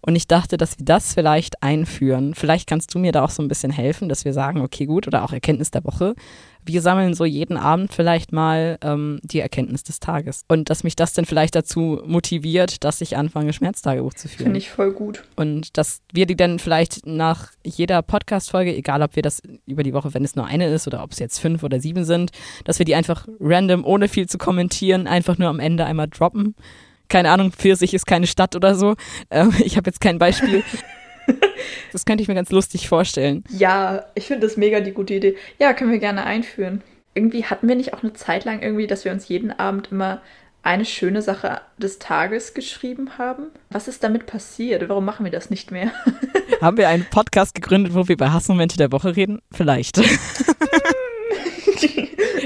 Und 0.02 0.16
ich 0.16 0.28
dachte, 0.28 0.58
dass 0.58 0.80
wir 0.80 0.86
das 0.86 1.14
vielleicht 1.14 1.64
einführen. 1.64 2.34
Vielleicht 2.34 2.68
kannst 2.68 2.94
du 2.94 3.00
mir 3.00 3.12
da 3.12 3.24
auch 3.24 3.30
so 3.30 3.42
ein 3.42 3.48
bisschen 3.48 3.72
helfen, 3.72 4.10
dass 4.10 4.26
wir 4.26 4.34
sagen, 4.34 4.62
okay, 4.62 4.86
gut, 4.86 5.08
oder 5.08 5.24
auch 5.24 5.32
Erkenntnis 5.32 5.72
der 5.72 5.84
Woche 5.84 6.16
wir 6.66 6.82
sammeln 6.82 7.14
so 7.14 7.26
jeden 7.26 7.58
Abend 7.58 7.94
vielleicht 7.94 8.32
mal 8.32 8.78
ähm, 8.82 9.20
die 9.24 9.40
Erkenntnis 9.40 9.84
des 9.84 10.00
Tages. 10.00 10.44
Und 10.48 10.70
dass 10.70 10.84
mich 10.84 10.96
das 10.96 11.14
dann 11.14 11.26
vielleicht 11.26 11.56
dazu 11.56 12.02
motiviert, 12.06 12.84
dass 12.84 13.02
ich 13.02 13.18
anfange, 13.18 13.54
Schmerztagebuch 13.54 14.14
zu 14.14 14.28
führen. 14.28 14.46
Finde 14.46 14.58
ich 14.58 14.70
voll 14.70 14.92
gut. 14.92 15.24
Und 15.36 15.78
dass 15.78 16.02
wir 16.12 16.26
die 16.26 16.36
dann 16.36 16.60
vielleicht 16.60 17.06
nach 17.06 17.52
jeder 17.64 18.02
Podcast-Folge, 18.02 18.76
egal 18.76 19.02
ob 19.02 19.16
wir 19.16 19.24
das 19.24 19.42
über 19.66 19.84
die 19.84 19.94
Woche, 19.94 20.14
wenn 20.14 20.24
es 20.24 20.36
nur 20.36 20.46
eine 20.46 20.68
ist 20.68 20.88
oder 20.88 21.04
ob 21.04 21.12
es 21.12 21.20
jetzt 21.20 21.40
fünf 21.40 21.64
oder 21.64 21.80
sieben 21.80 22.06
sind, 22.06 22.32
dass 22.64 22.80
wir 22.80 22.86
die 22.86 22.96
einfach 22.96 23.28
random, 23.40 23.86
ohne 23.86 24.08
viel 24.08 24.28
zu 24.28 24.38
kommentieren, 24.38 25.08
einfach 25.08 25.38
nur 25.38 25.50
am 25.50 25.60
Ende 25.60 25.86
einmal 25.86 26.08
droppen. 26.08 26.56
Keine 27.08 27.30
Ahnung, 27.30 27.52
Pfirsich 27.52 27.94
ist 27.94 28.08
keine 28.08 28.28
Stadt 28.28 28.56
oder 28.56 28.76
so. 28.76 28.96
Ähm, 29.30 29.54
ich 29.64 29.78
habe 29.78 29.90
jetzt 29.90 30.02
kein 30.02 30.18
Beispiel. 30.18 30.64
das 31.92 32.06
könnte 32.06 32.22
ich 32.22 32.28
mir 32.28 32.36
ganz 32.36 32.52
lustig 32.52 32.88
vorstellen. 32.88 33.44
Ja, 33.50 34.06
ich 34.16 34.28
finde 34.28 34.48
das 34.48 34.58
mega 34.58 34.80
die 34.80 34.92
gute 34.92 35.14
Idee. 35.14 35.36
Ja, 35.60 35.74
können 35.74 35.92
wir 35.92 36.00
gerne 36.00 36.26
einführen. 36.26 36.82
Irgendwie 37.14 37.46
hatten 37.46 37.68
wir 37.68 37.76
nicht 37.76 37.94
auch 37.94 38.04
eine 38.04 38.14
Zeit 38.14 38.46
lang 38.46 38.62
irgendwie, 38.62 38.88
dass 38.88 39.06
wir 39.06 39.12
uns 39.12 39.28
jeden 39.28 39.52
Abend 39.52 39.92
immer 39.92 40.22
eine 40.64 40.84
schöne 40.84 41.22
Sache 41.22 41.62
des 41.78 42.00
Tages 42.00 42.56
geschrieben 42.56 43.18
haben. 43.18 43.48
Was 43.70 43.88
ist 43.88 44.04
damit 44.04 44.26
passiert? 44.26 44.90
Warum 44.90 45.06
machen 45.06 45.24
wir 45.24 45.32
das 45.32 45.52
nicht 45.52 45.72
mehr? 45.72 45.92
haben 46.62 46.78
wir 46.78 46.90
einen 46.90 47.06
Podcast 47.06 47.54
gegründet, 47.54 47.94
wo 47.94 48.08
wir 48.08 48.18
bei 48.18 48.32
Hassmomente 48.32 48.76
der 48.76 48.92
Woche 48.92 49.16
reden? 49.16 49.42
Vielleicht. 49.52 50.02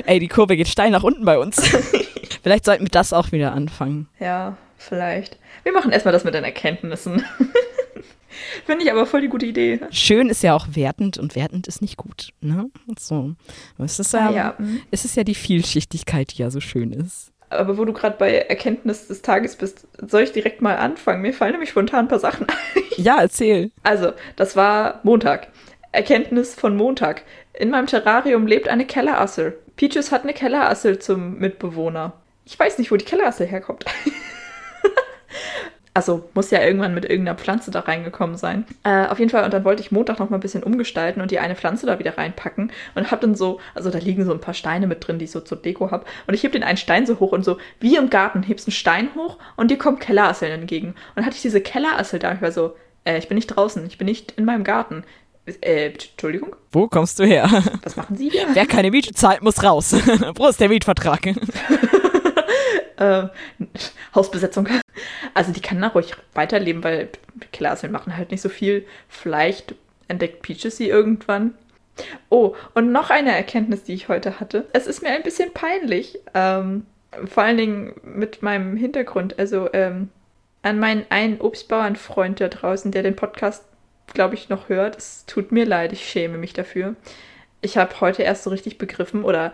Ey, 0.05 0.19
die 0.19 0.27
Kurve 0.27 0.57
geht 0.57 0.67
steil 0.67 0.91
nach 0.91 1.03
unten 1.03 1.23
bei 1.23 1.37
uns. 1.37 1.61
Vielleicht 2.43 2.65
sollten 2.65 2.83
wir 2.85 2.89
das 2.89 3.13
auch 3.13 3.31
wieder 3.31 3.53
anfangen. 3.53 4.07
Ja, 4.19 4.57
vielleicht. 4.77 5.37
Wir 5.63 5.71
machen 5.71 5.91
erstmal 5.91 6.13
das 6.13 6.23
mit 6.23 6.33
den 6.33 6.43
Erkenntnissen. 6.43 7.23
Finde 8.65 8.83
ich 8.83 8.91
aber 8.91 9.05
voll 9.05 9.21
die 9.21 9.27
gute 9.27 9.45
Idee. 9.45 9.79
Schön 9.91 10.29
ist 10.29 10.43
ja 10.43 10.55
auch 10.55 10.67
wertend 10.71 11.17
und 11.17 11.35
wertend 11.35 11.67
ist 11.67 11.81
nicht 11.81 11.97
gut. 11.97 12.29
Ne? 12.41 12.69
So. 12.97 13.35
Es 13.77 13.99
ist 13.99 14.13
ja, 14.13 14.29
ah, 14.29 14.31
ja. 14.31 14.55
Mhm. 14.57 14.81
es 14.91 15.05
ist 15.05 15.15
ja 15.15 15.23
die 15.23 15.35
Vielschichtigkeit, 15.35 16.33
die 16.33 16.41
ja 16.41 16.49
so 16.49 16.59
schön 16.59 16.91
ist. 16.91 17.31
Aber 17.49 17.77
wo 17.77 17.85
du 17.85 17.93
gerade 17.93 18.15
bei 18.17 18.35
Erkenntnis 18.35 19.07
des 19.07 19.21
Tages 19.21 19.55
bist, 19.55 19.87
soll 20.05 20.21
ich 20.21 20.31
direkt 20.31 20.61
mal 20.61 20.77
anfangen? 20.77 21.21
Mir 21.21 21.33
fallen 21.33 21.53
nämlich 21.53 21.71
spontan 21.71 22.05
ein 22.05 22.07
paar 22.07 22.19
Sachen 22.19 22.47
ein. 22.47 22.55
Ja, 22.97 23.21
erzähl. 23.21 23.71
Also, 23.81 24.11
das 24.35 24.57
war 24.57 24.99
Montag. 25.03 25.47
Erkenntnis 25.93 26.53
von 26.53 26.75
Montag. 26.75 27.23
In 27.53 27.69
meinem 27.69 27.87
Terrarium 27.87 28.45
lebt 28.45 28.67
eine 28.67 28.85
Kellerassel. 28.85 29.57
Peaches 29.77 30.11
hat 30.11 30.23
eine 30.23 30.33
Kellerassel 30.33 30.99
zum 30.99 31.39
Mitbewohner. 31.39 32.11
Ich 32.43 32.59
weiß 32.59 32.77
nicht, 32.77 32.91
wo 32.91 32.97
die 32.97 33.05
Kellerassel 33.05 33.47
herkommt. 33.47 33.85
Also 35.99 36.23
muss 36.33 36.49
ja 36.49 36.61
irgendwann 36.61 36.93
mit 36.93 37.03
irgendeiner 37.03 37.37
Pflanze 37.37 37.71
da 37.71 37.81
reingekommen 37.81 38.37
sein. 38.37 38.63
Äh, 38.85 39.07
auf 39.07 39.19
jeden 39.19 39.29
Fall, 39.29 39.43
und 39.43 39.53
dann 39.53 39.65
wollte 39.65 39.81
ich 39.81 39.91
Montag 39.91 40.17
noch 40.17 40.29
mal 40.29 40.37
ein 40.37 40.39
bisschen 40.39 40.63
umgestalten 40.63 41.19
und 41.19 41.29
die 41.29 41.39
eine 41.39 41.57
Pflanze 41.57 41.85
da 41.87 41.99
wieder 41.99 42.17
reinpacken 42.17 42.71
und 42.95 43.11
hab 43.11 43.19
dann 43.19 43.35
so, 43.35 43.59
also 43.75 43.89
da 43.89 43.97
liegen 43.97 44.23
so 44.23 44.31
ein 44.31 44.39
paar 44.39 44.53
Steine 44.53 44.87
mit 44.87 45.05
drin, 45.05 45.19
die 45.19 45.25
ich 45.25 45.31
so 45.31 45.41
zur 45.41 45.57
Deko 45.57 45.91
hab. 45.91 46.07
Und 46.25 46.35
ich 46.35 46.43
heb 46.43 46.53
den 46.53 46.63
einen 46.63 46.77
Stein 46.77 47.05
so 47.05 47.19
hoch 47.19 47.33
und 47.33 47.43
so, 47.43 47.57
wie 47.81 47.97
im 47.97 48.09
Garten, 48.09 48.43
hebst 48.43 48.65
einen 48.65 48.71
Stein 48.71 49.09
hoch 49.13 49.39
und 49.57 49.71
dir 49.71 49.77
kommt 49.77 49.99
Kellerasseln 49.99 50.53
entgegen. 50.53 50.87
Und 50.87 50.95
dann 51.15 51.25
hatte 51.25 51.35
ich 51.35 51.41
diese 51.41 51.59
Kellerassel 51.59 52.17
da, 52.17 52.33
ich 52.33 52.41
war 52.41 52.53
so, 52.53 52.77
äh, 53.03 53.17
ich 53.17 53.27
bin 53.27 53.35
nicht 53.35 53.47
draußen, 53.47 53.85
ich 53.85 53.97
bin 53.97 54.05
nicht 54.05 54.31
in 54.37 54.45
meinem 54.45 54.63
Garten. 54.63 55.03
Äh, 55.59 55.87
Entschuldigung? 55.87 56.55
Wo 56.71 56.87
kommst 56.87 57.19
du 57.19 57.25
her? 57.25 57.49
Was 57.83 57.97
machen 57.97 58.15
Sie 58.15 58.29
hier? 58.29 58.47
Wer 58.53 58.67
keine 58.67 58.89
Miete 58.89 59.11
zahlt, 59.11 59.41
muss 59.41 59.61
raus. 59.61 59.91
Wo 60.35 60.47
ist 60.47 60.61
der 60.61 60.69
Mietvertrag? 60.69 61.27
äh, 62.99 63.27
Hausbesetzung. 64.13 64.67
Also 65.33 65.51
die 65.51 65.61
kann 65.61 65.81
da 65.81 65.87
ruhig 65.87 66.13
weiterleben, 66.33 66.83
weil 66.83 67.09
sie 67.75 67.87
machen 67.87 68.17
halt 68.17 68.31
nicht 68.31 68.41
so 68.41 68.49
viel. 68.49 68.85
Vielleicht 69.07 69.75
entdeckt 70.07 70.41
Peaches 70.41 70.77
sie 70.77 70.89
irgendwann. 70.89 71.53
Oh, 72.29 72.55
und 72.73 72.91
noch 72.91 73.09
eine 73.09 73.35
Erkenntnis, 73.35 73.83
die 73.83 73.93
ich 73.93 74.07
heute 74.09 74.39
hatte. 74.39 74.67
Es 74.73 74.87
ist 74.87 75.01
mir 75.01 75.09
ein 75.09 75.23
bisschen 75.23 75.53
peinlich. 75.53 76.19
Ähm, 76.33 76.85
vor 77.25 77.43
allen 77.43 77.57
Dingen 77.57 77.93
mit 78.03 78.41
meinem 78.41 78.77
Hintergrund. 78.77 79.39
Also 79.39 79.69
ähm, 79.73 80.09
an 80.61 80.79
meinen 80.79 81.05
einen 81.09 81.41
Obstbauernfreund 81.41 82.41
da 82.41 82.47
draußen, 82.49 82.91
der 82.91 83.03
den 83.03 83.15
Podcast, 83.15 83.63
glaube 84.13 84.35
ich, 84.35 84.49
noch 84.49 84.69
hört. 84.69 84.97
Es 84.97 85.25
tut 85.25 85.51
mir 85.51 85.65
leid, 85.65 85.93
ich 85.93 86.07
schäme 86.09 86.37
mich 86.37 86.53
dafür. 86.53 86.95
Ich 87.61 87.77
habe 87.77 87.99
heute 88.01 88.23
erst 88.23 88.43
so 88.43 88.49
richtig 88.49 88.77
begriffen 88.77 89.23
oder 89.23 89.53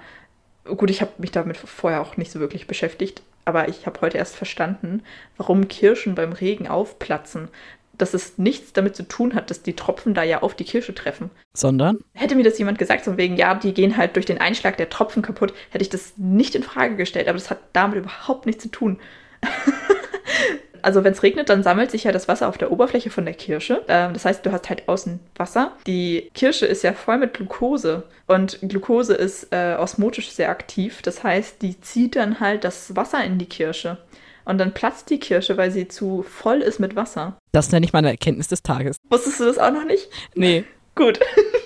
gut, 0.64 0.90
ich 0.90 1.02
habe 1.02 1.12
mich 1.18 1.32
damit 1.32 1.58
vorher 1.58 2.02
auch 2.02 2.18
nicht 2.18 2.32
so 2.32 2.40
wirklich 2.40 2.68
beschäftigt, 2.68 3.22
aber 3.46 3.70
ich 3.70 3.86
habe 3.86 4.02
heute 4.02 4.18
erst 4.18 4.36
verstanden, 4.36 5.04
warum 5.38 5.68
Kirschen 5.68 6.16
beim 6.16 6.34
Regen 6.34 6.68
aufplatzen. 6.68 7.50
Dass 7.98 8.14
es 8.14 8.38
nichts 8.38 8.74
damit 8.74 8.94
zu 8.94 9.04
tun 9.04 9.36
hat, 9.36 9.50
dass 9.50 9.62
die 9.62 9.76
Tropfen 9.76 10.14
da 10.14 10.24
ja 10.24 10.42
auf 10.42 10.54
die 10.54 10.66
Kirsche 10.66 10.94
treffen. 10.94 11.30
Sondern? 11.54 12.00
Hätte 12.14 12.36
mir 12.36 12.44
das 12.44 12.58
jemand 12.58 12.78
gesagt, 12.78 13.06
so 13.06 13.16
wegen, 13.16 13.38
ja, 13.38 13.56
die 13.56 13.74
gehen 13.74 13.96
halt 13.96 14.18
durch 14.18 14.26
den 14.26 14.42
Einschlag 14.42 14.76
der 14.76 14.90
Tropfen 14.90 15.22
kaputt, 15.22 15.54
hätte 15.70 15.82
ich 15.82 15.90
das 15.90 16.14
nicht 16.18 16.56
in 16.56 16.64
Frage 16.64 16.98
gestellt, 16.98 17.30
aber 17.30 17.38
das 17.38 17.50
hat 17.50 17.60
damit 17.72 17.98
überhaupt 17.98 18.48
nichts 18.48 18.64
zu 18.64 18.70
tun. 18.70 19.00
also 20.86 21.04
wenn 21.04 21.14
es 21.14 21.24
regnet, 21.24 21.50
dann 21.50 21.64
sammelt 21.64 21.90
sich 21.90 22.04
ja 22.04 22.12
das 22.12 22.28
Wasser 22.28 22.48
auf 22.48 22.60
der 22.60 22.72
Oberfläche 22.72 23.10
von 23.10 23.26
der 23.26 23.34
Kirsche. 23.34 23.84
Ähm, 23.88 24.14
das 24.14 24.24
heißt, 24.24 24.46
du 24.46 24.52
hast 24.52 24.70
halt 24.70 24.88
außen 24.88 25.20
Wasser. 25.36 25.72
Die 25.88 26.30
Kirsche 26.36 26.68
ist 26.68 26.84
ja 26.84 26.94
voll 26.94 27.18
mit 27.18 27.34
Glucose 27.34 28.04
und 28.28 28.60
Glucose 28.62 29.16
ist 29.16 29.48
äh, 29.52 29.76
osmotisch 29.80 30.30
sehr 30.30 30.50
aktiv. 30.50 31.02
Das 31.02 31.24
heißt, 31.24 31.62
die 31.64 31.82
zieht 31.82 32.16
dann 32.16 32.40
halt 32.40 32.64
das 32.64 32.96
Wasser 32.96 33.24
in 33.24 33.40
die 33.40 33.48
Kirsche. 33.48 33.98
Und 34.46 34.60
dann 34.60 34.76
platzt 34.76 35.10
die 35.10 35.20
Kirsche, 35.20 35.58
weil 35.58 35.72
sie 35.72 35.88
zu 35.88 36.22
voll 36.22 36.62
ist 36.62 36.80
mit 36.80 36.96
Wasser. 36.96 37.36
Das 37.52 37.72
nenne 37.72 37.84
ich 37.84 37.94
meine 37.94 38.12
Erkenntnis 38.12 38.48
des 38.48 38.62
Tages. 38.62 38.98
Wusstest 39.10 39.40
du 39.40 39.46
das 39.46 39.58
auch 39.58 39.72
noch 39.72 39.86
nicht? 39.86 40.08
Nee. 40.36 40.66
Gut. 40.94 41.20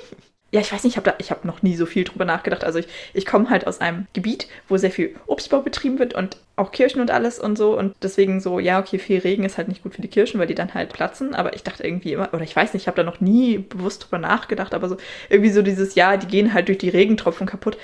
ja, 0.51 0.61
ich 0.61 0.71
weiß 0.71 0.83
nicht, 0.83 0.97
ich 0.97 1.05
habe 1.05 1.15
hab 1.29 1.45
noch 1.45 1.61
nie 1.61 1.75
so 1.75 1.85
viel 1.85 2.03
drüber 2.03 2.25
nachgedacht. 2.25 2.63
Also 2.63 2.79
ich, 2.79 2.87
ich 3.13 3.25
komme 3.25 3.49
halt 3.49 3.67
aus 3.67 3.81
einem 3.81 4.07
Gebiet, 4.13 4.47
wo 4.67 4.77
sehr 4.77 4.89
viel 4.89 5.15
Obstbau 5.27 5.61
betrieben 5.61 5.99
wird 5.99 6.15
und 6.15 6.37
auch 6.55 6.71
Kirschen 6.71 7.01
und 7.01 7.11
alles 7.11 7.39
und 7.39 7.57
so. 7.57 7.77
Und 7.77 7.95
deswegen 8.01 8.41
so, 8.41 8.59
ja, 8.59 8.79
okay, 8.79 8.97
viel 8.97 9.19
Regen 9.19 9.43
ist 9.43 9.57
halt 9.57 9.67
nicht 9.67 9.83
gut 9.83 9.93
für 9.93 10.01
die 10.01 10.07
Kirschen, 10.07 10.39
weil 10.39 10.47
die 10.47 10.55
dann 10.55 10.73
halt 10.73 10.91
platzen. 10.91 11.35
Aber 11.35 11.53
ich 11.53 11.63
dachte 11.63 11.83
irgendwie 11.83 12.13
immer, 12.13 12.33
oder 12.33 12.43
ich 12.43 12.55
weiß 12.55 12.73
nicht, 12.73 12.83
ich 12.83 12.87
habe 12.87 12.97
da 12.97 13.03
noch 13.03 13.21
nie 13.21 13.59
bewusst 13.59 14.03
drüber 14.03 14.17
nachgedacht, 14.17 14.73
aber 14.73 14.89
so 14.89 14.97
irgendwie 15.29 15.51
so 15.51 15.61
dieses, 15.61 15.93
ja, 15.93 16.17
die 16.17 16.27
gehen 16.27 16.53
halt 16.53 16.67
durch 16.67 16.79
die 16.79 16.89
Regentropfen 16.89 17.45
kaputt 17.45 17.77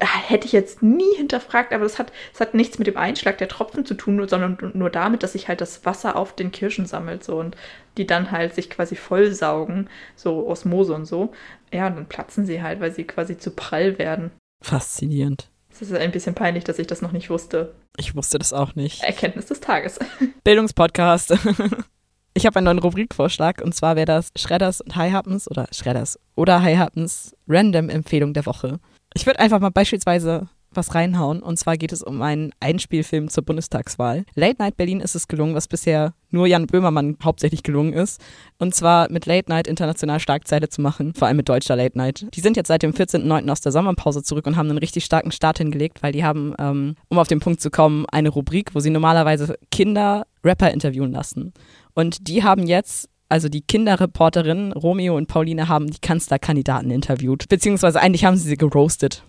hätte 0.00 0.46
ich 0.46 0.52
jetzt 0.52 0.82
nie 0.82 1.14
hinterfragt, 1.16 1.72
aber 1.72 1.84
das 1.84 1.98
hat, 1.98 2.12
das 2.32 2.40
hat 2.40 2.54
nichts 2.54 2.78
mit 2.78 2.86
dem 2.86 2.96
Einschlag 2.96 3.38
der 3.38 3.48
Tropfen 3.48 3.84
zu 3.84 3.94
tun, 3.94 4.26
sondern 4.26 4.72
nur 4.74 4.90
damit, 4.90 5.22
dass 5.22 5.32
sich 5.32 5.48
halt 5.48 5.60
das 5.60 5.84
Wasser 5.84 6.16
auf 6.16 6.34
den 6.34 6.50
Kirschen 6.50 6.86
sammelt 6.86 7.24
so 7.24 7.36
und 7.36 7.56
die 7.96 8.06
dann 8.06 8.30
halt 8.30 8.54
sich 8.54 8.70
quasi 8.70 8.96
vollsaugen, 8.96 9.88
so 10.16 10.46
Osmose 10.46 10.94
und 10.94 11.06
so. 11.06 11.32
Ja, 11.72 11.86
und 11.86 11.96
dann 11.96 12.06
platzen 12.06 12.46
sie 12.46 12.62
halt, 12.62 12.80
weil 12.80 12.92
sie 12.92 13.04
quasi 13.04 13.38
zu 13.38 13.50
prall 13.50 13.98
werden. 13.98 14.30
Faszinierend. 14.62 15.48
Es 15.70 15.82
ist 15.82 15.92
ein 15.92 16.12
bisschen 16.12 16.34
peinlich, 16.34 16.64
dass 16.64 16.78
ich 16.78 16.86
das 16.86 17.02
noch 17.02 17.12
nicht 17.12 17.30
wusste. 17.30 17.74
Ich 17.96 18.14
wusste 18.14 18.38
das 18.38 18.52
auch 18.52 18.74
nicht. 18.74 19.02
Erkenntnis 19.02 19.46
des 19.46 19.60
Tages. 19.60 19.98
Bildungspodcast. 20.44 21.34
Ich 22.34 22.46
habe 22.46 22.56
einen 22.56 22.64
neuen 22.64 22.78
Rubrikvorschlag 22.78 23.60
und 23.62 23.74
zwar 23.74 23.94
wäre 23.94 24.06
das 24.06 24.30
Schredders 24.36 24.80
und 24.80 24.96
High 24.96 25.12
Happens 25.12 25.50
oder 25.50 25.66
Schredders 25.70 26.18
oder 26.34 26.62
High 26.62 26.78
Happens 26.78 27.36
Random 27.46 27.90
Empfehlung 27.90 28.32
der 28.32 28.46
Woche. 28.46 28.80
Ich 29.12 29.26
würde 29.26 29.38
einfach 29.38 29.60
mal 29.60 29.70
beispielsweise 29.70 30.48
was 30.76 30.94
reinhauen. 30.94 31.42
Und 31.42 31.58
zwar 31.58 31.76
geht 31.76 31.92
es 31.92 32.02
um 32.02 32.22
einen 32.22 32.52
Einspielfilm 32.60 33.28
zur 33.28 33.44
Bundestagswahl. 33.44 34.24
Late 34.34 34.56
Night 34.58 34.76
Berlin 34.76 35.00
ist 35.00 35.14
es 35.14 35.28
gelungen, 35.28 35.54
was 35.54 35.68
bisher 35.68 36.14
nur 36.30 36.46
Jan 36.46 36.66
Böhmermann 36.66 37.16
hauptsächlich 37.22 37.62
gelungen 37.62 37.92
ist. 37.92 38.20
Und 38.58 38.74
zwar 38.74 39.10
mit 39.10 39.26
Late 39.26 39.50
Night 39.50 39.66
international 39.66 40.20
Starkzeile 40.20 40.68
zu 40.68 40.80
machen, 40.80 41.14
vor 41.14 41.28
allem 41.28 41.36
mit 41.36 41.48
deutscher 41.48 41.76
Late 41.76 41.96
Night. 41.96 42.26
Die 42.34 42.40
sind 42.40 42.56
jetzt 42.56 42.68
seit 42.68 42.82
dem 42.82 42.92
14.09. 42.92 43.50
aus 43.50 43.60
der 43.60 43.72
Sommerpause 43.72 44.22
zurück 44.22 44.46
und 44.46 44.56
haben 44.56 44.68
einen 44.68 44.78
richtig 44.78 45.04
starken 45.04 45.32
Start 45.32 45.58
hingelegt, 45.58 46.02
weil 46.02 46.12
die 46.12 46.24
haben, 46.24 46.54
ähm, 46.58 46.96
um 47.08 47.18
auf 47.18 47.28
den 47.28 47.40
Punkt 47.40 47.60
zu 47.60 47.70
kommen, 47.70 48.06
eine 48.10 48.30
Rubrik, 48.30 48.74
wo 48.74 48.80
sie 48.80 48.90
normalerweise 48.90 49.56
Kinder 49.70 50.26
Rapper 50.44 50.70
interviewen 50.70 51.12
lassen. 51.12 51.52
Und 51.94 52.28
die 52.28 52.42
haben 52.42 52.66
jetzt 52.66 53.08
also 53.32 53.48
die 53.48 53.62
Kinderreporterinnen 53.62 54.72
Romeo 54.72 55.16
und 55.16 55.26
Pauline 55.26 55.66
haben 55.66 55.90
die 55.90 56.00
Kanzlerkandidaten 56.00 56.90
interviewt, 56.90 57.48
beziehungsweise 57.48 57.98
eigentlich 57.98 58.26
haben 58.26 58.36
sie 58.36 58.46
sie 58.46 58.58
geroastet. 58.58 59.24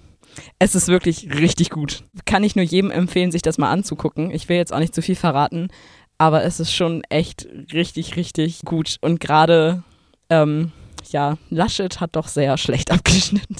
Es 0.59 0.75
ist 0.75 0.87
wirklich 0.87 1.29
richtig 1.33 1.69
gut. 1.69 2.03
Kann 2.25 2.43
ich 2.43 2.55
nur 2.55 2.65
jedem 2.65 2.91
empfehlen, 2.91 3.31
sich 3.31 3.41
das 3.41 3.57
mal 3.57 3.71
anzugucken. 3.71 4.31
Ich 4.31 4.49
will 4.49 4.57
jetzt 4.57 4.73
auch 4.73 4.79
nicht 4.79 4.95
zu 4.95 5.01
viel 5.01 5.15
verraten, 5.15 5.69
aber 6.17 6.43
es 6.43 6.59
ist 6.59 6.73
schon 6.73 7.03
echt 7.09 7.47
richtig, 7.73 8.15
richtig 8.15 8.61
gut. 8.61 8.97
Und 9.01 9.19
gerade, 9.19 9.83
ähm, 10.29 10.71
ja, 11.11 11.37
Laschet 11.49 11.99
hat 11.99 12.15
doch 12.15 12.27
sehr 12.27 12.57
schlecht 12.57 12.91
abgeschnitten. 12.91 13.55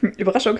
Überraschung. 0.16 0.58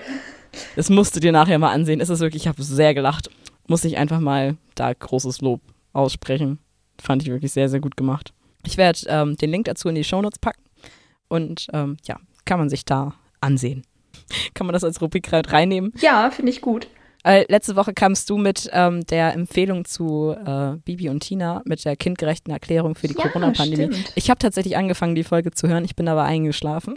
Das 0.76 0.90
musst 0.90 1.16
du 1.16 1.20
dir 1.20 1.32
nachher 1.32 1.58
mal 1.58 1.72
ansehen. 1.72 2.00
Es 2.00 2.08
ist 2.08 2.20
wirklich, 2.20 2.42
ich 2.42 2.48
habe 2.48 2.62
sehr 2.62 2.94
gelacht. 2.94 3.30
Muss 3.68 3.84
ich 3.84 3.96
einfach 3.96 4.20
mal 4.20 4.56
da 4.74 4.92
großes 4.92 5.40
Lob 5.40 5.60
aussprechen. 5.92 6.58
Fand 7.00 7.22
ich 7.22 7.28
wirklich 7.30 7.52
sehr, 7.52 7.68
sehr 7.68 7.80
gut 7.80 7.96
gemacht. 7.96 8.32
Ich 8.66 8.76
werde 8.76 9.00
ähm, 9.06 9.36
den 9.36 9.50
Link 9.50 9.66
dazu 9.66 9.88
in 9.88 9.94
die 9.94 10.04
Shownotes 10.04 10.38
packen 10.38 10.62
und 11.28 11.68
ähm, 11.72 11.96
ja, 12.04 12.18
kann 12.44 12.58
man 12.58 12.68
sich 12.68 12.84
da 12.84 13.14
ansehen. 13.40 13.84
Kann 14.54 14.66
man 14.66 14.72
das 14.72 14.84
als 14.84 15.00
Rubrik 15.00 15.28
reinnehmen? 15.32 15.92
Ja, 16.00 16.30
finde 16.30 16.50
ich 16.50 16.60
gut. 16.60 16.88
Äh, 17.22 17.44
letzte 17.48 17.76
Woche 17.76 17.92
kamst 17.92 18.30
du 18.30 18.38
mit 18.38 18.70
ähm, 18.72 19.04
der 19.06 19.34
Empfehlung 19.34 19.84
zu 19.84 20.34
äh, 20.34 20.76
Bibi 20.84 21.10
und 21.10 21.20
Tina 21.20 21.60
mit 21.66 21.84
der 21.84 21.94
kindgerechten 21.94 22.50
Erklärung 22.50 22.94
für 22.94 23.08
die 23.08 23.14
Ja, 23.14 23.28
Corona-Pandemie. 23.28 24.04
Ich 24.14 24.30
habe 24.30 24.38
tatsächlich 24.38 24.78
angefangen, 24.78 25.14
die 25.14 25.24
Folge 25.24 25.50
zu 25.50 25.68
hören. 25.68 25.84
Ich 25.84 25.94
bin 25.96 26.08
aber 26.08 26.22
eingeschlafen. 26.24 26.94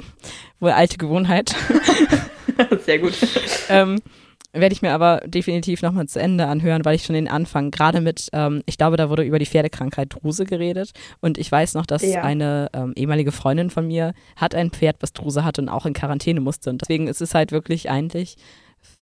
Wohl 0.61 0.71
alte 0.71 0.97
Gewohnheit. 0.97 1.53
Sehr 2.85 2.99
gut. 2.99 3.13
ähm, 3.69 3.99
werde 4.53 4.73
ich 4.73 4.81
mir 4.83 4.91
aber 4.93 5.21
definitiv 5.25 5.81
nochmal 5.81 6.07
zu 6.07 6.19
Ende 6.19 6.45
anhören, 6.47 6.85
weil 6.85 6.95
ich 6.95 7.03
schon 7.05 7.15
den 7.15 7.27
Anfang, 7.27 7.71
gerade 7.71 8.01
mit, 8.01 8.29
ähm, 8.33 8.61
ich 8.67 8.77
glaube, 8.77 8.97
da 8.97 9.09
wurde 9.09 9.23
über 9.23 9.39
die 9.39 9.45
Pferdekrankheit 9.47 10.13
Druse 10.13 10.45
geredet 10.45 10.91
und 11.21 11.37
ich 11.39 11.51
weiß 11.51 11.73
noch, 11.73 11.85
dass 11.87 12.03
Ja. 12.03 12.21
eine 12.23 12.69
ähm, 12.73 12.93
ehemalige 12.95 13.31
Freundin 13.31 13.69
von 13.71 13.87
mir 13.87 14.13
hat 14.35 14.53
ein 14.55 14.69
Pferd, 14.69 14.97
was 14.99 15.13
Druse 15.13 15.43
hatte 15.43 15.61
und 15.61 15.69
auch 15.69 15.85
in 15.85 15.93
Quarantäne 15.93 16.39
musste 16.39 16.69
und 16.69 16.81
deswegen 16.81 17.07
ist 17.07 17.21
es 17.21 17.33
halt 17.33 17.51
wirklich 17.51 17.89
eigentlich 17.89 18.35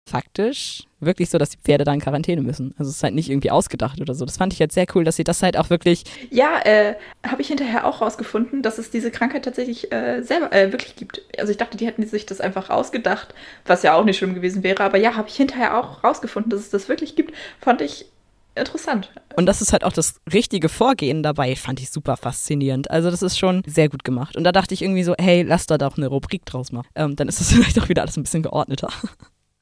faktisch 0.07 0.83
wirklich 0.99 1.29
so, 1.29 1.37
dass 1.37 1.49
die 1.49 1.57
Pferde 1.57 1.83
da 1.83 1.93
in 1.93 1.99
Quarantäne 1.99 2.41
müssen. 2.41 2.73
Also 2.77 2.89
es 2.89 2.97
ist 2.97 3.03
halt 3.03 3.13
nicht 3.13 3.29
irgendwie 3.29 3.51
ausgedacht 3.51 4.01
oder 4.01 4.15
so. 4.15 4.25
Das 4.25 4.37
fand 4.37 4.53
ich 4.53 4.59
jetzt 4.59 4.73
sehr 4.73 4.87
cool, 4.95 5.03
dass 5.03 5.15
sie 5.15 5.23
das 5.23 5.43
halt 5.43 5.57
auch 5.57 5.69
wirklich, 5.69 6.03
Ja, 6.31 6.59
äh, 6.63 6.95
habe 7.25 7.41
ich 7.41 7.49
hinterher 7.49 7.85
auch 7.85 8.01
rausgefunden, 8.01 8.61
dass 8.61 8.77
es 8.77 8.89
diese 8.89 9.11
Krankheit 9.11 9.45
tatsächlich 9.45 9.91
äh, 9.91 10.21
selber 10.23 10.51
äh, 10.53 10.71
wirklich 10.71 10.95
gibt. 10.95 11.21
Also 11.37 11.51
ich 11.51 11.57
dachte, 11.57 11.77
die 11.77 11.85
hätten 11.85 12.05
sich 12.07 12.25
das 12.25 12.41
einfach 12.41 12.69
ausgedacht, 12.69 13.33
was 13.65 13.83
ja 13.83 13.93
auch 13.93 14.05
nicht 14.05 14.17
schlimm 14.17 14.33
gewesen 14.33 14.63
wäre. 14.63 14.83
Aber 14.83 14.97
ja, 14.97 15.15
habe 15.15 15.27
ich 15.27 15.35
hinterher 15.35 15.77
auch 15.77 16.03
rausgefunden, 16.03 16.49
dass 16.49 16.61
es 16.61 16.69
das 16.69 16.89
wirklich 16.89 17.15
gibt. 17.15 17.33
Fand 17.61 17.81
ich 17.81 18.07
interessant. 18.55 19.11
und 19.35 19.45
das 19.45 19.61
ist 19.61 19.71
halt 19.71 19.83
auch 19.83 19.93
das 19.93 20.15
richtige 20.33 20.67
Vorgehen 20.67 21.21
dabei, 21.21 21.55
fand 21.55 21.79
ich 21.79 21.91
super 21.91 22.17
faszinierend. 22.17 22.89
Also 22.89 23.11
das 23.11 23.21
ist 23.21 23.37
schon 23.37 23.61
sehr 23.67 23.87
gut 23.87 24.03
gemacht. 24.03 24.35
Und 24.35 24.43
da 24.43 24.51
dachte 24.51 24.73
ich 24.73 24.81
irgendwie 24.81 25.03
so, 25.03 25.13
hey, 25.19 25.43
lass 25.43 25.67
da 25.67 25.77
doch 25.77 25.95
eine 25.95 26.07
Rubrik 26.07 26.43
draus 26.45 26.71
machen. 26.71 26.87
Ähm, 26.95 27.15
dann 27.15 27.27
ist 27.27 27.39
das 27.39 27.51
vielleicht 27.53 27.79
auch 27.79 27.87
wieder 27.87 28.01
alles 28.01 28.17
ein 28.17 28.23
bisschen 28.23 28.41
geordneter. 28.43 28.89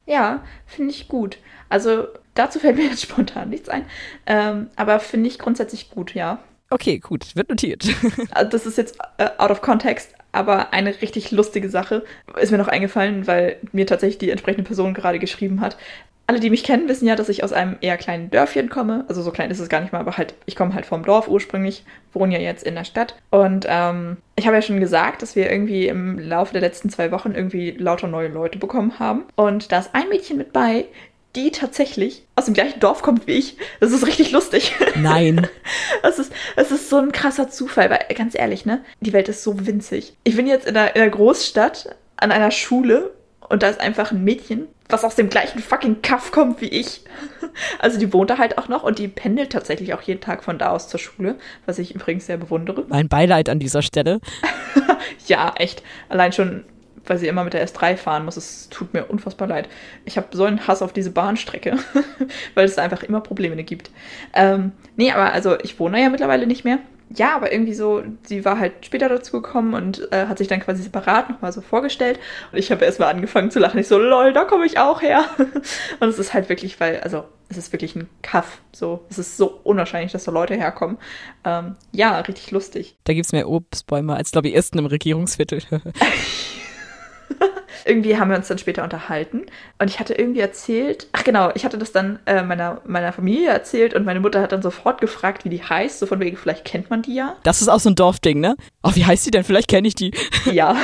Ja, 0.05 0.43
finde 0.65 0.91
ich 0.91 1.07
gut. 1.07 1.37
Also 1.69 2.07
dazu 2.33 2.59
fällt 2.59 2.77
mir 2.77 2.85
jetzt 2.85 3.03
spontan 3.03 3.49
nichts 3.49 3.69
ein. 3.69 3.85
Ähm, 4.25 4.69
aber 4.75 4.99
finde 4.99 5.27
ich 5.27 5.39
grundsätzlich 5.39 5.89
gut, 5.89 6.13
ja. 6.13 6.39
Okay, 6.69 6.99
gut, 6.99 7.35
wird 7.35 7.49
notiert. 7.49 7.85
Also 8.31 8.49
das 8.49 8.65
ist 8.65 8.77
jetzt 8.77 8.97
äh, 9.17 9.29
out 9.37 9.51
of 9.51 9.61
context, 9.61 10.13
aber 10.31 10.73
eine 10.73 11.01
richtig 11.01 11.31
lustige 11.31 11.69
Sache 11.69 12.03
ist 12.39 12.51
mir 12.51 12.57
noch 12.57 12.67
eingefallen, 12.67 13.27
weil 13.27 13.57
mir 13.71 13.85
tatsächlich 13.85 14.17
die 14.17 14.31
entsprechende 14.31 14.63
Person 14.63 14.93
gerade 14.93 15.19
geschrieben 15.19 15.61
hat. 15.61 15.77
Alle, 16.27 16.39
die 16.39 16.49
mich 16.49 16.63
kennen, 16.63 16.89
wissen 16.89 17.07
ja, 17.07 17.15
dass 17.15 17.29
ich 17.29 17.43
aus 17.43 17.53
einem 17.53 17.77
eher 17.81 17.97
kleinen 17.97 18.31
Dörfchen 18.31 18.69
komme. 18.69 19.05
Also 19.07 19.21
so 19.21 19.31
klein 19.31 19.51
ist 19.51 19.59
es 19.59 19.69
gar 19.69 19.81
nicht 19.81 19.93
mal, 19.93 19.99
aber 19.99 20.17
halt, 20.17 20.33
ich 20.47 20.55
komme 20.55 20.73
halt 20.73 20.87
vom 20.87 21.03
Dorf 21.03 21.27
ursprünglich, 21.27 21.83
wohne 22.13 22.33
ja 22.33 22.39
jetzt 22.39 22.63
in 22.63 22.73
der 22.73 22.83
Stadt. 22.83 23.15
Und 23.29 23.67
ähm, 23.69 24.17
ich 24.35 24.47
habe 24.47 24.55
ja 24.55 24.61
schon 24.63 24.79
gesagt, 24.79 25.21
dass 25.21 25.35
wir 25.35 25.51
irgendwie 25.51 25.87
im 25.87 26.17
Laufe 26.17 26.53
der 26.53 26.61
letzten 26.61 26.89
zwei 26.89 27.11
Wochen 27.11 27.33
irgendwie 27.33 27.71
lauter 27.71 28.07
neue 28.07 28.29
Leute 28.29 28.57
bekommen 28.57 28.97
haben. 28.97 29.25
Und 29.35 29.71
da 29.71 29.79
ist 29.79 29.93
ein 29.93 30.09
Mädchen 30.09 30.37
mit 30.37 30.51
bei, 30.51 30.85
die 31.35 31.51
tatsächlich 31.51 32.23
aus 32.35 32.45
dem 32.45 32.53
gleichen 32.53 32.79
Dorf 32.79 33.01
kommt 33.01 33.27
wie 33.27 33.33
ich. 33.33 33.57
Das 33.79 33.91
ist 33.91 34.07
richtig 34.07 34.31
lustig. 34.31 34.73
Nein. 34.95 35.47
Es 36.03 36.19
ist, 36.19 36.31
es 36.55 36.71
ist 36.71 36.89
so 36.89 36.97
ein 36.97 37.11
krasser 37.11 37.49
Zufall, 37.49 37.89
weil 37.89 38.05
ganz 38.15 38.35
ehrlich, 38.35 38.65
ne? 38.65 38.83
Die 39.01 39.11
Welt 39.11 39.27
ist 39.27 39.43
so 39.43 39.65
winzig. 39.65 40.13
Ich 40.23 40.35
bin 40.35 40.45
jetzt 40.45 40.67
in 40.67 40.77
einer, 40.77 40.95
in 40.95 41.01
einer 41.01 41.09
Großstadt 41.09 41.95
an 42.17 42.31
einer 42.31 42.51
Schule 42.51 43.11
und 43.55 43.63
da 43.63 43.69
ist 43.69 43.79
einfach 43.79 44.11
ein 44.11 44.21
Mädchen, 44.21 44.67
was 44.89 45.05
aus 45.05 45.15
dem 45.15 45.29
gleichen 45.29 45.59
fucking 45.59 46.01
Kaff 46.01 46.33
kommt 46.33 46.59
wie 46.59 46.67
ich. 46.67 47.01
Also 47.79 47.97
die 47.97 48.11
wohnt 48.11 48.29
da 48.29 48.37
halt 48.37 48.57
auch 48.57 48.67
noch 48.67 48.83
und 48.83 48.99
die 48.99 49.07
pendelt 49.07 49.53
tatsächlich 49.53 49.93
auch 49.93 50.01
jeden 50.01 50.19
Tag 50.19 50.43
von 50.43 50.57
da 50.57 50.71
aus 50.71 50.89
zur 50.89 50.99
Schule, 50.99 51.37
was 51.65 51.79
ich 51.79 51.95
übrigens 51.95 52.25
sehr 52.25 52.35
bewundere. 52.35 52.83
Mein 52.89 53.07
Beileid 53.07 53.47
an 53.47 53.59
dieser 53.59 53.81
Stelle. 53.81 54.19
Ja, 55.25 55.53
echt. 55.55 55.81
Allein 56.09 56.33
schon, 56.33 56.65
weil 57.05 57.17
sie 57.17 57.27
immer 57.27 57.45
mit 57.45 57.53
der 57.53 57.65
S3 57.65 57.95
fahren 57.95 58.25
muss. 58.25 58.35
Es 58.35 58.67
tut 58.67 58.93
mir 58.93 59.05
unfassbar 59.05 59.47
leid. 59.47 59.69
Ich 60.03 60.17
habe 60.17 60.27
so 60.31 60.43
einen 60.43 60.67
Hass 60.67 60.81
auf 60.81 60.91
diese 60.91 61.11
Bahnstrecke, 61.11 61.77
weil 62.55 62.65
es 62.65 62.75
da 62.75 62.81
einfach 62.81 63.03
immer 63.03 63.21
Probleme 63.21 63.63
gibt. 63.63 63.89
Ähm, 64.33 64.73
nee, 64.97 65.13
aber 65.13 65.31
also 65.31 65.57
ich 65.61 65.79
wohne 65.79 66.01
ja 66.01 66.09
mittlerweile 66.09 66.47
nicht 66.47 66.65
mehr. 66.65 66.79
Ja, 67.09 67.35
aber 67.35 67.51
irgendwie 67.51 67.73
so, 67.73 68.03
sie 68.23 68.45
war 68.45 68.59
halt 68.59 68.85
später 68.85 69.09
dazu 69.09 69.41
gekommen 69.41 69.73
und 69.73 70.11
äh, 70.11 70.25
hat 70.25 70.39
sich 70.39 70.47
dann 70.47 70.59
quasi 70.59 70.83
separat 70.83 71.29
nochmal 71.29 71.51
so 71.51 71.61
vorgestellt. 71.61 72.19
Und 72.51 72.57
ich 72.57 72.71
habe 72.71 72.83
erstmal 72.83 73.13
angefangen 73.13 73.51
zu 73.51 73.59
lachen. 73.59 73.79
Ich 73.79 73.87
so, 73.87 73.97
lol, 73.99 74.33
da 74.33 74.43
komme 74.43 74.65
ich 74.65 74.79
auch 74.79 75.01
her. 75.01 75.25
und 75.99 76.07
es 76.07 76.17
ist 76.17 76.33
halt 76.33 76.49
wirklich, 76.49 76.79
weil, 76.79 76.99
also, 77.01 77.25
es 77.47 77.57
ist 77.57 77.71
wirklich 77.71 77.95
ein 77.95 78.09
Kaff. 78.23 78.59
So, 78.71 79.05
es 79.09 79.19
ist 79.19 79.37
so 79.37 79.59
unwahrscheinlich, 79.63 80.11
dass 80.11 80.23
da 80.23 80.31
Leute 80.31 80.55
herkommen. 80.55 80.97
Ähm, 81.43 81.75
ja, 81.91 82.19
richtig 82.21 82.49
lustig. 82.51 82.97
Da 83.03 83.13
gibt 83.13 83.27
es 83.27 83.31
mehr 83.31 83.47
Obstbäume 83.47 84.15
als 84.15 84.33
Lobbyisten 84.33 84.79
im 84.79 84.87
Regierungsviertel. 84.87 85.61
irgendwie 87.83 88.17
haben 88.17 88.29
wir 88.29 88.37
uns 88.37 88.47
dann 88.47 88.57
später 88.57 88.83
unterhalten 88.83 89.45
und 89.79 89.89
ich 89.89 89.99
hatte 89.99 90.13
irgendwie 90.13 90.39
erzählt, 90.39 91.07
ach 91.11 91.23
genau, 91.23 91.51
ich 91.55 91.65
hatte 91.65 91.77
das 91.77 91.91
dann 91.91 92.19
äh, 92.25 92.43
meiner, 92.43 92.81
meiner 92.85 93.11
Familie 93.11 93.49
erzählt 93.49 93.93
und 93.93 94.05
meine 94.05 94.19
Mutter 94.19 94.41
hat 94.41 94.51
dann 94.51 94.61
sofort 94.61 95.01
gefragt, 95.01 95.45
wie 95.45 95.49
die 95.49 95.63
heißt, 95.63 95.99
so 95.99 96.05
von 96.05 96.19
wegen, 96.19 96.37
vielleicht 96.37 96.65
kennt 96.65 96.89
man 96.89 97.01
die 97.01 97.15
ja. 97.15 97.35
Das 97.43 97.61
ist 97.61 97.67
auch 97.67 97.79
so 97.79 97.89
ein 97.89 97.95
Dorfding, 97.95 98.39
ne? 98.39 98.55
Oh, 98.83 98.91
wie 98.93 99.05
heißt 99.05 99.25
die 99.25 99.31
denn? 99.31 99.43
Vielleicht 99.43 99.67
kenne 99.67 99.87
ich 99.87 99.95
die. 99.95 100.11
Ja, 100.45 100.77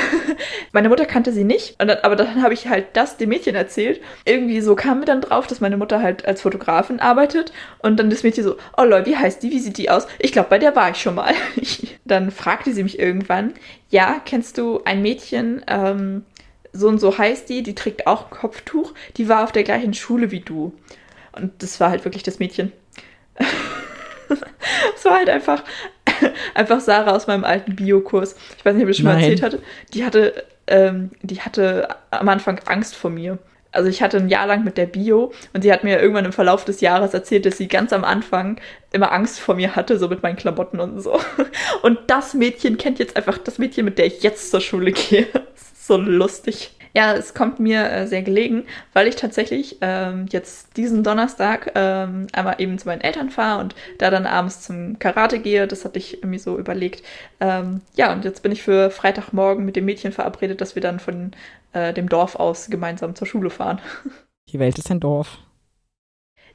meine 0.72 0.90
Mutter 0.90 1.06
kannte 1.06 1.32
sie 1.32 1.44
nicht, 1.44 1.76
dann, 1.78 1.92
aber 2.02 2.16
dann 2.16 2.42
habe 2.42 2.54
ich 2.54 2.68
halt 2.68 2.88
das 2.94 3.18
dem 3.18 3.30
Mädchen 3.30 3.54
erzählt. 3.54 4.02
Irgendwie 4.26 4.60
so 4.62 4.76
kamen 4.76 5.02
wir 5.02 5.06
dann 5.06 5.22
drauf, 5.22 5.46
dass 5.46 5.62
meine 5.62 5.78
Mutter 5.78 6.02
halt 6.02 6.26
als 6.26 6.42
Fotografin 6.42 7.00
arbeitet 7.00 7.54
und 7.80 8.00
dann 8.00 8.10
das 8.10 8.24
Mädchen 8.24 8.44
so, 8.44 8.58
oh 8.76 8.84
Leute, 8.84 9.12
wie 9.12 9.18
heißt 9.18 9.44
die, 9.44 9.52
wie 9.52 9.60
sieht 9.60 9.78
die 9.78 9.92
aus? 9.92 10.08
Ich 10.18 10.32
glaube, 10.32 10.50
bei 10.50 10.58
der 10.58 10.76
war 10.76 10.90
ich 10.90 10.98
schon 10.98 11.16
mal. 11.16 11.34
dann 12.06 12.32
fragte 12.32 12.74
sie 12.74 12.84
mich 12.84 13.00
irgendwann, 13.00 13.54
ja, 13.90 14.22
kennst 14.24 14.58
du 14.58 14.82
ein 14.86 15.02
Mädchen, 15.02 15.64
ähm, 15.68 16.26
so 16.74 16.88
und 16.88 17.00
so 17.00 17.18
heißt 17.18 17.50
die, 17.50 17.64
die 17.64 17.76
trägt 17.76 18.08
auch 18.08 18.32
ein 18.32 18.38
Kopftuch, 18.38 18.94
die 19.18 19.28
war 19.28 19.44
auf 19.44 19.52
der 19.52 19.64
gleichen 19.64 19.94
Schule 19.94 20.32
wie 20.32 20.40
du. 20.40 20.74
Und 21.34 21.52
das 21.64 21.80
war 21.80 21.90
halt 21.90 22.06
wirklich 22.06 22.24
das 22.24 22.40
Mädchen. 22.40 22.72
Es 24.96 25.04
war 25.04 25.18
halt 25.18 25.30
einfach, 25.30 25.64
einfach 26.54 26.80
Sarah 26.80 27.12
aus 27.12 27.28
meinem 27.28 27.44
alten 27.44 27.76
Biokurs. 27.76 28.36
Ich 28.58 28.64
weiß 28.64 28.76
nicht, 28.76 28.84
ob 28.84 28.90
ich 28.90 28.98
das 28.98 29.04
schon 29.04 29.06
mal 29.08 29.14
Nein. 29.16 29.24
erzählt 29.24 29.44
hatte. 29.44 29.60
Die 29.94 30.06
hatte, 30.06 30.46
ähm, 30.68 31.12
die 31.22 31.42
hatte 31.42 31.90
am 32.12 32.30
Anfang 32.30 32.60
Angst 32.66 32.96
vor 32.96 33.12
mir. 33.12 33.40
Also 33.74 33.90
ich 33.90 34.02
hatte 34.02 34.18
ein 34.18 34.30
Jahr 34.30 34.48
lang 34.48 34.64
mit 34.64 34.78
der 34.78 34.86
Bio 34.86 35.32
und 35.54 35.62
sie 35.62 35.72
hat 35.72 35.84
mir 35.84 36.00
irgendwann 36.00 36.26
im 36.26 36.34
Verlauf 36.34 36.66
des 36.66 36.82
Jahres 36.82 37.14
erzählt, 37.14 37.46
dass 37.46 37.58
sie 37.58 37.68
ganz 37.68 37.94
am 37.94 38.04
Anfang 38.04 38.60
immer 38.92 39.12
Angst 39.14 39.40
vor 39.40 39.56
mir 39.56 39.76
hatte, 39.76 39.98
so 39.98 40.10
mit 40.10 40.24
meinen 40.24 40.36
Klamotten 40.36 40.80
und 40.80 41.00
so. 41.00 41.20
Und 41.82 42.00
das 42.08 42.34
Mädchen 42.34 42.78
kennt 42.78 43.00
jetzt 43.00 43.16
einfach 43.16 43.38
das 43.38 43.58
Mädchen, 43.60 43.86
mit 43.86 43.98
der 43.98 44.08
ich 44.08 44.24
jetzt 44.24 44.52
zur 44.52 44.62
Schule 44.62 44.92
gehe. 44.92 45.28
So 45.82 45.98
lustig. 45.98 46.76
Ja, 46.94 47.16
es 47.16 47.34
kommt 47.34 47.60
mir 47.60 47.90
äh, 47.90 48.06
sehr 48.06 48.22
gelegen, 48.22 48.66
weil 48.94 49.08
ich 49.08 49.16
tatsächlich 49.16 49.78
ähm, 49.82 50.28
jetzt 50.30 50.78
diesen 50.78 51.04
Donnerstag 51.04 51.72
ähm, 51.74 52.28
einmal 52.34 52.56
eben 52.60 52.78
zu 52.78 52.88
meinen 52.88 53.02
Eltern 53.02 53.32
fahre 53.32 53.62
und 53.62 53.74
da 53.98 54.12
dann 54.12 54.28
abends 54.28 54.62
zum 54.62 55.00
Karate 55.00 55.40
gehe. 55.40 55.68
Das 55.68 55.84
hatte 55.84 55.98
ich 55.98 56.22
irgendwie 56.22 56.38
so 56.38 56.60
überlegt. 56.60 57.04
Ähm, 57.40 57.82
ja, 57.96 58.14
und 58.14 58.26
jetzt 58.26 58.44
bin 58.44 58.52
ich 58.52 58.62
für 58.62 58.92
Freitagmorgen 58.92 59.66
mit 59.66 59.76
dem 59.76 59.86
Mädchen 59.86 60.12
verabredet, 60.12 60.62
dass 60.62 60.76
wir 60.76 60.84
dann 60.84 61.00
von 61.00 61.32
äh, 61.74 61.94
dem 61.94 62.10
Dorf 62.10 62.36
aus 62.36 62.70
gemeinsam 62.70 63.16
zur 63.16 63.26
Schule 63.26 63.50
fahren. 63.50 63.82
Die 64.50 64.60
Welt 64.60 64.78
ist 64.78 64.92
ein 64.92 65.00
Dorf. 65.00 65.40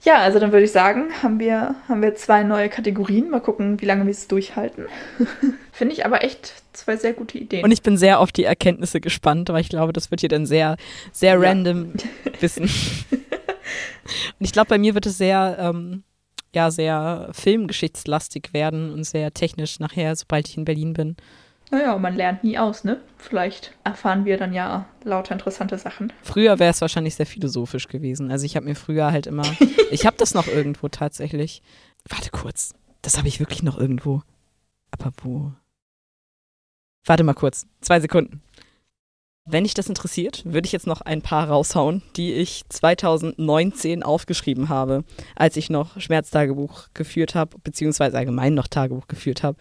Ja, 0.07 0.21
also 0.21 0.39
dann 0.39 0.53
würde 0.53 0.65
ich 0.65 0.71
sagen, 0.71 1.09
haben 1.21 1.41
wir, 1.41 1.75
haben 1.89 2.01
wir 2.01 2.15
zwei 2.15 2.45
neue 2.45 2.69
Kategorien. 2.69 3.29
Mal 3.29 3.41
gucken, 3.41 3.81
wie 3.81 3.87
lange 3.87 4.05
wir 4.05 4.13
es 4.13 4.29
durchhalten. 4.29 4.85
Finde 5.73 5.95
ich 5.95 6.07
aber 6.07 6.23
echt 6.23 6.55
zwei 6.73 6.97
sehr 6.97 7.13
gute 7.13 7.39
Ideen. 7.39 7.65
Und 7.65 7.73
ich 7.73 7.83
bin 7.83 7.97
sehr 7.97 8.21
auf 8.21 8.31
die 8.31 8.45
Erkenntnisse 8.45 9.01
gespannt, 9.01 9.49
weil 9.49 9.63
ich 9.63 9.69
glaube, 9.69 9.93
das 9.93 10.13
wird 10.13 10.21
hier 10.21 10.29
dann 10.29 10.47
sehr, 10.47 10.77
sehr 11.11 11.35
Ja. 11.35 11.41
random 11.41 11.93
Wissen. 12.41 12.63
Und 12.63 12.71
ich 14.39 14.53
glaube, 14.53 14.69
bei 14.69 14.79
mir 14.79 14.95
wird 14.95 15.07
es 15.07 15.19
sehr, 15.19 15.57
ähm, 15.59 16.05
ja, 16.55 16.71
sehr 16.71 17.29
filmgeschichtslastig 17.33 18.51
werden 18.53 18.93
und 18.93 19.03
sehr 19.03 19.35
technisch 19.35 19.81
nachher, 19.81 20.15
sobald 20.15 20.49
ich 20.49 20.57
in 20.57 20.65
Berlin 20.65 20.93
bin. 20.93 21.17
Naja, 21.71 21.99
man 21.99 22.15
lernt 22.15 22.45
nie 22.45 22.59
aus, 22.59 22.85
ne? 22.85 23.01
Vielleicht 23.19 23.73
erfahren 23.83 24.25
wir 24.25 24.37
dann 24.37 24.53
ja 24.53 24.87
lauter 25.03 25.35
interessante 25.35 25.79
Sachen. 25.79 26.13
Früher 26.23 26.59
wäre 26.59 26.71
es 26.71 26.81
wahrscheinlich 26.81 27.17
sehr 27.17 27.27
philosophisch 27.27 27.89
gewesen. 27.89 28.31
Also 28.31 28.47
ich 28.47 28.57
habe 28.57 28.67
mir 28.67 28.77
früher 28.77 29.11
halt 29.11 29.27
immer, 29.27 29.45
ich 29.91 30.07
habe 30.07 30.17
das 30.17 30.35
noch 30.35 30.47
irgendwo 30.47 30.89
tatsächlich. 30.89 31.63
Warte 32.09 32.31
kurz, 32.31 32.75
das 33.03 33.19
habe 33.19 33.29
ich 33.29 33.41
wirklich 33.41 33.63
noch 33.63 33.79
irgendwo. 33.79 34.23
Aber 34.93 35.11
wo? 35.23 35.53
Warte 37.05 37.25
mal 37.25 37.35
kurz, 37.35 37.67
zwei 37.81 38.01
Sekunden. 38.01 38.43
Wenn 39.49 39.63
dich 39.63 39.75
das 39.75 39.89
interessiert, 39.89 40.43
würde 40.45 40.67
ich 40.67 40.73
jetzt 40.73 40.89
noch 40.89 41.03
ein 41.03 41.23
paar 41.23 41.49
raushauen, 41.49 42.03
die 42.17 42.33
ich 42.33 42.63
2019 42.69 44.03
aufgeschrieben 44.03 44.69
habe, 44.69 45.05
als 45.37 45.57
ich 45.57 45.71
noch 45.71 46.01
Schmerztagebuch 46.01 46.89
geführt 46.95 47.37
habe, 47.37 47.57
beziehungsweise 47.63 48.19
allgemein 48.19 48.55
noch 48.55 48.67
Tagebuch 48.67 49.07
geführt 49.07 49.45
habe. 49.45 49.57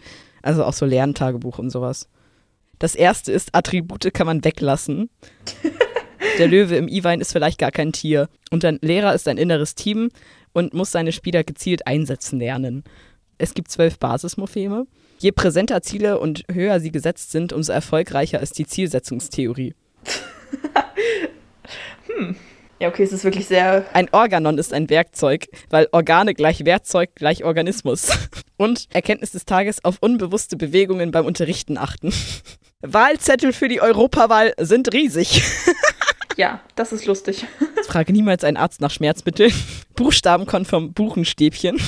Also 0.46 0.64
auch 0.64 0.72
so 0.72 0.86
Lerntagebuch 0.86 1.58
und 1.58 1.70
sowas. 1.70 2.08
Das 2.78 2.94
erste 2.94 3.32
ist, 3.32 3.52
Attribute 3.52 4.14
kann 4.14 4.28
man 4.28 4.44
weglassen. 4.44 5.10
Der 6.38 6.46
Löwe 6.46 6.76
im 6.76 6.86
E-Wein 6.86 7.20
ist 7.20 7.32
vielleicht 7.32 7.58
gar 7.58 7.72
kein 7.72 7.92
Tier. 7.92 8.28
Und 8.52 8.64
ein 8.64 8.78
Lehrer 8.80 9.12
ist 9.12 9.26
ein 9.26 9.38
inneres 9.38 9.74
Team 9.74 10.10
und 10.52 10.72
muss 10.72 10.92
seine 10.92 11.10
Spieler 11.10 11.42
gezielt 11.42 11.88
einsetzen 11.88 12.38
lernen. 12.38 12.84
Es 13.38 13.54
gibt 13.54 13.72
zwölf 13.72 13.98
Basismorpheme. 13.98 14.86
Je 15.18 15.32
präsenter 15.32 15.82
Ziele 15.82 16.20
und 16.20 16.44
höher 16.48 16.78
sie 16.78 16.92
gesetzt 16.92 17.32
sind, 17.32 17.52
umso 17.52 17.72
erfolgreicher 17.72 18.40
ist 18.40 18.56
die 18.56 18.66
Zielsetzungstheorie. 18.66 19.74
Ja, 22.78 22.88
okay, 22.88 23.04
es 23.04 23.12
ist 23.12 23.24
wirklich 23.24 23.46
sehr. 23.46 23.86
Ein 23.94 24.08
Organon 24.12 24.58
ist 24.58 24.74
ein 24.74 24.90
Werkzeug, 24.90 25.46
weil 25.70 25.88
Organe 25.92 26.34
gleich 26.34 26.66
Werkzeug 26.66 27.14
gleich 27.14 27.42
Organismus. 27.42 28.10
Und 28.56 28.86
Erkenntnis 28.90 29.32
des 29.32 29.44
Tages 29.44 29.84
auf 29.84 29.98
unbewusste 30.00 30.56
Bewegungen 30.56 31.10
beim 31.10 31.26
Unterrichten 31.26 31.78
achten. 31.78 32.12
Wahlzettel 32.80 33.52
für 33.52 33.68
die 33.68 33.80
Europawahl 33.80 34.54
sind 34.58 34.92
riesig. 34.92 35.42
Ja, 36.36 36.60
das 36.74 36.92
ist 36.92 37.06
lustig. 37.06 37.46
Frage 37.86 38.12
niemals 38.12 38.44
einen 38.44 38.58
Arzt 38.58 38.82
nach 38.82 38.90
Schmerzmitteln. 38.90 39.52
Buchstabenkonform 39.94 40.92
Buchenstäbchen. 40.92 41.80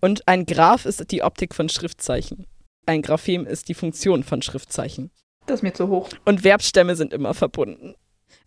Und 0.00 0.26
ein 0.28 0.46
Graph 0.46 0.86
ist 0.86 1.10
die 1.10 1.22
Optik 1.22 1.52
von 1.52 1.68
Schriftzeichen. 1.68 2.46
Ein 2.86 3.02
Graphem 3.02 3.44
ist 3.44 3.68
die 3.68 3.74
Funktion 3.74 4.22
von 4.22 4.40
Schriftzeichen. 4.40 5.10
Das 5.46 5.58
ist 5.58 5.62
mir 5.62 5.72
zu 5.72 5.88
hoch. 5.88 6.08
Und 6.24 6.42
Verbstämme 6.42 6.94
sind 6.94 7.12
immer 7.12 7.34
verbunden. 7.34 7.96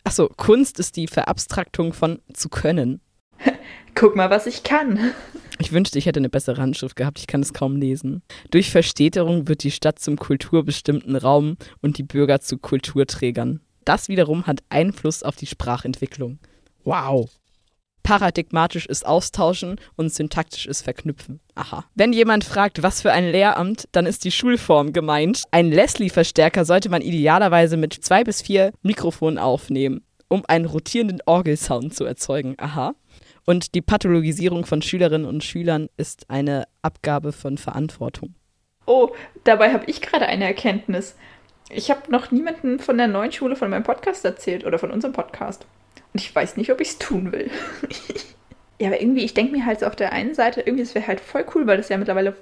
Achso, 0.04 0.28
Kunst 0.28 0.78
ist 0.78 0.96
die 0.96 1.06
Verabstraktung 1.06 1.92
von 1.92 2.22
zu 2.32 2.48
können. 2.48 3.02
Guck 3.94 4.16
mal, 4.16 4.30
was 4.30 4.46
ich 4.46 4.62
kann. 4.62 5.12
Ich 5.58 5.72
wünschte, 5.72 5.98
ich 5.98 6.06
hätte 6.06 6.18
eine 6.18 6.28
bessere 6.28 6.60
Handschrift 6.60 6.96
gehabt, 6.96 7.18
ich 7.18 7.26
kann 7.26 7.40
es 7.40 7.52
kaum 7.52 7.76
lesen. 7.76 8.22
Durch 8.50 8.70
Verstädterung 8.70 9.48
wird 9.48 9.62
die 9.62 9.70
Stadt 9.70 9.98
zum 9.98 10.16
kulturbestimmten 10.16 11.14
Raum 11.14 11.56
und 11.80 11.98
die 11.98 12.02
Bürger 12.02 12.40
zu 12.40 12.58
Kulturträgern. 12.58 13.60
Das 13.84 14.08
wiederum 14.08 14.46
hat 14.46 14.60
Einfluss 14.70 15.22
auf 15.22 15.36
die 15.36 15.46
Sprachentwicklung. 15.46 16.38
Wow. 16.84 17.30
Paradigmatisch 18.02 18.86
ist 18.86 19.06
Austauschen 19.06 19.76
und 19.96 20.12
syntaktisch 20.12 20.66
ist 20.66 20.82
Verknüpfen. 20.82 21.40
Aha. 21.54 21.84
Wenn 21.94 22.12
jemand 22.12 22.44
fragt, 22.44 22.82
was 22.82 23.02
für 23.02 23.12
ein 23.12 23.30
Lehramt, 23.30 23.88
dann 23.92 24.06
ist 24.06 24.24
die 24.24 24.32
Schulform 24.32 24.92
gemeint. 24.92 25.44
Ein 25.52 25.70
Leslie-Verstärker 25.70 26.64
sollte 26.64 26.88
man 26.88 27.02
idealerweise 27.02 27.76
mit 27.76 27.94
zwei 27.94 28.24
bis 28.24 28.42
vier 28.42 28.72
Mikrofonen 28.82 29.38
aufnehmen, 29.38 30.04
um 30.28 30.44
einen 30.48 30.64
rotierenden 30.64 31.20
Orgelsound 31.26 31.94
zu 31.94 32.04
erzeugen. 32.04 32.56
Aha. 32.58 32.94
Und 33.44 33.74
die 33.74 33.82
Pathologisierung 33.82 34.66
von 34.66 34.82
Schülerinnen 34.82 35.26
und 35.26 35.42
Schülern 35.42 35.88
ist 35.96 36.30
eine 36.30 36.64
Abgabe 36.82 37.32
von 37.32 37.58
Verantwortung. 37.58 38.34
Oh, 38.86 39.10
dabei 39.44 39.72
habe 39.72 39.84
ich 39.86 40.00
gerade 40.00 40.26
eine 40.26 40.44
Erkenntnis. 40.44 41.16
Ich 41.70 41.90
habe 41.90 42.10
noch 42.10 42.30
niemanden 42.30 42.78
von 42.78 42.98
der 42.98 43.08
neuen 43.08 43.32
Schule 43.32 43.56
von 43.56 43.70
meinem 43.70 43.84
Podcast 43.84 44.24
erzählt 44.24 44.64
oder 44.64 44.78
von 44.78 44.90
unserem 44.90 45.12
Podcast. 45.12 45.66
Und 46.12 46.20
ich 46.20 46.34
weiß 46.34 46.56
nicht, 46.56 46.70
ob 46.70 46.80
ich 46.80 46.88
es 46.88 46.98
tun 46.98 47.32
will. 47.32 47.50
ja, 48.80 48.88
aber 48.88 49.00
irgendwie, 49.00 49.24
ich 49.24 49.34
denke 49.34 49.52
mir 49.52 49.64
halt 49.64 49.80
so 49.80 49.86
auf 49.86 49.96
der 49.96 50.12
einen 50.12 50.34
Seite, 50.34 50.60
irgendwie, 50.60 50.82
es 50.82 50.94
wäre 50.94 51.06
halt 51.06 51.20
voll 51.20 51.44
cool, 51.54 51.66
weil 51.66 51.78
das 51.78 51.88
ja 51.88 51.96
mittlerweile 51.96 52.36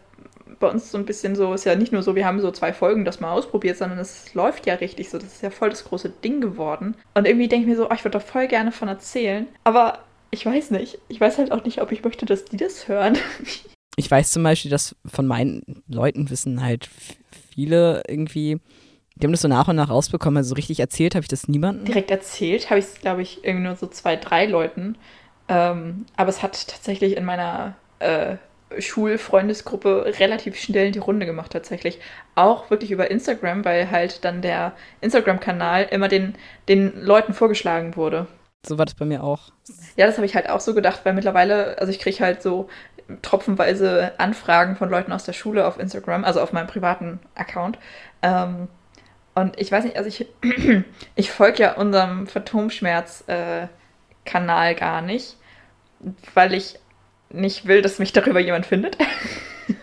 bei 0.59 0.69
uns 0.69 0.91
so 0.91 0.99
ein 0.99 1.07
bisschen 1.07 1.37
so, 1.37 1.55
ist 1.55 1.65
ja 1.65 1.75
nicht 1.75 1.93
nur 1.93 2.03
so, 2.03 2.15
wir 2.15 2.27
haben 2.27 2.41
so 2.41 2.51
zwei 2.51 2.73
Folgen 2.73 3.05
das 3.05 3.21
mal 3.21 3.33
ausprobiert, 3.33 3.79
sondern 3.79 3.99
es 3.99 4.35
läuft 4.35 4.67
ja 4.67 4.75
richtig 4.75 5.09
so. 5.09 5.19
Das 5.19 5.33
ist 5.33 5.43
ja 5.43 5.51
voll 5.51 5.71
das 5.71 5.85
große 5.85 6.11
Ding 6.11 6.41
geworden. 6.41 6.97
Und 7.15 7.27
irgendwie 7.27 7.49
denke 7.49 7.65
ich 7.65 7.71
mir 7.71 7.77
so, 7.77 7.89
oh, 7.89 7.95
ich 7.95 8.05
würde 8.05 8.19
da 8.19 8.21
voll 8.21 8.47
gerne 8.47 8.73
von 8.73 8.89
erzählen. 8.89 9.47
Aber 9.65 10.01
ich 10.31 10.47
weiß 10.47 10.71
nicht. 10.71 10.99
Ich 11.09 11.21
weiß 11.21 11.39
halt 11.39 11.53
auch 11.53 11.65
nicht, 11.65 11.81
ob 11.81 11.93
ich 11.93 12.05
möchte, 12.05 12.27
dass 12.27 12.45
die 12.45 12.57
das 12.57 12.89
hören. 12.89 13.19
Ich 13.97 14.11
weiß 14.11 14.31
zum 14.31 14.43
Beispiel, 14.43 14.71
dass 14.71 14.97
von 15.05 15.27
meinen 15.27 15.83
Leuten 15.89 16.31
wissen 16.31 16.63
halt 16.63 16.89
viele 17.55 18.03
irgendwie, 18.09 18.59
die 19.17 19.27
haben 19.27 19.33
das 19.33 19.43
so 19.43 19.49
nach 19.49 19.69
und 19.69 19.77
nach 19.77 19.91
rausbekommen. 19.91 20.39
Also 20.39 20.51
so 20.51 20.55
richtig 20.55 20.81
erzählt 20.81 21.15
habe 21.15 21.23
ich 21.23 21.29
das 21.29 21.49
niemandem. 21.49 21.85
Direkt 21.85 22.11
erzählt 22.11 22.71
habe 22.71 22.79
ich 22.79 22.87
es, 22.87 22.95
glaube 22.95 23.23
ich, 23.23 23.45
irgendwie 23.45 23.65
nur 23.65 23.77
so 23.77 23.89
zwei, 23.89 24.17
drei 24.17 24.47
Leuten. 24.47 24.97
Ähm, 25.49 26.07
aber 26.17 26.31
es 26.31 26.43
hat 26.43 26.69
tatsächlich 26.69 27.17
in 27.17 27.25
meiner 27.25 27.77
äh, 27.99 28.37
Schulfreundesgruppe 28.79 30.15
relativ 30.19 30.57
schnell 30.57 30.93
die 30.93 31.01
Runde 31.01 31.27
gemacht, 31.27 31.53
tatsächlich. 31.53 31.99
Auch 32.37 32.71
wirklich 32.71 32.93
über 32.93 33.11
Instagram, 33.11 33.65
weil 33.65 33.91
halt 33.91 34.25
dann 34.25 34.43
der 34.43 34.73
Instagram-Kanal 35.01 35.89
immer 35.91 36.09
den, 36.09 36.35
den 36.69 37.03
Leuten 37.03 37.35
vorgeschlagen 37.35 37.97
wurde. 37.97 38.29
So 38.67 38.79
war 38.79 38.85
das 38.85 38.95
bei 38.95 39.07
mir 39.07 39.25
auch. 39.25 39.53
Ja, 39.97 40.07
das 40.07 40.17
habe 40.17 40.27
ich 40.27 40.35
halt 40.35 40.51
auch 40.51 40.61
so 40.61 40.75
gedacht, 40.75 41.01
weil 41.05 41.15
mittlerweile, 41.15 41.79
also 41.79 41.91
ich 41.91 41.99
kriege 41.99 42.21
halt 42.21 42.43
so 42.43 42.69
tropfenweise 43.23 44.13
Anfragen 44.19 44.77
von 44.77 44.91
Leuten 44.91 45.13
aus 45.13 45.25
der 45.25 45.33
Schule 45.33 45.67
auf 45.67 45.79
Instagram, 45.79 46.25
also 46.25 46.41
auf 46.41 46.53
meinem 46.53 46.67
privaten 46.67 47.21
Account. 47.35 47.79
Ähm, 48.23 48.69
und 49.35 49.59
ich 49.59 49.73
weiß 49.73 49.85
nicht, 49.85 49.97
also 49.97 50.09
ich, 50.09 50.27
ich 51.15 51.31
folge 51.31 51.63
ja 51.63 51.75
unserem 51.75 52.27
Phantomschmerz-Kanal 52.27 54.73
äh, 54.73 54.75
gar 54.75 55.03
nicht, 55.03 55.37
weil 56.35 56.55
ich 56.55 56.79
nicht 57.31 57.67
will, 57.67 57.83
dass 57.83 57.99
mich 57.99 58.13
darüber 58.13 58.41
jemand 58.41 58.67
findet. 58.67 58.97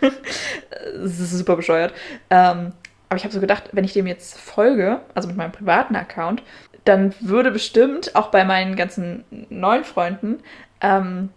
das 0.00 1.18
ist 1.18 1.32
super 1.32 1.56
bescheuert. 1.56 1.92
Ähm, 2.30 2.72
aber 3.08 3.16
ich 3.16 3.24
habe 3.24 3.32
so 3.32 3.40
gedacht, 3.40 3.70
wenn 3.72 3.84
ich 3.84 3.94
dem 3.94 4.06
jetzt 4.06 4.38
folge, 4.38 5.00
also 5.14 5.28
mit 5.28 5.36
meinem 5.36 5.52
privaten 5.52 5.96
Account, 5.96 6.42
dann 6.84 7.14
würde 7.20 7.50
bestimmt 7.50 8.14
auch 8.14 8.28
bei 8.28 8.44
meinen 8.44 8.76
ganzen 8.76 9.24
neuen 9.50 9.84
Freunden 9.84 10.38
ähm, 10.80 11.30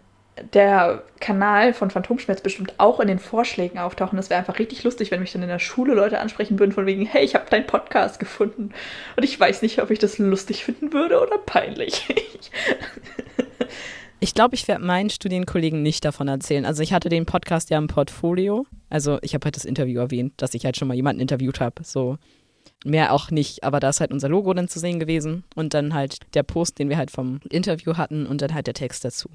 der 0.54 1.02
Kanal 1.20 1.74
von 1.74 1.90
Phantomschmerz 1.90 2.40
bestimmt 2.40 2.74
auch 2.78 3.00
in 3.00 3.08
den 3.08 3.18
Vorschlägen 3.18 3.78
auftauchen. 3.78 4.16
Das 4.16 4.30
wäre 4.30 4.38
einfach 4.38 4.58
richtig 4.58 4.82
lustig, 4.82 5.10
wenn 5.10 5.20
mich 5.20 5.32
dann 5.32 5.42
in 5.42 5.48
der 5.48 5.58
Schule 5.58 5.94
Leute 5.94 6.20
ansprechen 6.20 6.58
würden 6.58 6.72
von 6.72 6.86
wegen, 6.86 7.04
hey, 7.04 7.24
ich 7.24 7.34
habe 7.34 7.50
deinen 7.50 7.66
Podcast 7.66 8.18
gefunden. 8.18 8.70
Und 9.16 9.24
ich 9.24 9.38
weiß 9.38 9.62
nicht, 9.62 9.82
ob 9.82 9.90
ich 9.90 9.98
das 9.98 10.18
lustig 10.18 10.64
finden 10.64 10.92
würde 10.92 11.20
oder 11.20 11.38
peinlich. 11.38 12.08
Ich 14.24 14.34
glaube, 14.34 14.54
ich 14.54 14.68
werde 14.68 14.84
meinen 14.84 15.10
Studienkollegen 15.10 15.82
nicht 15.82 16.04
davon 16.04 16.28
erzählen. 16.28 16.64
Also 16.64 16.80
ich 16.80 16.92
hatte 16.92 17.08
den 17.08 17.26
Podcast 17.26 17.70
ja 17.70 17.78
im 17.78 17.88
Portfolio. 17.88 18.66
Also 18.88 19.18
ich 19.20 19.34
habe 19.34 19.46
halt 19.46 19.56
das 19.56 19.64
Interview 19.64 19.98
erwähnt, 19.98 20.34
dass 20.36 20.54
ich 20.54 20.64
halt 20.64 20.76
schon 20.76 20.86
mal 20.86 20.94
jemanden 20.94 21.20
interviewt 21.20 21.58
habe. 21.58 21.82
So 21.82 22.18
Mehr 22.84 23.12
auch 23.12 23.30
nicht, 23.30 23.62
aber 23.62 23.78
da 23.78 23.90
ist 23.90 24.00
halt 24.00 24.12
unser 24.12 24.28
Logo 24.28 24.52
dann 24.54 24.68
zu 24.68 24.80
sehen 24.80 24.98
gewesen 24.98 25.44
und 25.54 25.72
dann 25.72 25.94
halt 25.94 26.18
der 26.34 26.42
Post, 26.42 26.78
den 26.78 26.88
wir 26.88 26.96
halt 26.96 27.10
vom 27.10 27.40
Interview 27.48 27.96
hatten 27.96 28.26
und 28.26 28.42
dann 28.42 28.54
halt 28.54 28.66
der 28.66 28.74
Text 28.74 29.04
dazu. 29.04 29.28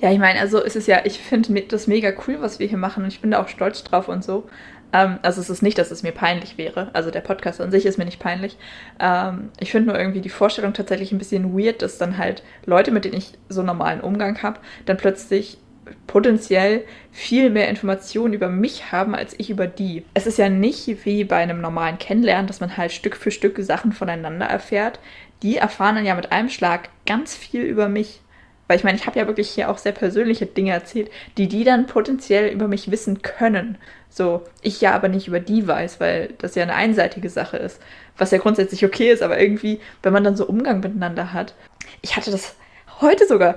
Ja, 0.00 0.12
ich 0.12 0.18
meine, 0.18 0.38
also 0.38 0.62
es 0.62 0.76
ist 0.76 0.86
ja, 0.86 1.00
ich 1.04 1.18
finde 1.18 1.62
das 1.62 1.86
mega 1.86 2.12
cool, 2.26 2.36
was 2.40 2.58
wir 2.58 2.68
hier 2.68 2.78
machen 2.78 3.02
und 3.02 3.12
ich 3.12 3.20
bin 3.20 3.32
da 3.32 3.42
auch 3.42 3.48
stolz 3.48 3.82
drauf 3.82 4.08
und 4.08 4.22
so. 4.22 4.48
Ähm, 4.92 5.18
also 5.22 5.40
es 5.40 5.50
ist 5.50 5.62
nicht, 5.62 5.78
dass 5.78 5.90
es 5.90 6.02
mir 6.02 6.12
peinlich 6.12 6.58
wäre. 6.58 6.90
Also 6.92 7.10
der 7.10 7.20
Podcast 7.20 7.60
an 7.60 7.70
sich 7.70 7.86
ist 7.86 7.98
mir 7.98 8.04
nicht 8.04 8.20
peinlich. 8.20 8.56
Ähm, 9.00 9.50
ich 9.58 9.72
finde 9.72 9.90
nur 9.90 9.98
irgendwie 9.98 10.20
die 10.20 10.28
Vorstellung 10.28 10.72
tatsächlich 10.72 11.12
ein 11.12 11.18
bisschen 11.18 11.58
weird, 11.58 11.82
dass 11.82 11.98
dann 11.98 12.18
halt 12.18 12.42
Leute, 12.66 12.90
mit 12.90 13.04
denen 13.04 13.16
ich 13.16 13.32
so 13.48 13.62
normalen 13.62 14.00
Umgang 14.00 14.42
habe, 14.42 14.60
dann 14.84 14.96
plötzlich 14.96 15.58
potenziell 16.06 16.84
viel 17.10 17.50
mehr 17.50 17.68
Informationen 17.68 18.34
über 18.34 18.48
mich 18.48 18.92
haben 18.92 19.14
als 19.14 19.34
ich 19.38 19.50
über 19.50 19.66
die. 19.66 20.04
Es 20.14 20.26
ist 20.26 20.38
ja 20.38 20.48
nicht 20.48 21.04
wie 21.04 21.24
bei 21.24 21.36
einem 21.36 21.60
normalen 21.60 21.98
Kennenlernen, 21.98 22.46
dass 22.46 22.60
man 22.60 22.76
halt 22.76 22.92
Stück 22.92 23.16
für 23.16 23.30
Stück 23.30 23.58
Sachen 23.58 23.92
voneinander 23.92 24.46
erfährt. 24.46 25.00
Die 25.42 25.56
erfahren 25.56 25.96
dann 25.96 26.06
ja 26.06 26.14
mit 26.14 26.30
einem 26.32 26.48
Schlag 26.48 26.88
ganz 27.06 27.36
viel 27.36 27.62
über 27.62 27.88
mich. 27.88 28.20
Weil 28.68 28.78
ich 28.78 28.84
meine, 28.84 28.96
ich 28.96 29.06
habe 29.06 29.18
ja 29.18 29.26
wirklich 29.26 29.50
hier 29.50 29.68
auch 29.68 29.76
sehr 29.76 29.92
persönliche 29.92 30.46
Dinge 30.46 30.70
erzählt, 30.70 31.10
die 31.36 31.48
die 31.48 31.64
dann 31.64 31.86
potenziell 31.86 32.50
über 32.52 32.68
mich 32.68 32.90
wissen 32.90 33.20
können. 33.20 33.76
So, 34.08 34.42
ich 34.62 34.80
ja 34.80 34.92
aber 34.94 35.08
nicht 35.08 35.26
über 35.26 35.40
die 35.40 35.66
weiß, 35.66 36.00
weil 36.00 36.34
das 36.38 36.54
ja 36.54 36.62
eine 36.62 36.74
einseitige 36.74 37.28
Sache 37.28 37.56
ist. 37.56 37.80
Was 38.16 38.30
ja 38.30 38.38
grundsätzlich 38.38 38.84
okay 38.84 39.10
ist, 39.10 39.22
aber 39.22 39.40
irgendwie, 39.40 39.80
wenn 40.02 40.12
man 40.12 40.24
dann 40.24 40.36
so 40.36 40.46
Umgang 40.46 40.80
miteinander 40.80 41.32
hat. 41.32 41.54
Ich 42.02 42.16
hatte 42.16 42.30
das 42.30 42.54
heute 43.00 43.26
sogar 43.26 43.56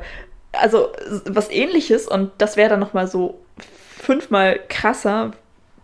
also 0.60 0.91
was 1.26 1.49
ähnliches 1.49 2.08
und 2.08 2.32
das 2.38 2.58
wäre 2.58 2.70
dann 2.70 2.80
nochmal 2.80 3.08
so 3.08 3.39
fünfmal 4.06 4.60
krasser 4.70 5.32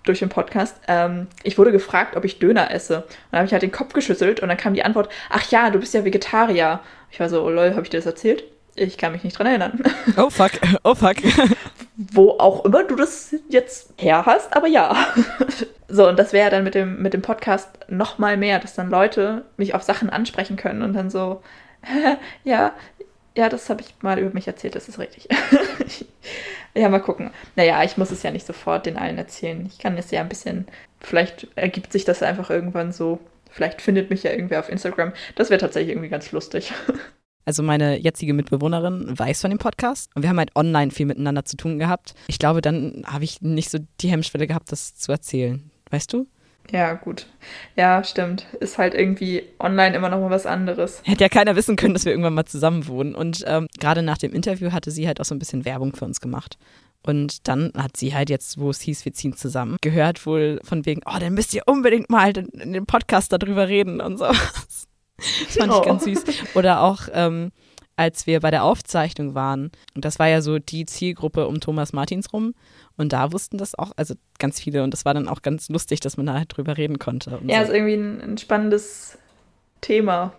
durch 0.03 0.19
den 0.19 0.29
Podcast. 0.29 0.77
Ähm, 0.87 1.27
ich 1.43 1.57
wurde 1.57 1.71
gefragt, 1.71 2.15
ob 2.15 2.25
ich 2.25 2.39
Döner 2.39 2.71
esse. 2.71 2.97
Und 2.97 3.05
dann 3.31 3.39
habe 3.39 3.45
ich 3.47 3.53
halt 3.53 3.61
den 3.61 3.71
Kopf 3.71 3.93
geschüttelt 3.93 4.39
und 4.39 4.49
dann 4.49 4.57
kam 4.57 4.73
die 4.73 4.83
Antwort, 4.83 5.09
ach 5.29 5.49
ja, 5.51 5.69
du 5.69 5.79
bist 5.79 5.93
ja 5.93 6.03
Vegetarier. 6.05 6.79
Ich 7.11 7.19
war 7.19 7.29
so, 7.29 7.43
oh 7.43 7.49
lol, 7.49 7.71
habe 7.71 7.83
ich 7.83 7.89
dir 7.89 7.97
das 7.97 8.05
erzählt? 8.05 8.43
Ich 8.75 8.97
kann 8.97 9.11
mich 9.11 9.23
nicht 9.23 9.37
dran 9.37 9.47
erinnern. 9.47 9.83
Oh 10.17 10.29
fuck, 10.29 10.51
oh 10.83 10.95
fuck. 10.95 11.17
Wo 11.97 12.31
auch 12.31 12.65
immer 12.65 12.83
du 12.83 12.95
das 12.95 13.35
jetzt 13.49 13.93
her 13.97 14.25
hast, 14.25 14.55
aber 14.55 14.67
ja. 14.67 14.95
So, 15.93 16.07
und 16.07 16.17
das 16.17 16.31
wäre 16.31 16.49
dann 16.49 16.63
mit 16.63 16.73
dem, 16.73 17.01
mit 17.01 17.13
dem 17.13 17.21
Podcast 17.21 17.67
nochmal 17.89 18.37
mehr, 18.37 18.59
dass 18.59 18.75
dann 18.75 18.89
Leute 18.89 19.43
mich 19.57 19.75
auf 19.75 19.83
Sachen 19.83 20.09
ansprechen 20.09 20.55
können 20.55 20.83
und 20.83 20.93
dann 20.93 21.09
so, 21.09 21.41
ja, 22.45 22.71
ja, 23.35 23.49
das 23.49 23.69
habe 23.69 23.81
ich 23.81 23.93
mal 24.01 24.19
über 24.19 24.33
mich 24.33 24.47
erzählt, 24.47 24.75
das 24.75 24.89
ist 24.89 24.99
richtig. 24.99 25.27
ja, 26.73 26.89
mal 26.89 26.99
gucken. 26.99 27.31
Naja, 27.55 27.83
ich 27.83 27.97
muss 27.97 28.11
es 28.11 28.23
ja 28.23 28.31
nicht 28.31 28.45
sofort 28.45 28.85
den 28.85 28.97
allen 28.97 29.17
erzählen. 29.17 29.65
Ich 29.65 29.79
kann 29.79 29.97
es 29.97 30.11
ja 30.11 30.21
ein 30.21 30.29
bisschen, 30.29 30.67
vielleicht 30.99 31.47
ergibt 31.55 31.91
sich 31.91 32.05
das 32.05 32.23
einfach 32.23 32.49
irgendwann 32.49 32.91
so. 32.91 33.19
Vielleicht 33.49 33.81
findet 33.81 34.09
mich 34.09 34.23
ja 34.23 34.31
irgendwer 34.31 34.59
auf 34.59 34.69
Instagram. 34.69 35.13
Das 35.35 35.49
wäre 35.49 35.59
tatsächlich 35.59 35.91
irgendwie 35.91 36.09
ganz 36.09 36.31
lustig. 36.31 36.73
Also 37.43 37.63
meine 37.63 37.97
jetzige 37.97 38.35
Mitbewohnerin 38.35 39.17
weiß 39.17 39.41
von 39.41 39.49
dem 39.49 39.57
Podcast 39.57 40.11
und 40.15 40.21
wir 40.21 40.29
haben 40.29 40.37
halt 40.37 40.55
online 40.55 40.91
viel 40.91 41.07
miteinander 41.07 41.43
zu 41.43 41.57
tun 41.57 41.79
gehabt. 41.79 42.13
Ich 42.27 42.37
glaube, 42.37 42.61
dann 42.61 43.03
habe 43.07 43.23
ich 43.23 43.41
nicht 43.41 43.71
so 43.71 43.79
die 43.99 44.09
Hemmschwelle 44.09 44.45
gehabt, 44.45 44.71
das 44.71 44.95
zu 44.95 45.11
erzählen. 45.11 45.71
Weißt 45.89 46.13
du? 46.13 46.27
Ja, 46.71 46.93
gut. 46.93 47.25
Ja, 47.75 48.03
stimmt. 48.03 48.45
Ist 48.59 48.77
halt 48.77 48.93
irgendwie 48.93 49.43
online 49.59 49.95
immer 49.95 50.09
noch 50.09 50.19
mal 50.19 50.29
was 50.29 50.45
anderes. 50.45 51.01
Hätte 51.03 51.23
ja 51.23 51.29
keiner 51.29 51.55
wissen 51.55 51.75
können, 51.75 51.93
dass 51.93 52.05
wir 52.05 52.11
irgendwann 52.11 52.33
mal 52.33 52.45
zusammen 52.45 52.87
wohnen. 52.87 53.15
Und 53.15 53.43
ähm, 53.47 53.67
gerade 53.79 54.03
nach 54.03 54.17
dem 54.17 54.31
Interview 54.31 54.71
hatte 54.71 54.91
sie 54.91 55.07
halt 55.07 55.19
auch 55.19 55.25
so 55.25 55.35
ein 55.35 55.39
bisschen 55.39 55.65
Werbung 55.65 55.95
für 55.95 56.05
uns 56.05 56.21
gemacht. 56.21 56.57
Und 57.03 57.47
dann 57.47 57.71
hat 57.75 57.97
sie 57.97 58.13
halt 58.13 58.29
jetzt, 58.29 58.59
wo 58.59 58.69
es 58.69 58.81
hieß, 58.81 59.05
wir 59.05 59.13
ziehen 59.13 59.35
zusammen, 59.35 59.77
gehört 59.81 60.25
wohl 60.25 60.59
von 60.63 60.85
wegen, 60.85 61.01
oh, 61.05 61.17
dann 61.19 61.33
müsst 61.33 61.53
ihr 61.53 61.63
unbedingt 61.65 62.09
mal 62.09 62.37
in, 62.37 62.45
in 62.49 62.73
dem 62.73 62.85
Podcast 62.85 63.33
darüber 63.33 63.67
reden 63.67 64.01
und 64.01 64.17
so. 64.17 64.25
Das 64.25 64.87
fand 65.57 65.73
oh. 65.73 65.79
ich 65.79 65.85
ganz 65.85 66.03
süß. 66.03 66.23
Oder 66.53 66.81
auch, 66.81 67.07
ähm, 67.11 67.51
als 68.01 68.27
wir 68.27 68.39
bei 68.39 68.51
der 68.51 68.63
Aufzeichnung 68.63 69.35
waren, 69.35 69.71
und 69.95 70.03
das 70.03 70.19
war 70.19 70.27
ja 70.27 70.41
so 70.41 70.59
die 70.59 70.85
Zielgruppe 70.85 71.47
um 71.47 71.59
Thomas 71.59 71.93
Martins 71.93 72.33
rum, 72.33 72.53
und 72.97 73.13
da 73.13 73.31
wussten 73.31 73.57
das 73.57 73.77
auch, 73.77 73.91
also 73.95 74.15
ganz 74.39 74.59
viele, 74.59 74.83
und 74.83 74.91
das 74.91 75.05
war 75.05 75.13
dann 75.13 75.27
auch 75.27 75.41
ganz 75.41 75.69
lustig, 75.69 75.99
dass 75.99 76.17
man 76.17 76.25
da 76.25 76.33
halt 76.33 76.55
drüber 76.55 76.77
reden 76.77 76.99
konnte. 76.99 77.39
Ja, 77.45 77.59
so. 77.59 77.71
ist 77.71 77.77
irgendwie 77.77 77.93
ein, 77.93 78.21
ein 78.21 78.37
spannendes 78.37 79.17
Thema. 79.81 80.33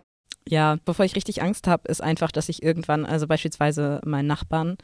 Ja, 0.47 0.77
bevor 0.85 1.05
ich 1.05 1.15
richtig 1.15 1.43
Angst 1.43 1.69
habe, 1.69 1.89
ist 1.89 2.03
einfach, 2.03 2.33
dass 2.33 2.49
ich 2.49 2.63
irgendwann, 2.63 3.07
also 3.07 3.27
beispielsweise 3.29 4.01
meinen 4.05 4.27
Nachbarn, 4.27 4.77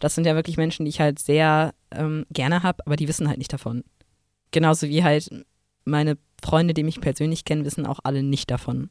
das 0.00 0.14
sind 0.14 0.26
ja 0.26 0.34
wirklich 0.34 0.56
Menschen, 0.56 0.84
die 0.84 0.90
ich 0.90 1.00
halt 1.00 1.18
sehr 1.18 1.72
ähm, 1.90 2.26
gerne 2.30 2.62
habe, 2.62 2.84
aber 2.86 2.96
die 2.96 3.08
wissen 3.08 3.28
halt 3.28 3.38
nicht 3.38 3.52
davon. 3.52 3.84
Genauso 4.50 4.88
wie 4.88 5.04
halt 5.04 5.30
meine 5.84 6.16
Freunde, 6.42 6.74
die 6.74 6.82
mich 6.82 7.00
persönlich 7.00 7.44
kennen, 7.44 7.64
wissen 7.64 7.86
auch 7.86 8.00
alle 8.04 8.22
nicht 8.22 8.50
davon. 8.50 8.90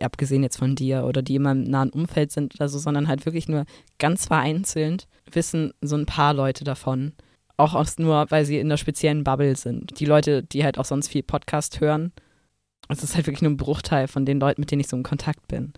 Abgesehen 0.00 0.42
jetzt 0.42 0.58
von 0.58 0.74
dir 0.74 1.04
oder 1.04 1.22
die 1.22 1.36
in 1.36 1.42
meinem 1.42 1.64
nahen 1.64 1.90
Umfeld 1.90 2.32
sind 2.32 2.54
oder 2.54 2.68
so, 2.68 2.78
sondern 2.78 3.08
halt 3.08 3.26
wirklich 3.26 3.48
nur 3.48 3.64
ganz 3.98 4.26
vereinzelt 4.26 5.06
wissen 5.32 5.72
so 5.80 5.96
ein 5.96 6.06
paar 6.06 6.34
Leute 6.34 6.64
davon. 6.64 7.12
Auch 7.56 7.74
aus 7.74 7.98
nur, 7.98 8.26
weil 8.30 8.44
sie 8.44 8.58
in 8.58 8.66
einer 8.66 8.76
speziellen 8.76 9.24
Bubble 9.24 9.56
sind. 9.56 9.98
Die 10.00 10.06
Leute, 10.06 10.42
die 10.42 10.64
halt 10.64 10.78
auch 10.78 10.84
sonst 10.84 11.08
viel 11.08 11.22
Podcast 11.22 11.80
hören. 11.80 12.12
Es 12.88 13.02
ist 13.02 13.14
halt 13.14 13.26
wirklich 13.26 13.42
nur 13.42 13.52
ein 13.52 13.56
Bruchteil 13.56 14.08
von 14.08 14.26
den 14.26 14.40
Leuten, 14.40 14.60
mit 14.60 14.70
denen 14.70 14.80
ich 14.80 14.88
so 14.88 14.96
in 14.96 15.02
Kontakt 15.02 15.46
bin. 15.48 15.72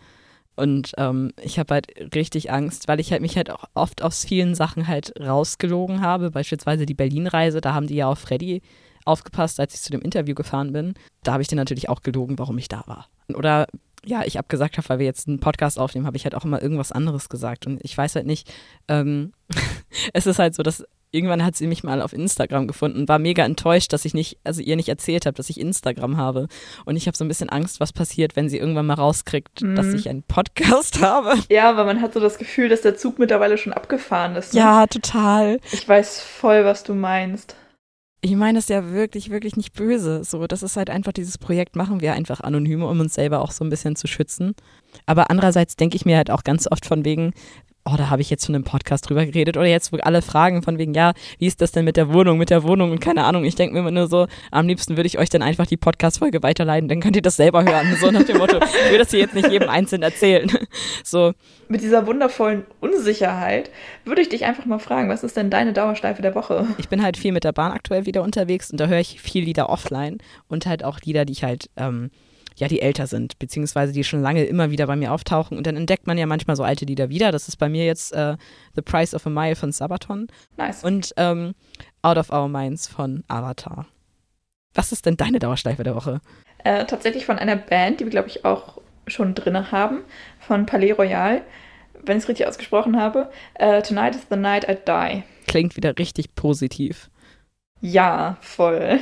Und 0.57 0.93
ähm, 0.97 1.33
ich 1.41 1.59
habe 1.59 1.75
halt 1.75 2.15
richtig 2.15 2.51
Angst, 2.51 2.89
weil 2.89 2.99
ich 2.99 3.13
halt 3.13 3.21
mich 3.21 3.37
halt 3.37 3.51
auch 3.51 3.65
oft 3.75 4.03
aus 4.03 4.25
vielen 4.25 4.55
Sachen 4.55 4.89
halt 4.89 5.13
rausgelogen 5.21 6.01
habe. 6.01 6.31
Beispielsweise 6.31 6.87
die 6.87 6.95
Berlin-Reise, 6.95 7.61
da 7.61 7.75
haben 7.75 7.87
die 7.87 7.97
ja 7.97 8.09
auf 8.09 8.21
Freddy 8.21 8.63
aufgepasst, 9.05 9.61
als 9.61 9.75
ich 9.75 9.83
zu 9.83 9.93
dem 9.93 10.01
Interview 10.01 10.35
gefahren 10.35 10.73
bin. 10.73 10.95
Da 11.23 11.33
habe 11.33 11.43
ich 11.43 11.49
dir 11.49 11.57
natürlich 11.57 11.91
auch 11.91 12.01
gelogen, 12.01 12.39
warum 12.39 12.57
ich 12.57 12.69
da 12.69 12.83
war. 12.87 13.09
Oder 13.35 13.67
ja, 14.07 14.23
ich 14.25 14.39
abgesagt 14.39 14.79
habe, 14.79 14.89
weil 14.89 14.99
wir 15.01 15.07
jetzt 15.07 15.29
einen 15.29 15.41
Podcast 15.41 15.79
aufnehmen, 15.79 16.07
habe 16.07 16.17
ich 16.17 16.25
halt 16.25 16.35
auch 16.35 16.45
immer 16.45 16.63
irgendwas 16.63 16.93
anderes 16.93 17.29
gesagt. 17.29 17.67
Und 17.67 17.81
ich 17.83 17.97
weiß 17.97 18.15
halt 18.15 18.27
nicht, 18.27 18.53
ähm, 18.89 19.33
es 20.13 20.27
ist 20.27 20.39
halt 20.39 20.55
so, 20.55 20.63
dass 20.63 20.85
irgendwann 21.11 21.45
hat 21.45 21.57
sie 21.57 21.67
mich 21.67 21.83
mal 21.83 22.03
auf 22.03 22.13
Instagram 22.13 22.67
gefunden 22.67 23.01
und 23.01 23.09
war 23.09 23.19
mega 23.19 23.45
enttäuscht, 23.45 23.93
dass 23.93 24.05
ich 24.05 24.15
nicht, 24.15 24.39
also 24.45 24.61
ihr 24.61 24.77
nicht 24.77 24.89
erzählt 24.89 25.27
habe, 25.27 25.35
dass 25.35 25.51
ich 25.51 25.59
Instagram 25.59 26.17
habe. 26.17 26.47
Und 26.85 26.97
ich 26.97 27.07
habe 27.07 27.17
so 27.17 27.25
ein 27.25 27.29
bisschen 27.29 27.49
Angst, 27.49 27.81
was 27.81 27.93
passiert, 27.93 28.37
wenn 28.37 28.49
sie 28.49 28.59
irgendwann 28.59 28.87
mal 28.87 28.95
rauskriegt, 28.95 29.63
mhm. 29.63 29.75
dass 29.75 29.87
ich 29.89 30.09
einen 30.09 30.23
Podcast 30.23 31.01
habe. 31.03 31.35
Ja, 31.51 31.71
aber 31.71 31.85
man 31.85 32.01
hat 32.01 32.13
so 32.13 32.21
das 32.21 32.39
Gefühl, 32.39 32.69
dass 32.69 32.83
der 32.83 32.97
Zug 32.97 33.19
mittlerweile 33.19 33.59
schon 33.59 33.73
abgefahren 33.73 34.37
ist. 34.37 34.55
Ne? 34.55 34.61
Ja, 34.61 34.87
total. 34.87 35.59
Ich 35.73 35.89
weiß 35.89 36.21
voll, 36.21 36.65
was 36.65 36.85
du 36.85 36.95
meinst. 36.95 37.57
Ich 38.27 38.35
meine 38.35 38.59
es 38.59 38.67
ja 38.67 38.91
wirklich, 38.91 39.31
wirklich 39.31 39.55
nicht 39.55 39.73
böse. 39.75 40.25
So, 40.25 40.49
das 40.49 40.65
ist 40.65 40.77
halt 40.77 40.91
einfach 40.91 41.13
dieses 41.13 41.39
Projekt, 41.39 41.77
machen 41.77 42.01
wir 42.01 42.13
einfach 42.13 42.41
anonym, 42.41 42.83
um 42.83 42.99
uns 42.99 43.15
selber 43.15 43.41
auch 43.41 43.53
so 43.53 43.65
ein 43.65 43.71
bisschen 43.71 43.95
zu 43.95 44.09
schützen. 44.09 44.57
Aber 45.07 45.31
andererseits 45.31 45.77
denke 45.77 45.95
ich 45.95 46.05
mir 46.05 46.17
halt 46.17 46.33
auch 46.33 46.43
ganz 46.43 46.67
oft 46.69 46.87
von 46.87 47.05
wegen, 47.05 47.35
oh, 47.87 47.97
da 47.97 48.11
habe 48.11 48.21
ich 48.21 48.31
jetzt 48.31 48.45
schon 48.45 48.55
im 48.55 48.65
Podcast 48.65 49.09
drüber 49.09 49.25
geredet 49.25 49.57
oder 49.57 49.67
jetzt 49.67 49.93
wo 49.93 49.97
alle 49.99 50.21
fragen 50.21 50.63
von 50.63 50.79
wegen, 50.79 50.93
ja, 50.93 51.13
wie 51.39 51.47
ist 51.47 51.61
das 51.61 51.73
denn 51.73 51.85
mit 51.85 51.97
der 51.97 52.13
Wohnung, 52.13 52.37
mit 52.37 52.51
der 52.51 52.65
Wohnung 52.65 52.91
und 52.91 53.01
keine 53.01 53.25
Ahnung. 53.25 53.45
Ich 53.45 53.55
denke 53.55 53.75
mir 53.75 53.81
immer 53.81 53.91
nur 53.91 54.09
so, 54.09 54.27
am 54.51 54.67
liebsten 54.67 54.97
würde 54.97 55.07
ich 55.07 55.19
euch 55.19 55.31
dann 55.31 55.43
einfach 55.43 55.67
die 55.67 55.77
Podcast-Folge 55.77 56.43
weiterleiten, 56.43 56.89
dann 56.89 57.01
könnt 57.01 57.17
ihr 57.17 57.23
das 57.23 57.37
selber 57.37 57.65
hören. 57.65 57.97
So 58.01 58.11
nach 58.11 58.25
dem 58.25 58.39
Motto, 58.39 58.59
ich 58.59 58.91
will 58.91 58.99
das 58.99 59.11
hier 59.11 59.21
jetzt 59.21 59.35
nicht 59.35 59.51
jedem 59.51 59.69
einzeln 59.69 60.03
erzählen. 60.03 60.51
So. 61.05 61.33
Mit 61.69 61.83
dieser 61.83 62.07
wundervollen 62.07 62.65
Unsicherheit 62.81 63.71
würde 64.05 64.23
ich 64.23 64.29
dich 64.29 64.45
einfach 64.45 64.65
mal 64.67 64.79
fragen, 64.79 65.09
was 65.09 65.23
ist 65.23 65.37
denn 65.37 65.51
deine 65.51 65.73
Dauerschleife 65.73 66.21
der 66.21 66.35
Woche? 66.35 66.67
Ich 66.79 66.89
bin 66.89 67.03
halt 67.03 67.17
viel 67.17 67.33
mit 67.33 67.45
der 67.45 67.53
Bahn 67.53 67.73
aktuell 67.73 68.07
wieder 68.07 68.23
unterwegs 68.23 68.71
und 68.71 68.81
da 68.81 68.87
höre 68.87 68.99
ich 68.99 69.21
viel 69.21 69.45
Lieder 69.45 69.69
offline 69.69 70.19
und 70.49 70.67
halt 70.67 70.85
auch 70.85 71.01
Lieder, 71.01 71.25
die 71.25 71.33
ich 71.33 71.45
halt 71.45 71.71
ähm, 71.77 72.11
ja, 72.57 72.69
die 72.69 72.81
älter 72.81 73.07
sind, 73.07 73.39
beziehungsweise 73.39 73.93
die 73.93 74.03
schon 74.03 74.23
lange 74.23 74.45
immer 74.45 74.71
wieder 74.71 74.87
bei 74.87 74.97
mir 74.97 75.13
auftauchen. 75.13 75.59
Und 75.59 75.67
dann 75.67 75.77
entdeckt 75.77 76.07
man 76.07 76.19
ja 76.19 76.27
manchmal 76.27 76.57
so 76.57 76.65
alte 76.65 76.85
Lieder 76.87 77.11
wieder. 77.11 77.31
Das 77.31 77.49
ist 77.49 77.57
bei 77.57 77.69
mir 77.69 77.85
jetzt 77.85 78.13
äh, 78.13 78.37
The 78.75 78.83
Price 78.83 79.15
of 79.15 79.27
a 79.27 79.31
Mile 79.31 79.57
von 79.57 79.73
Sabaton. 79.73 80.29
Nice. 80.57 80.83
Und 80.83 81.13
ähm, 81.17 81.55
Out 82.03 82.17
of 82.17 82.31
Our 82.31 82.49
Minds 82.49 82.89
von 82.89 83.25
Avatar. 83.29 83.87
Was 84.75 84.93
ist 84.93 85.07
denn 85.07 85.17
deine 85.17 85.39
Dauerschleife 85.39 85.83
der 85.83 85.95
Woche? 85.95 86.21
Äh, 86.65 86.87
tatsächlich 86.87 87.27
von 87.27 87.39
einer 87.39 87.57
Band, 87.57 88.01
die 88.01 88.05
wir, 88.05 88.11
glaube 88.11 88.29
ich, 88.29 88.45
auch 88.45 88.79
schon 89.07 89.35
drin 89.35 89.71
haben, 89.71 90.03
von 90.41 90.67
Palais 90.67 90.93
Royal, 90.93 91.43
wenn 92.05 92.17
ich 92.17 92.25
es 92.25 92.29
richtig 92.29 92.47
ausgesprochen 92.47 93.01
habe. 93.01 93.31
Uh, 93.61 93.81
Tonight 93.81 94.15
is 94.15 94.27
the 94.31 94.37
Night 94.37 94.67
I 94.69 94.77
Die. 94.87 95.23
Klingt 95.47 95.77
wieder 95.77 95.97
richtig 95.99 96.35
positiv. 96.35 97.11
Ja, 97.81 98.37
voll. 98.41 99.01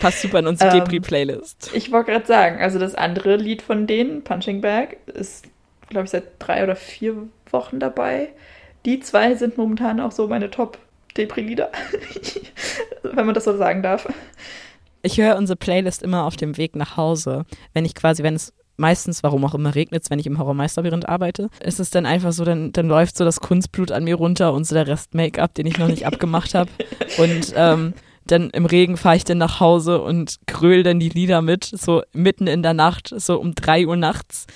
Passt 0.00 0.22
super 0.22 0.38
in 0.38 0.46
unsere 0.46 0.70
ähm, 0.70 0.84
Depri-Playlist. 0.84 1.70
Ich 1.74 1.90
wollte 1.90 2.12
gerade 2.12 2.26
sagen, 2.26 2.60
also 2.60 2.78
das 2.78 2.94
andere 2.94 3.36
Lied 3.36 3.62
von 3.62 3.86
denen, 3.86 4.22
Punching 4.22 4.60
Bag, 4.60 4.98
ist, 5.06 5.46
glaube 5.88 6.04
ich, 6.04 6.10
seit 6.10 6.24
drei 6.38 6.62
oder 6.62 6.76
vier 6.76 7.28
Wochen 7.50 7.80
dabei. 7.80 8.28
Die 8.84 9.00
zwei 9.00 9.34
sind 9.34 9.58
momentan 9.58 10.00
auch 10.00 10.12
so 10.12 10.28
meine 10.28 10.50
Top-Depri-Lieder, 10.50 11.70
wenn 13.02 13.26
man 13.26 13.34
das 13.34 13.44
so 13.44 13.56
sagen 13.56 13.82
darf. 13.82 14.08
Ich 15.02 15.18
höre 15.18 15.36
unsere 15.36 15.56
Playlist 15.56 16.02
immer 16.02 16.24
auf 16.24 16.36
dem 16.36 16.56
Weg 16.56 16.76
nach 16.76 16.96
Hause, 16.96 17.44
wenn 17.72 17.84
ich 17.84 17.94
quasi, 17.94 18.22
wenn 18.22 18.34
es 18.34 18.52
meistens, 18.78 19.22
warum 19.22 19.44
auch 19.44 19.54
immer 19.54 19.74
regnet 19.74 20.04
es, 20.04 20.10
wenn 20.10 20.18
ich 20.18 20.26
im 20.26 20.38
Horrormeisterlabyrinth 20.38 21.08
arbeite, 21.08 21.50
ist 21.60 21.80
es 21.80 21.90
dann 21.90 22.06
einfach 22.06 22.32
so, 22.32 22.44
dann, 22.44 22.72
dann 22.72 22.88
läuft 22.88 23.16
so 23.16 23.24
das 23.24 23.40
Kunstblut 23.40 23.92
an 23.92 24.04
mir 24.04 24.14
runter 24.14 24.52
und 24.52 24.64
so 24.64 24.74
der 24.74 24.86
Rest 24.86 25.14
Make-up, 25.14 25.54
den 25.54 25.66
ich 25.66 25.78
noch 25.78 25.88
nicht 25.88 26.06
abgemacht 26.06 26.54
habe. 26.54 26.70
Und 27.18 27.52
ähm, 27.56 27.94
dann 28.30 28.50
im 28.50 28.66
Regen 28.66 28.96
fahre 28.96 29.16
ich 29.16 29.24
dann 29.24 29.38
nach 29.38 29.60
Hause 29.60 30.00
und 30.00 30.36
kröl 30.46 30.82
dann 30.82 31.00
die 31.00 31.08
Lieder 31.08 31.42
mit, 31.42 31.64
so 31.64 32.02
mitten 32.12 32.46
in 32.46 32.62
der 32.62 32.74
Nacht, 32.74 33.12
so 33.16 33.40
um 33.40 33.54
drei 33.54 33.86
Uhr 33.86 33.96
nachts. 33.96 34.46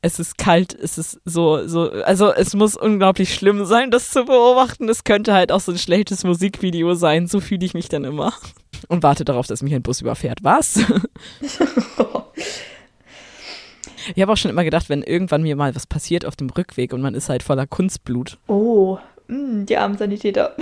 Es 0.00 0.20
ist 0.20 0.38
kalt, 0.38 0.74
es 0.74 0.96
ist 0.96 1.20
so, 1.24 1.66
so, 1.66 1.90
also 1.90 2.32
es 2.32 2.54
muss 2.54 2.76
unglaublich 2.76 3.34
schlimm 3.34 3.64
sein, 3.64 3.90
das 3.90 4.10
zu 4.10 4.24
beobachten. 4.24 4.88
Es 4.88 5.02
könnte 5.02 5.34
halt 5.34 5.50
auch 5.50 5.60
so 5.60 5.72
ein 5.72 5.78
schlechtes 5.78 6.22
Musikvideo 6.22 6.94
sein, 6.94 7.26
so 7.26 7.40
fühle 7.40 7.66
ich 7.66 7.74
mich 7.74 7.88
dann 7.88 8.04
immer. 8.04 8.32
Und 8.86 9.02
warte 9.02 9.24
darauf, 9.24 9.48
dass 9.48 9.62
mich 9.62 9.74
ein 9.74 9.82
Bus 9.82 10.00
überfährt. 10.00 10.38
Was? 10.42 10.76
ich 14.14 14.22
habe 14.22 14.32
auch 14.32 14.36
schon 14.36 14.52
immer 14.52 14.62
gedacht, 14.62 14.88
wenn 14.88 15.02
irgendwann 15.02 15.42
mir 15.42 15.56
mal 15.56 15.74
was 15.74 15.88
passiert 15.88 16.24
auf 16.24 16.36
dem 16.36 16.50
Rückweg 16.50 16.92
und 16.92 17.00
man 17.00 17.14
ist 17.14 17.28
halt 17.28 17.42
voller 17.42 17.66
Kunstblut. 17.66 18.38
Oh, 18.46 18.98
mh, 19.26 19.36
mm, 19.36 19.66
die 19.66 19.76
armen 19.76 19.98
Sanitäter. 19.98 20.54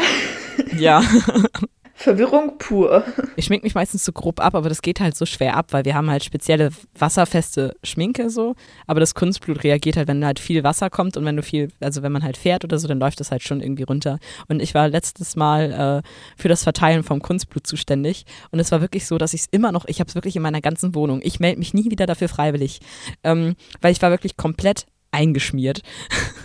ja. 0.78 1.02
Verwirrung 1.96 2.58
pur. 2.58 3.04
Ich 3.38 3.46
schmink 3.46 3.64
mich 3.64 3.74
meistens 3.74 4.04
so 4.04 4.12
grob 4.12 4.40
ab, 4.40 4.54
aber 4.54 4.70
das 4.70 4.80
geht 4.80 4.98
halt 4.98 5.14
so 5.14 5.26
schwer 5.26 5.56
ab, 5.56 5.66
weil 5.72 5.84
wir 5.84 5.94
haben 5.94 6.10
halt 6.10 6.24
spezielle 6.24 6.70
wasserfeste 6.98 7.76
Schminke 7.82 8.30
so. 8.30 8.54
Aber 8.86 9.00
das 9.00 9.14
Kunstblut 9.14 9.62
reagiert 9.62 9.96
halt, 9.96 10.08
wenn 10.08 10.24
halt 10.24 10.38
viel 10.38 10.64
Wasser 10.64 10.88
kommt 10.88 11.18
und 11.18 11.24
wenn 11.26 11.36
du 11.36 11.42
viel, 11.42 11.68
also 11.80 12.02
wenn 12.02 12.12
man 12.12 12.22
halt 12.22 12.38
fährt 12.38 12.64
oder 12.64 12.78
so, 12.78 12.88
dann 12.88 12.98
läuft 12.98 13.20
das 13.20 13.30
halt 13.30 13.42
schon 13.42 13.60
irgendwie 13.60 13.82
runter. 13.82 14.18
Und 14.48 14.62
ich 14.62 14.74
war 14.74 14.88
letztes 14.88 15.36
Mal 15.36 16.02
äh, 16.04 16.40
für 16.40 16.48
das 16.48 16.62
Verteilen 16.62 17.02
vom 17.02 17.20
Kunstblut 17.20 17.66
zuständig 17.66 18.24
und 18.50 18.58
es 18.58 18.72
war 18.72 18.80
wirklich 18.80 19.06
so, 19.06 19.18
dass 19.18 19.34
ich 19.34 19.42
es 19.42 19.46
immer 19.50 19.72
noch, 19.72 19.84
ich 19.86 20.00
habe 20.00 20.08
es 20.08 20.14
wirklich 20.14 20.36
in 20.36 20.42
meiner 20.42 20.62
ganzen 20.62 20.94
Wohnung. 20.94 21.20
Ich 21.22 21.40
melde 21.40 21.58
mich 21.58 21.74
nie 21.74 21.90
wieder 21.90 22.06
dafür 22.06 22.28
freiwillig, 22.28 22.80
ähm, 23.22 23.54
weil 23.82 23.92
ich 23.92 24.00
war 24.00 24.10
wirklich 24.10 24.36
komplett 24.36 24.86
eingeschmiert. 25.10 25.82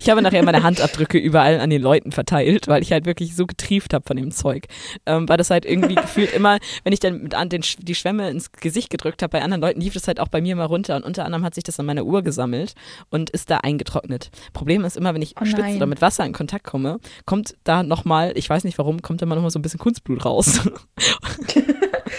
Ich 0.00 0.08
habe 0.08 0.22
nachher 0.22 0.42
meine 0.44 0.62
Handabdrücke 0.62 1.18
überall 1.18 1.60
an 1.60 1.70
den 1.70 1.82
Leuten 1.82 2.12
verteilt, 2.12 2.68
weil 2.68 2.82
ich 2.82 2.92
halt 2.92 3.06
wirklich 3.06 3.34
so 3.34 3.46
getrieft 3.46 3.92
habe 3.92 4.04
von 4.06 4.16
dem 4.16 4.30
Zeug. 4.30 4.66
Ähm, 5.04 5.28
weil 5.28 5.36
das 5.36 5.50
halt 5.50 5.64
irgendwie 5.64 5.96
gefühlt 5.96 6.32
immer, 6.32 6.58
wenn 6.84 6.92
ich 6.92 7.00
dann 7.00 7.22
mit 7.22 7.34
an 7.34 7.48
den, 7.48 7.62
die 7.78 7.94
Schwämme 7.94 8.30
ins 8.30 8.52
Gesicht 8.52 8.90
gedrückt 8.90 9.22
habe, 9.22 9.30
bei 9.30 9.42
anderen 9.42 9.60
Leuten 9.60 9.80
lief 9.80 9.94
das 9.94 10.06
halt 10.06 10.20
auch 10.20 10.28
bei 10.28 10.40
mir 10.40 10.54
mal 10.56 10.64
runter 10.64 10.96
und 10.96 11.04
unter 11.04 11.24
anderem 11.24 11.44
hat 11.44 11.54
sich 11.54 11.64
das 11.64 11.80
an 11.80 11.86
meiner 11.86 12.04
Uhr 12.04 12.22
gesammelt 12.22 12.74
und 13.10 13.30
ist 13.30 13.50
da 13.50 13.58
eingetrocknet. 13.58 14.30
Problem 14.52 14.84
ist 14.84 14.96
immer, 14.96 15.12
wenn 15.14 15.22
ich 15.22 15.34
oh 15.40 15.44
schwitze 15.44 15.76
oder 15.76 15.86
mit 15.86 16.00
Wasser 16.00 16.24
in 16.24 16.32
Kontakt 16.32 16.64
komme, 16.64 16.98
kommt 17.26 17.56
da 17.64 17.82
nochmal, 17.82 18.32
ich 18.36 18.48
weiß 18.48 18.64
nicht 18.64 18.78
warum, 18.78 19.02
kommt 19.02 19.22
da 19.22 19.26
mal 19.26 19.34
nochmal 19.34 19.50
so 19.50 19.58
ein 19.58 19.62
bisschen 19.62 19.80
Kunstblut 19.80 20.24
raus. 20.24 20.60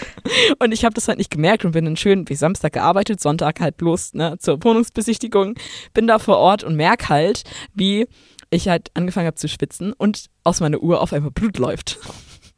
Und 0.58 0.72
ich 0.72 0.84
habe 0.84 0.94
das 0.94 1.08
halt 1.08 1.18
nicht 1.18 1.30
gemerkt 1.30 1.64
und 1.64 1.72
bin 1.72 1.84
dann 1.84 1.96
schön 1.96 2.28
wie 2.28 2.34
Samstag 2.34 2.72
gearbeitet, 2.72 3.20
Sonntag 3.20 3.60
halt 3.60 3.76
bloß 3.76 4.14
ne, 4.14 4.36
zur 4.38 4.62
Wohnungsbesichtigung, 4.62 5.54
bin 5.94 6.06
da 6.06 6.18
vor 6.18 6.38
Ort 6.38 6.64
und 6.64 6.76
merke 6.76 7.08
halt, 7.08 7.44
wie 7.74 8.06
ich 8.50 8.68
halt 8.68 8.90
angefangen 8.94 9.26
habe 9.26 9.36
zu 9.36 9.48
schwitzen 9.48 9.92
und 9.92 10.26
aus 10.44 10.60
meiner 10.60 10.80
Uhr 10.80 11.00
auf 11.00 11.12
einmal 11.12 11.30
Blut 11.30 11.58
läuft. 11.58 11.98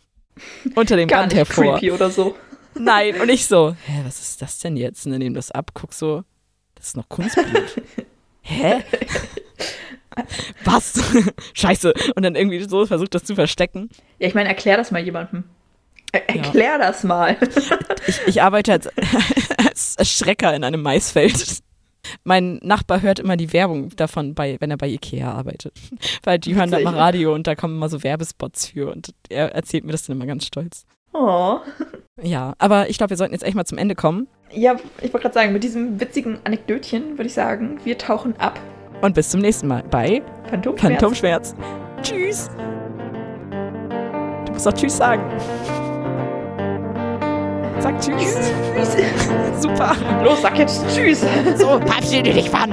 Unter 0.74 0.96
dem 0.96 1.08
Gar 1.08 1.20
Band 1.20 1.32
nicht 1.32 1.38
hervor. 1.38 1.74
creepy 1.74 1.92
oder 1.92 2.10
so. 2.10 2.36
Nein, 2.78 3.20
und 3.20 3.28
ich 3.28 3.46
so, 3.46 3.74
hä, 3.86 4.02
was 4.04 4.20
ist 4.20 4.40
das 4.42 4.58
denn 4.58 4.76
jetzt? 4.76 5.04
Und 5.06 5.12
dann 5.12 5.20
nehme 5.20 5.34
das 5.34 5.50
ab, 5.50 5.70
guck 5.74 5.92
so, 5.92 6.22
das 6.74 6.88
ist 6.88 6.96
noch 6.96 7.08
Kunstblut. 7.08 7.82
hä? 8.42 8.84
Was? 10.64 11.00
Scheiße. 11.54 11.92
Und 12.16 12.24
dann 12.24 12.34
irgendwie 12.34 12.62
so 12.64 12.86
versucht 12.86 13.14
das 13.14 13.24
zu 13.24 13.34
verstecken. 13.34 13.88
Ja, 14.18 14.26
ich 14.26 14.34
meine, 14.34 14.48
erklär 14.48 14.76
das 14.76 14.90
mal 14.90 15.02
jemandem. 15.02 15.44
Er 16.12 16.28
erklär 16.28 16.72
ja. 16.72 16.78
das 16.78 17.04
mal. 17.04 17.36
ich, 18.06 18.20
ich 18.26 18.42
arbeite 18.42 18.72
als, 18.72 18.88
als 19.96 20.10
Schrecker 20.10 20.54
in 20.54 20.64
einem 20.64 20.82
Maisfeld. 20.82 21.62
Mein 22.24 22.58
Nachbar 22.62 23.02
hört 23.02 23.18
immer 23.18 23.36
die 23.36 23.52
Werbung 23.52 23.90
davon, 23.96 24.34
bei, 24.34 24.56
wenn 24.60 24.70
er 24.70 24.76
bei 24.76 24.88
Ikea 24.88 25.32
arbeitet. 25.32 25.74
Weil 26.22 26.38
die 26.38 26.54
hören 26.54 26.70
da 26.70 26.78
mal 26.80 26.94
Radio 26.94 27.34
und 27.34 27.46
da 27.46 27.54
kommen 27.54 27.76
immer 27.76 27.88
so 27.88 28.02
Werbespots 28.02 28.68
für 28.68 28.90
und 28.90 29.14
er 29.28 29.54
erzählt 29.54 29.84
mir 29.84 29.92
das 29.92 30.06
dann 30.06 30.16
immer 30.16 30.26
ganz 30.26 30.46
stolz. 30.46 30.86
Oh. 31.12 31.58
Ja, 32.22 32.54
aber 32.58 32.90
ich 32.90 32.98
glaube, 32.98 33.10
wir 33.10 33.16
sollten 33.16 33.34
jetzt 33.34 33.44
echt 33.44 33.54
mal 33.54 33.64
zum 33.64 33.78
Ende 33.78 33.94
kommen. 33.94 34.28
Ja, 34.52 34.76
ich 34.98 35.12
wollte 35.12 35.20
gerade 35.20 35.34
sagen, 35.34 35.52
mit 35.52 35.64
diesem 35.64 36.00
witzigen 36.00 36.38
Anekdötchen 36.44 37.18
würde 37.18 37.26
ich 37.26 37.34
sagen, 37.34 37.80
wir 37.84 37.98
tauchen 37.98 38.36
ab. 38.38 38.58
Und 39.00 39.14
bis 39.14 39.30
zum 39.30 39.40
nächsten 39.40 39.68
Mal 39.68 39.84
bei 39.90 40.22
Phantomschmerz. 40.48 40.80
Phantomschmerz. 40.80 41.54
Tschüss. 42.02 42.50
Du 44.46 44.52
musst 44.52 44.66
auch 44.66 44.72
Tschüss 44.72 44.96
sagen. 44.96 45.22
Sag 47.80 48.00
Tschüss. 48.00 48.36
Tschüss. 48.74 48.96
Super. 49.60 49.96
Los, 50.24 50.42
sag 50.42 50.58
jetzt 50.58 50.84
Tschüss. 50.94 51.20
So, 51.56 51.78
verabschiede 51.80 52.32
dich 52.32 52.50
von. 52.50 52.70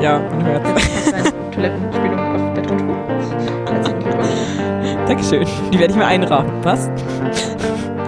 Ja, 0.00 0.20
man 0.20 0.44
hört's. 0.44 1.10
Deine 1.10 1.50
Toilettenspülung 1.50 2.18
auf 2.20 2.54
der 2.54 2.62
Tonspur. 2.62 2.96
Dankeschön. 5.06 5.46
Die 5.72 5.78
werde 5.78 5.92
ich 5.92 5.98
mir 5.98 6.06
einrahmen. 6.06 6.52
Was? 6.62 6.88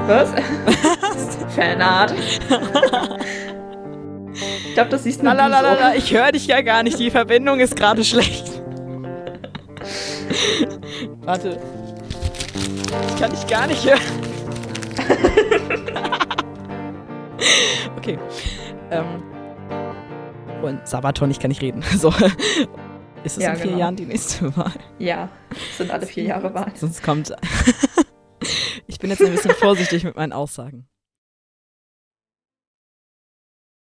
Was? 0.06 0.32
Fanart. 1.56 2.14
Ich 4.78 4.80
glaube, 4.80 4.92
das 4.92 5.02
siehst 5.02 5.24
nur 5.24 5.32
du 5.32 5.38
Lalalala, 5.38 5.96
ich 5.96 6.14
höre 6.14 6.30
dich 6.30 6.46
ja 6.46 6.60
gar 6.60 6.84
nicht. 6.84 7.00
Die 7.00 7.10
Verbindung 7.10 7.58
ist 7.58 7.74
gerade 7.74 8.04
schlecht. 8.04 8.46
Warte. 11.22 11.58
Ich 13.08 13.16
kann 13.20 13.32
dich 13.32 13.44
gar 13.48 13.66
nicht 13.66 13.84
hören. 13.84 13.98
okay. 17.96 18.20
Ähm. 18.92 19.20
Und 20.62 20.86
Sabaton, 20.86 21.32
ich 21.32 21.40
kann 21.40 21.48
nicht 21.48 21.60
reden. 21.60 21.82
So. 21.96 22.10
Ist 23.24 23.36
es 23.36 23.42
Ja, 23.42 23.50
in 23.50 23.56
vier 23.56 23.66
genau. 23.66 23.78
Jahren 23.78 23.96
die 23.96 24.06
nächste 24.06 24.56
Wahl? 24.56 24.70
so. 24.70 25.04
Ja, 25.04 25.28
es 25.50 25.78
sind 25.78 25.90
alle 25.90 26.06
vier 26.06 26.22
Jahre 26.22 26.54
Wahl. 26.54 26.70
Sonst 26.76 27.02
kommt. 27.02 27.34
ich 28.86 29.00
bin 29.00 29.10
jetzt 29.10 29.22
ein 29.22 29.32
bisschen 29.32 29.56
vorsichtig 29.56 30.04
mit 30.04 30.14
meinen 30.14 30.32
Aussagen. 30.32 30.86